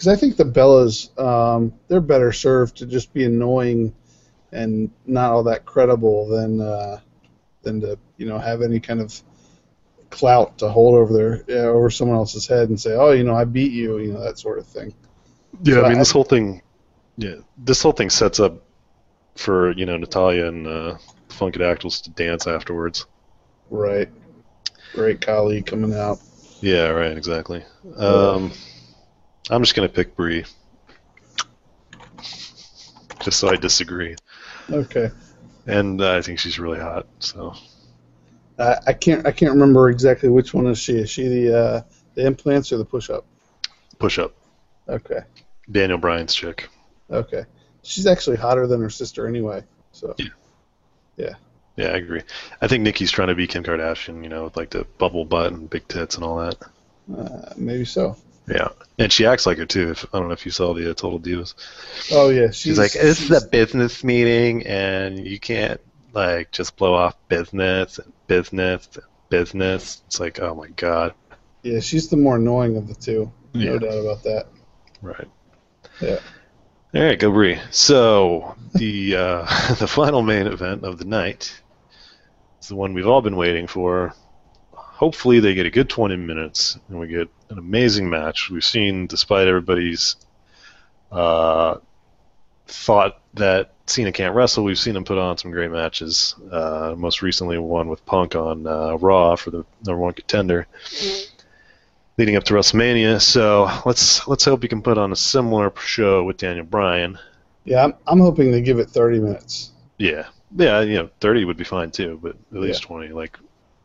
[0.00, 3.94] because I think the Bellas um, they're better served to just be annoying
[4.50, 7.00] and not all that credible than uh,
[7.60, 9.22] than to you know have any kind of
[10.08, 13.34] clout to hold over their yeah, over someone else's head and say, oh, you know,
[13.34, 14.94] I beat you, you know, that sort of thing.
[15.64, 16.62] Yeah, So I mean, I- this whole thing,
[17.18, 18.54] yeah, this whole thing sets up
[19.36, 20.96] for you know Natalya and uh,
[21.28, 23.04] the Funkadactyls to dance afterwards.
[23.68, 24.08] Right.
[24.94, 26.20] Great Khali coming out.
[26.62, 27.62] Yeah, right, exactly.
[27.96, 28.50] Um,
[29.50, 30.44] I'm just gonna pick Brie,
[33.20, 34.16] just so I disagree,
[34.70, 35.10] Okay.
[35.66, 37.06] and uh, I think she's really hot.
[37.18, 37.54] So
[38.58, 40.94] I, I can't I can't remember exactly which one is she.
[40.98, 41.82] Is she the uh,
[42.14, 43.24] the implants or the push up?
[43.98, 44.34] push up,
[44.88, 45.20] Okay.
[45.70, 46.68] Daniel Bryan's chick.
[47.10, 47.44] Okay.
[47.82, 49.62] She's actually hotter than her sister anyway.
[49.92, 50.14] So
[51.16, 51.34] yeah.
[51.76, 52.22] Yeah, I agree.
[52.60, 55.52] I think Nikki's trying to be Kim Kardashian, you know, with like the bubble butt
[55.52, 56.56] and big tits and all that.
[57.16, 58.16] uh, maybe so.
[58.50, 58.68] Yeah,
[58.98, 59.90] and she acts like her too.
[59.92, 61.54] If, I don't know if you saw the uh, Total Divas.
[62.12, 65.80] Oh yeah, she's, She's, like, this is a business meeting, and you can't
[66.12, 70.02] like just blow off business and business and business.
[70.06, 71.14] It's like, oh my god.
[71.62, 73.32] yeah, she's the more annoying of the two.
[73.54, 73.78] No Yeah.
[73.78, 74.46] doubt about that.
[75.02, 75.28] Right.
[76.00, 76.18] Yeah.
[76.94, 77.60] All right, go Brie.
[77.70, 81.62] So the uh, the final main event of the night
[82.60, 84.14] is the one we've all been waiting for.
[85.00, 88.50] Hopefully, they get a good 20 minutes and we get an amazing match.
[88.50, 90.16] We've seen, despite everybody's
[91.10, 91.76] uh,
[92.66, 96.34] thought that Cena can't wrestle, we've seen him put on some great matches.
[96.52, 100.66] Uh, most recently, one with Punk on uh, Raw for the number one contender
[102.18, 103.22] leading up to WrestleMania.
[103.22, 107.18] So let's let's hope he can put on a similar show with Daniel Bryan.
[107.64, 109.70] Yeah, I'm, I'm hoping they give it 30 minutes.
[109.96, 113.08] Yeah, yeah, you know, thirty would be fine too, but at least twenty.
[113.08, 113.38] Like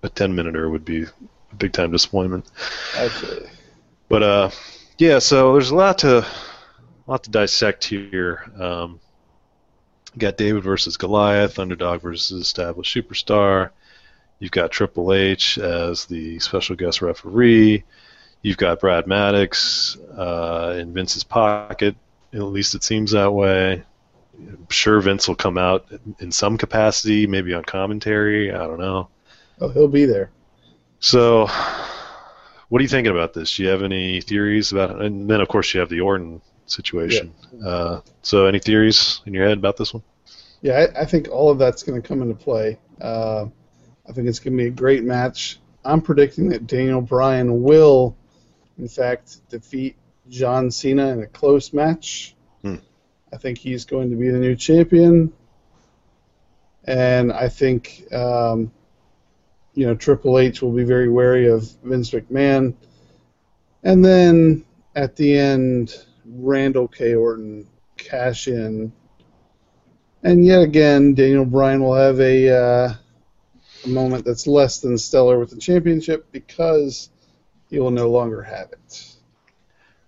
[0.06, 2.49] a ten minuter would be a big time disappointment.
[2.95, 3.49] Absolutely.
[4.07, 4.49] But uh,
[4.98, 5.19] yeah.
[5.19, 6.26] So there's a lot to a
[7.07, 8.49] lot to dissect here.
[8.60, 8.99] Um,
[10.14, 13.72] you got David versus Goliath, underdog versus established superstar.
[14.40, 17.84] You've got Triple H as the special guest referee.
[18.41, 21.95] You've got Brad Maddox uh, in Vince's pocket.
[22.34, 23.84] At least it seems that way.
[24.38, 25.88] I'm sure Vince will come out
[26.19, 28.53] in some capacity, maybe on commentary.
[28.53, 29.07] I don't know.
[29.60, 30.32] Oh, he'll be there.
[30.99, 31.48] So,
[32.69, 33.56] what are you thinking about this?
[33.56, 35.02] Do you have any theories about it?
[35.02, 37.34] And then, of course, you have the Orton situation.
[37.64, 40.03] Uh, so, any theories in your head about this one?
[40.61, 42.80] Yeah, I, I think all of that's going to come into play.
[42.99, 43.45] Uh,
[44.07, 45.60] I think it's going to be a great match.
[45.84, 48.18] I'm predicting that Daniel Bryan will,
[48.77, 49.95] in fact, defeat
[50.27, 52.36] John Cena in a close match.
[52.61, 52.76] Hmm.
[53.32, 55.34] I think he's going to be the new champion.
[56.84, 58.72] And I think, um,
[59.76, 62.73] you know, Triple H will be very wary of Vince McMahon.
[63.84, 64.65] And then
[64.95, 65.93] at the end,
[66.26, 67.14] Randall K.
[67.14, 68.91] Orton cash in.
[70.23, 72.93] And yet again, Daniel Bryan will have a, uh,
[73.84, 77.10] a moment that's less than stellar with the championship because
[77.69, 79.15] he will no longer have it.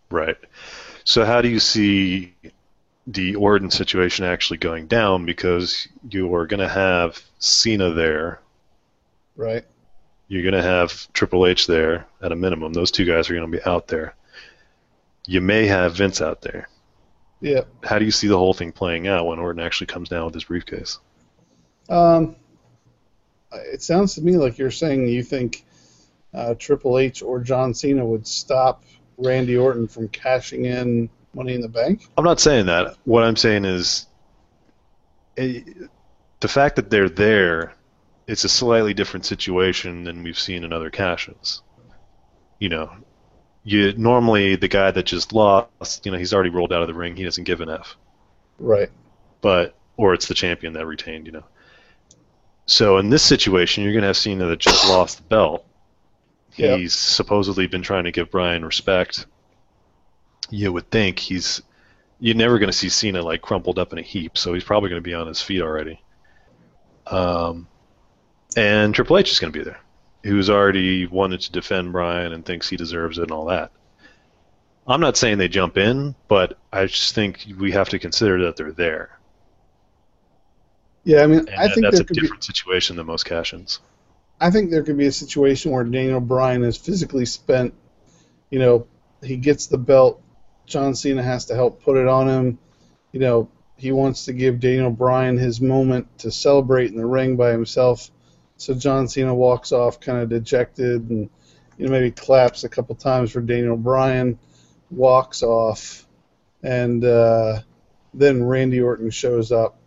[0.10, 0.38] Right.
[1.04, 2.34] So, how do you see
[3.06, 5.26] the Orton situation actually going down?
[5.26, 8.40] Because you are going to have Cena there.
[9.38, 9.64] Right.
[10.28, 12.74] You're going to have Triple H there at a minimum.
[12.74, 14.16] Those two guys are going to be out there.
[15.26, 16.68] You may have Vince out there.
[17.40, 17.62] Yeah.
[17.84, 20.34] How do you see the whole thing playing out when Orton actually comes down with
[20.34, 21.00] his briefcase?
[21.88, 22.36] Um,
[23.52, 25.64] it sounds to me like you're saying you think
[26.34, 28.84] uh, Triple H or John Cena would stop
[29.18, 32.08] Randy Orton from cashing in Money in the Bank.
[32.18, 32.98] I'm not saying that.
[33.06, 34.08] What I'm saying is
[35.38, 35.62] eh,
[36.40, 37.74] the fact that they're there.
[38.28, 41.62] It's a slightly different situation than we've seen in other cash-ins.
[42.60, 42.92] You know,
[43.64, 46.94] you normally the guy that just lost, you know, he's already rolled out of the
[46.94, 47.16] ring.
[47.16, 47.96] He doesn't give an f.
[48.60, 48.90] Right.
[49.42, 51.28] But or it's the champion that retained.
[51.28, 51.46] You know.
[52.66, 55.66] So in this situation, you're gonna have Cena that just lost the belt.
[56.56, 56.80] Yep.
[56.80, 59.28] He's supposedly been trying to give Bryan respect.
[60.50, 61.62] You would think he's
[62.20, 64.90] you're never going to see Cena like crumpled up in a heap, so he's probably
[64.90, 66.02] going to be on his feet already.
[67.06, 67.68] Um,
[68.58, 69.80] and Triple H is going to be there,
[70.24, 73.72] who's already wanted to defend Bryan and thinks he deserves it and all that.
[74.88, 78.56] I'm not saying they jump in, but I just think we have to consider that
[78.56, 79.20] they're there.
[81.04, 82.22] Yeah, I mean, And I that- think that's a could be.
[82.22, 83.80] different situation than most cash-ins.
[84.40, 87.74] I think there could be a situation where Daniel Bryan is physically spent.
[88.50, 88.88] You know,
[89.22, 90.22] he gets the belt.
[90.66, 92.60] John Cena has to help put it on him.
[93.12, 97.36] You know, he wants to give Daniel Bryan his moment to celebrate in the ring
[97.36, 98.10] by himself.
[98.58, 101.30] So John Cena walks off kind of dejected and,
[101.78, 104.40] you know, maybe claps a couple times for Daniel Bryan,
[104.90, 106.06] walks off,
[106.64, 107.60] and uh,
[108.14, 109.78] then Randy Orton shows up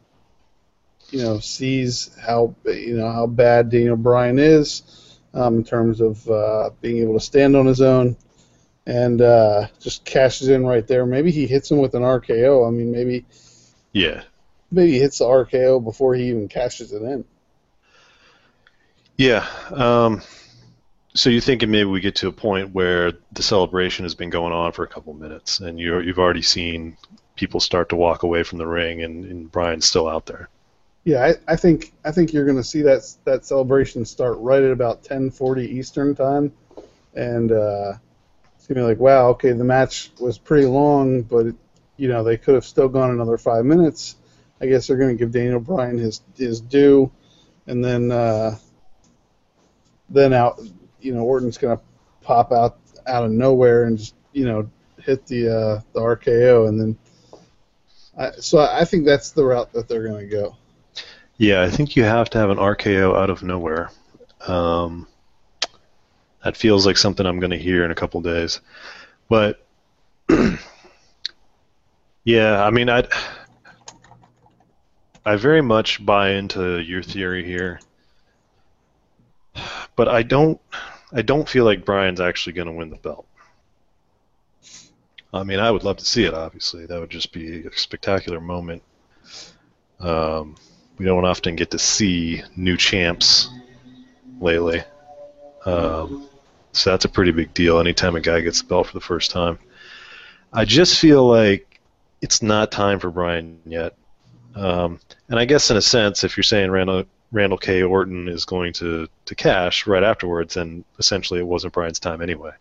[1.10, 6.28] you know sees how you know how bad Daniel Bryan is um, in terms of
[6.28, 8.16] uh, being able to stand on his own,
[8.86, 11.06] and uh, just cashes in right there.
[11.06, 12.66] Maybe he hits him with an RKO.
[12.66, 13.24] I mean, maybe
[13.92, 14.22] Yeah.
[14.70, 17.24] maybe he hits the RKO before he even cashes it in.
[19.20, 19.47] Yeah.
[19.70, 20.22] Um,
[21.12, 24.55] so you're thinking maybe we get to a point where the celebration has been going
[24.55, 26.97] on for a couple minutes, and you're, you've already seen
[27.36, 30.48] people start to walk away from the ring, and, and Bryan's still out there.
[31.05, 34.62] Yeah, I, I think I think you're going to see that that celebration start right
[34.62, 36.51] at about 10:40 Eastern time,
[37.14, 37.92] and uh,
[38.56, 41.55] it's going to be like, wow, okay, the match was pretty long, but it,
[41.98, 44.16] you know they could have still gone another five minutes.
[44.62, 47.10] I guess they're going to give Daniel Bryan his his due,
[47.66, 48.56] and then uh,
[50.11, 50.61] then out,
[51.01, 51.82] you know, Orton's going to
[52.20, 54.69] pop out out of nowhere and just you know
[55.03, 56.99] hit the uh, the RKO, and then.
[58.19, 60.57] I, so I think that's the route that they're going to go.
[61.39, 63.91] Yeah, I think you have to have an RKO out of nowhere.
[64.47, 65.07] Um,
[66.45, 68.61] that feels like something I'm going to hear in a couple days.
[69.28, 69.65] But
[72.24, 73.05] yeah, I mean, I
[75.24, 77.81] I very much buy into your theory here,
[80.01, 80.59] but I don't
[81.12, 83.27] I don't feel like Bryan's actually going to win the belt.
[85.31, 86.32] I mean, I would love to see it.
[86.32, 88.82] Obviously, that would just be a spectacular moment.
[89.98, 90.56] Um,
[90.97, 93.51] we don't often get to see new champs
[94.40, 94.82] lately.
[95.66, 96.27] Um,
[96.72, 99.31] so that's a pretty big deal anytime a guy gets the belt for the first
[99.31, 99.59] time.
[100.51, 101.78] I just feel like
[102.22, 103.97] it's not time for Bryan yet.
[104.55, 104.98] Um,
[105.28, 107.82] and I guess in a sense, if you're saying Randall, Randall K.
[107.82, 112.52] Orton is going to, to cash right afterwards, and essentially it wasn't Bryan's time anyway.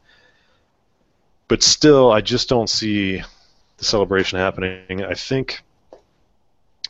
[1.48, 3.24] But still, I just don't see
[3.78, 5.04] the celebration happening.
[5.04, 5.64] I think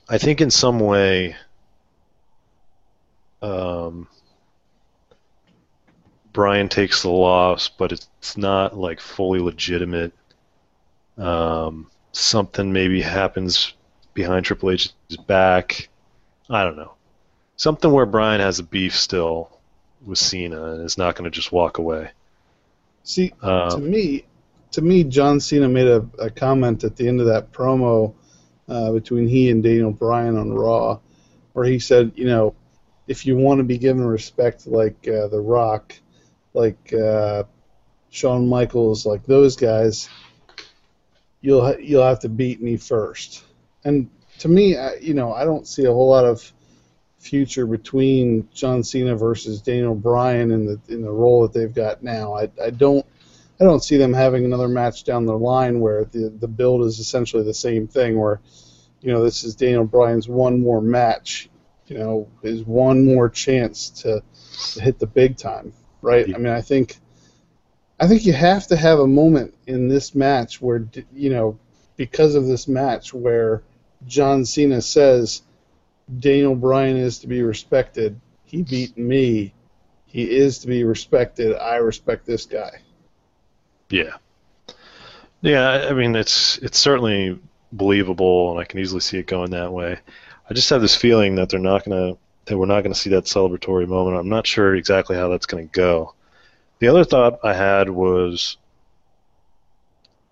[0.10, 1.35] I think in some way,
[3.43, 4.07] um,
[6.34, 10.14] Bryan takes the loss, but it's not like fully legitimate.
[11.18, 13.73] Um, something maybe happens
[14.14, 14.93] behind Triple H's
[15.27, 15.89] back.
[16.49, 16.93] I don't know.
[17.60, 19.49] Something where Bryan has a beef still
[20.06, 22.10] with Cena and is not going to just walk away.
[23.03, 24.23] See, Um, to me,
[24.72, 28.14] to me, John Cena made a, a comment at the end of that promo
[28.69, 30.99] uh, between he and Daniel Bryan on Raw,
[31.52, 32.56] where he said, you know,
[33.07, 35.94] if you want to be given respect like uh, The Rock,
[36.53, 37.44] like uh,
[38.10, 40.07] Shawn Michaels, like those guys,
[41.41, 43.44] you'll ha- you'll have to beat me first.
[43.84, 46.53] And to me, I, you know, I don't see a whole lot of
[47.19, 52.01] future between John Cena versus Daniel Bryan in the in the role that they've got
[52.01, 52.33] now.
[52.33, 53.05] I, I don't
[53.59, 56.99] I don't see them having another match down the line where the the build is
[56.99, 58.39] essentially the same thing where
[59.01, 61.49] you know this is Daniel Bryan's one more match,
[61.87, 64.23] you know, his one more chance to,
[64.73, 66.33] to hit the big time, right?
[66.33, 66.97] I mean, I think
[67.99, 71.59] I think you have to have a moment in this match where you know
[71.97, 73.61] because of this match where
[74.07, 75.41] John Cena says
[76.18, 78.19] Daniel Bryan is to be respected.
[78.45, 79.53] He beat me.
[80.06, 81.56] He is to be respected.
[81.56, 82.81] I respect this guy.
[83.90, 84.15] Yeah.
[85.41, 87.40] Yeah, I mean it's it's certainly
[87.72, 89.99] believable and I can easily see it going that way.
[90.49, 93.26] I just have this feeling that they're not gonna that we're not gonna see that
[93.26, 94.18] celebratory moment.
[94.18, 96.15] I'm not sure exactly how that's gonna go.
[96.80, 98.57] The other thought I had was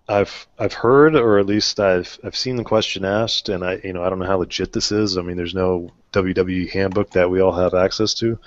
[0.10, 3.94] I've I've heard or at least I've I've seen the question asked and I you
[3.94, 5.18] know I don't know how legit this is.
[5.18, 8.40] I mean there's no WWE handbook that we all have access to.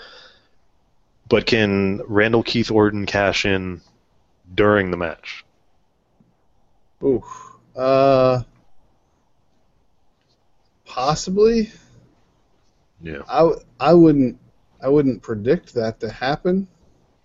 [1.29, 3.83] But can Randall Keith Orton cash in
[4.53, 5.45] during the match?
[7.03, 7.23] Ooh.
[7.77, 8.43] Uh,
[10.85, 11.71] possibly.
[13.01, 13.23] Yeah.
[13.29, 14.39] I, w- I wouldn't
[14.83, 16.67] I wouldn't predict that to happen.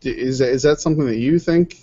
[0.01, 1.77] Is that, is that something that you think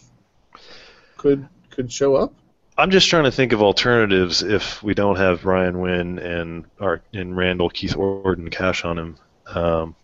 [1.16, 2.34] could could show up?
[2.77, 7.03] I'm just trying to think of alternatives if we don't have Bryan win and our
[7.12, 9.16] and Randall Keith Orton cash on him,
[9.47, 9.94] um,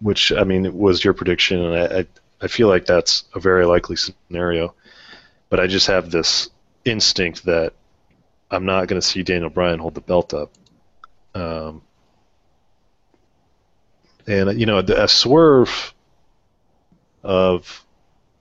[0.00, 2.06] which I mean was your prediction, and I, I
[2.42, 4.74] I feel like that's a very likely scenario,
[5.48, 6.50] but I just have this
[6.84, 7.72] instinct that
[8.50, 10.52] I'm not going to see Daniel Bryan hold the belt up,
[11.34, 11.82] um,
[14.28, 15.94] and you know the, a swerve
[17.24, 17.84] of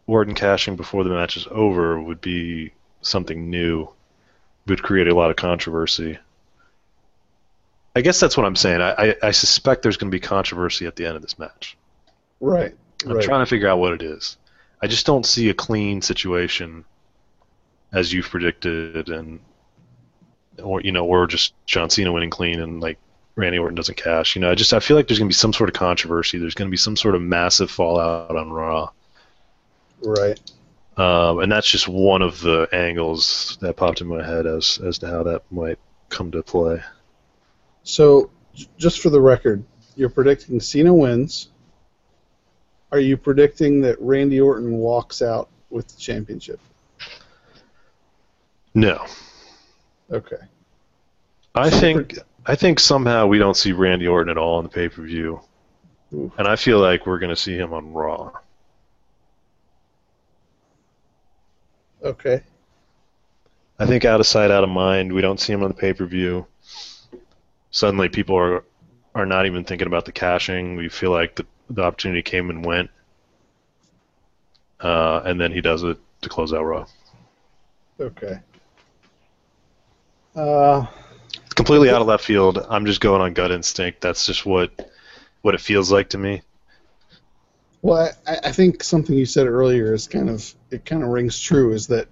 [0.06, 3.90] Orton cashing before the match is over would be something new
[4.68, 6.18] would create a lot of controversy.
[7.96, 8.82] I guess that's what I'm saying.
[8.82, 11.78] I, I, I suspect there's going to be controversy at the end of this match.
[12.40, 12.74] Right.
[13.06, 13.24] I'm right.
[13.24, 14.38] trying to figure out what it is.
[14.82, 16.86] I just don't see a clean situation
[17.92, 19.40] as you've predicted, and
[20.62, 22.98] or you know, or just John Cena winning clean and like
[23.36, 24.36] Randy Orton doesn't cash.
[24.36, 26.38] You know, I just I feel like there's gonna be some sort of controversy.
[26.40, 28.90] There's gonna be some sort of massive fallout on Raw.
[30.02, 30.40] Right.
[30.98, 34.98] Um, and that's just one of the angles that popped in my head as as
[35.00, 36.82] to how that might come to play.
[37.84, 39.64] So, j- just for the record,
[39.96, 41.50] you're predicting Cena wins.
[42.92, 46.60] Are you predicting that Randy Orton walks out with the championship?
[48.74, 49.06] No,
[50.12, 50.38] Okay.
[51.56, 54.90] I think I think somehow we don't see Randy Orton at all on the pay
[54.90, 55.42] per view,
[56.12, 58.32] and I feel like we're gonna see him on Raw.
[62.04, 62.42] Okay.
[63.80, 65.12] I think out of sight, out of mind.
[65.14, 66.48] We don't see him on the pay per view.
[67.72, 68.64] Suddenly, people are
[69.16, 70.76] are not even thinking about the cashing.
[70.76, 72.92] We feel like the the opportunity came and went,
[74.80, 76.86] uh, and then he does it to close out Raw.
[78.00, 78.40] Okay.
[80.36, 80.86] Uh,
[81.46, 82.66] It's completely out of left field.
[82.70, 84.02] I'm just going on gut instinct.
[84.02, 84.92] That's just what
[85.42, 86.42] what it feels like to me.
[87.82, 91.40] Well, I, I think something you said earlier is kind of it kind of rings
[91.40, 91.74] true.
[91.74, 92.08] Is that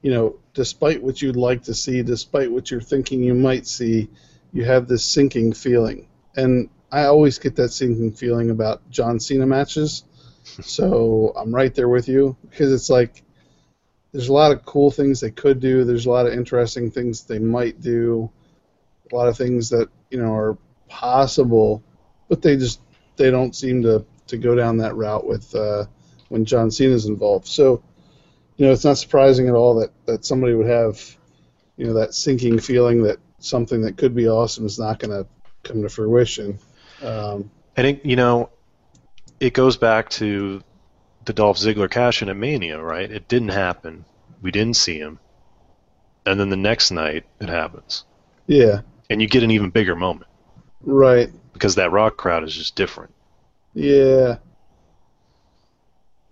[0.00, 4.08] you know, despite what you'd like to see, despite what you're thinking you might see,
[4.52, 9.46] you have this sinking feeling, and I always get that sinking feeling about John Cena
[9.46, 10.04] matches.
[10.44, 13.22] So I'm right there with you because it's like
[14.10, 15.84] there's a lot of cool things they could do.
[15.84, 18.28] There's a lot of interesting things they might do.
[19.12, 20.58] A lot of things that you know are
[20.88, 21.80] possible,
[22.28, 22.80] but they just
[23.16, 25.84] they don't seem to to go down that route with uh,
[26.28, 27.46] when John Cena is involved.
[27.46, 27.82] So
[28.56, 31.00] you know it's not surprising at all that that somebody would have
[31.76, 35.26] you know that sinking feeling that something that could be awesome is not going to
[35.62, 36.58] come to fruition.
[37.02, 38.50] Um, I think you know,
[39.38, 40.62] it goes back to
[41.24, 43.10] the Dolph Ziggler cash in at Mania, right?
[43.10, 44.04] It didn't happen.
[44.40, 45.20] We didn't see him,
[46.26, 48.04] and then the next night it happens,
[48.46, 48.80] yeah,
[49.10, 50.26] and you get an even bigger moment
[50.84, 51.30] right.
[51.52, 53.14] because that Raw crowd is just different.
[53.74, 54.38] Yeah.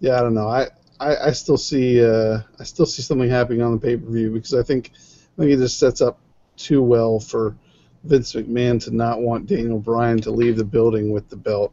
[0.01, 0.49] Yeah, I don't know.
[0.49, 0.69] I,
[0.99, 4.31] I, I still see uh, I still see something happening on the pay per view
[4.31, 6.21] because I think I think it just sets up
[6.57, 7.57] too well for
[8.05, 11.73] Vince McMahon to not want Daniel Bryan to leave the building with the belt.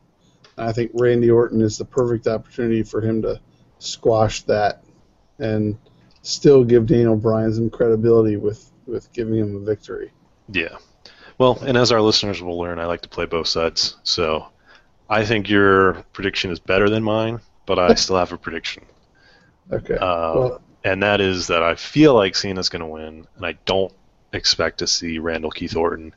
[0.57, 3.39] And I think Randy Orton is the perfect opportunity for him to
[3.79, 4.83] squash that
[5.39, 5.77] and
[6.21, 10.11] still give Daniel Bryan some credibility with, with giving him a victory.
[10.49, 10.77] Yeah.
[11.37, 13.97] Well, and as our listeners will learn, I like to play both sides.
[14.03, 14.47] So
[15.09, 18.85] I think your prediction is better than mine, but I still have a prediction.
[19.71, 19.95] Okay.
[19.95, 23.53] Uh, well, and that is that I feel like Cena's going to win, and I
[23.65, 23.93] don't
[24.33, 26.13] expect to see Randall Keith Orton.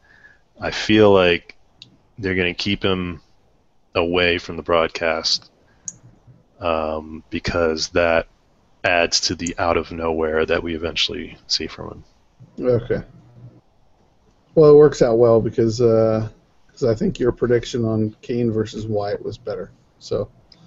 [0.61, 1.57] I feel like
[2.19, 3.23] they're going to keep him
[3.95, 5.51] away from the broadcast
[6.61, 8.29] um, because that
[8.85, 12.05] adds to the out of nowhere that we eventually see from
[12.59, 12.67] him.
[12.67, 13.03] Okay.
[14.55, 15.81] Well, it works out well because
[16.81, 19.71] because I think your prediction on Kane versus Wyatt was better.
[19.99, 20.31] So,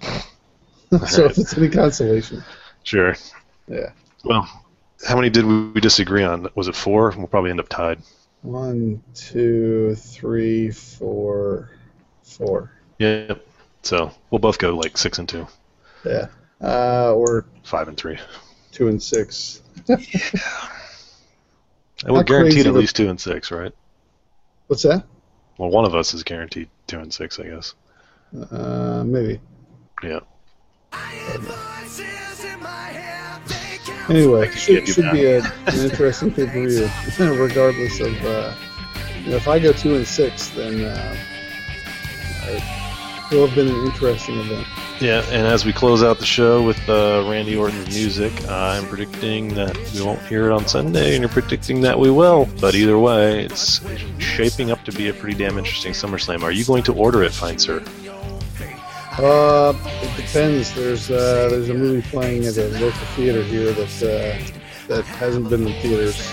[1.08, 2.44] so if it's any consolation,
[2.84, 3.16] Sure.
[3.66, 3.90] yeah.
[4.24, 4.48] Well,
[5.06, 6.48] how many did we disagree on?
[6.54, 7.12] Was it four?
[7.16, 8.00] We'll probably end up tied.
[8.42, 11.70] One, two, three, four,
[12.22, 12.70] four.
[12.98, 13.44] Yep.
[13.82, 15.46] So we'll both go like six and two,
[16.06, 16.28] Yeah.
[16.62, 18.18] Uh, or five and three.
[18.70, 19.62] two and six.
[22.04, 23.72] And we're guaranteed at least two and six, right?
[24.66, 25.04] What's that?
[25.58, 27.74] Well, one of us is guaranteed two and six, I guess.
[28.50, 29.40] Uh, maybe.
[30.02, 30.20] Yeah.
[34.08, 38.24] Anyway, should, should be a, an interesting pay per view, regardless of.
[38.24, 38.54] Uh,
[39.24, 41.16] you know, if I go two and six, then uh,
[42.42, 44.66] it will have been an interesting event.
[45.00, 49.52] Yeah, and as we close out the show with uh, Randy Orton's music, I'm predicting
[49.54, 52.48] that we won't hear it on Sunday, and you're predicting that we will.
[52.60, 53.80] But either way, it's
[54.18, 56.42] shaping up to be a pretty damn interesting SummerSlam.
[56.42, 57.82] Are you going to order it, fine sir?
[59.18, 60.72] Uh, it depends.
[60.74, 65.50] There's uh, there's a movie playing at a local theater here that uh, that hasn't
[65.50, 66.32] been in theaters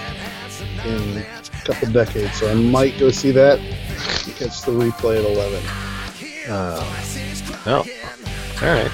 [0.86, 1.26] in a
[1.66, 3.60] couple decades, so I might go see that.
[3.60, 5.64] and Catch the replay at eleven.
[6.50, 7.04] Uh,
[7.66, 7.86] no.
[8.62, 8.92] All right.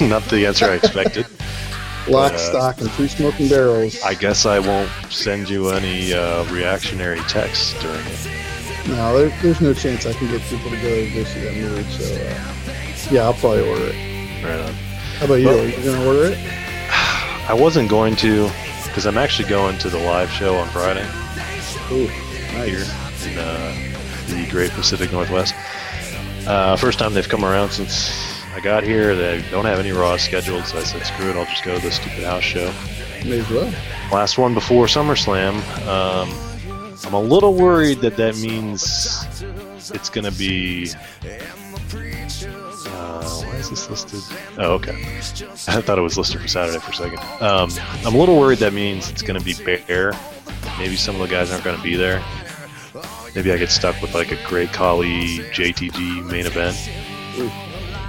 [0.00, 1.26] Not the answer I expected.
[2.08, 3.98] Lock, Uh, stock, and two smoking barrels.
[4.02, 8.28] I guess I won't send you any uh, reactionary texts during it.
[8.88, 11.82] No, there, there's no chance I can get people to go go see that movie.
[11.92, 14.44] So uh, yeah, I'll probably order it.
[14.44, 14.74] Right on.
[14.74, 15.46] How about you?
[15.46, 16.38] Well- Are you gonna order it?
[17.48, 18.50] I wasn't going to,
[18.84, 21.06] because I'm actually going to the live show on Friday.
[21.90, 23.26] Ooh, here nice.
[23.26, 23.74] in uh,
[24.28, 25.54] the Great Pacific Northwest.
[26.46, 29.16] Uh, first time they've come around since I got here.
[29.16, 31.82] They don't have any Raw scheduled, so I said, screw it, I'll just go to
[31.84, 32.72] the stupid house show.
[33.24, 33.72] May as well.
[34.12, 35.56] Last one before SummerSlam.
[35.88, 36.30] Um,
[37.04, 39.26] I'm a little worried that that means
[39.92, 40.90] it's going to be.
[42.86, 44.20] Uh, why is this listed?
[44.56, 44.94] Oh, okay.
[45.66, 47.18] I thought it was listed for Saturday for a second.
[47.42, 47.70] Um,
[48.06, 50.12] I'm a little worried that means it's going to be bare.
[50.78, 52.22] Maybe some of the guys aren't going to be there.
[53.34, 56.76] Maybe I get stuck with like a Great Khali JTG main event.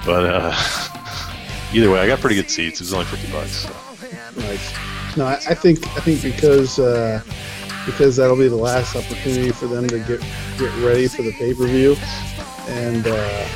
[0.06, 0.54] But uh,
[1.74, 2.80] either way, I got pretty good seats.
[2.80, 3.52] It was only 50 bucks.
[3.52, 3.76] So.
[4.38, 5.18] Nice.
[5.18, 7.22] No, I, I think I think because uh,
[7.86, 10.22] because that'll be the last opportunity for them to get
[10.58, 11.96] get ready for the pay per view,
[12.68, 13.48] and uh,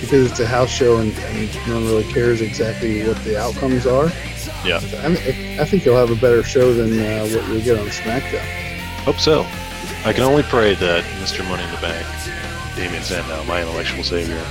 [0.00, 3.86] because it's a house show and, and no one really cares exactly what the outcomes
[3.86, 4.06] are.
[4.64, 4.80] Yeah.
[5.02, 8.44] I, I think you'll have a better show than uh, what you'll get on SmackDown.
[9.04, 9.42] Hope so.
[10.04, 11.46] I can only pray that Mr.
[11.48, 12.06] Money in the Bank,
[12.76, 14.42] Damien Sandow, my intellectual savior,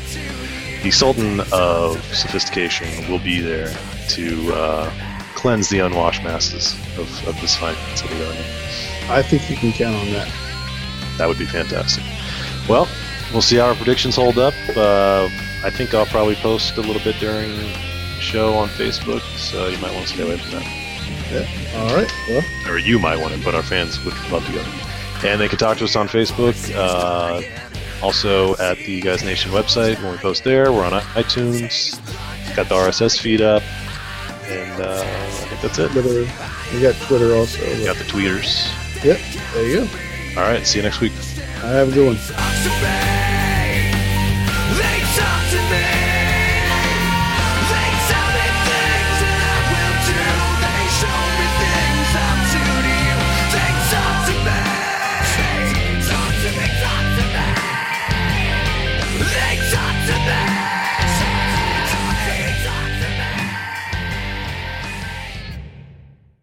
[0.84, 3.74] the Sultan of Sophistication, will be there
[4.10, 4.92] to uh,
[5.34, 8.44] cleanse the unwashed masses of, of this fine city garden.
[9.10, 10.32] I think you can count on that.
[11.18, 12.04] That would be fantastic.
[12.70, 12.88] Well,
[13.32, 14.54] we'll see how our predictions hold up.
[14.76, 15.30] Uh,
[15.64, 17.74] I think I'll probably post a little bit during the
[18.20, 20.66] show on Facebook, so you might want to stay away from that.
[21.32, 21.80] Yeah.
[21.82, 22.12] All right.
[22.30, 22.44] Well.
[22.68, 24.64] Or you might want to, but our fans would love to go.
[25.28, 26.56] And they can talk to us on Facebook.
[26.76, 27.42] Uh,
[28.04, 30.72] also at the Guys Nation website when we post there.
[30.72, 31.98] We're on iTunes.
[32.56, 33.64] Got the RSS feed up.
[34.44, 35.92] And uh, I think that's it.
[35.92, 36.30] Twitter.
[36.74, 37.66] We got Twitter also.
[37.78, 38.70] We got the tweeters.
[39.04, 39.20] Yep.
[39.54, 40.42] There you go.
[40.42, 40.68] All right.
[40.68, 41.14] See you next week.
[41.64, 43.13] I have a good one.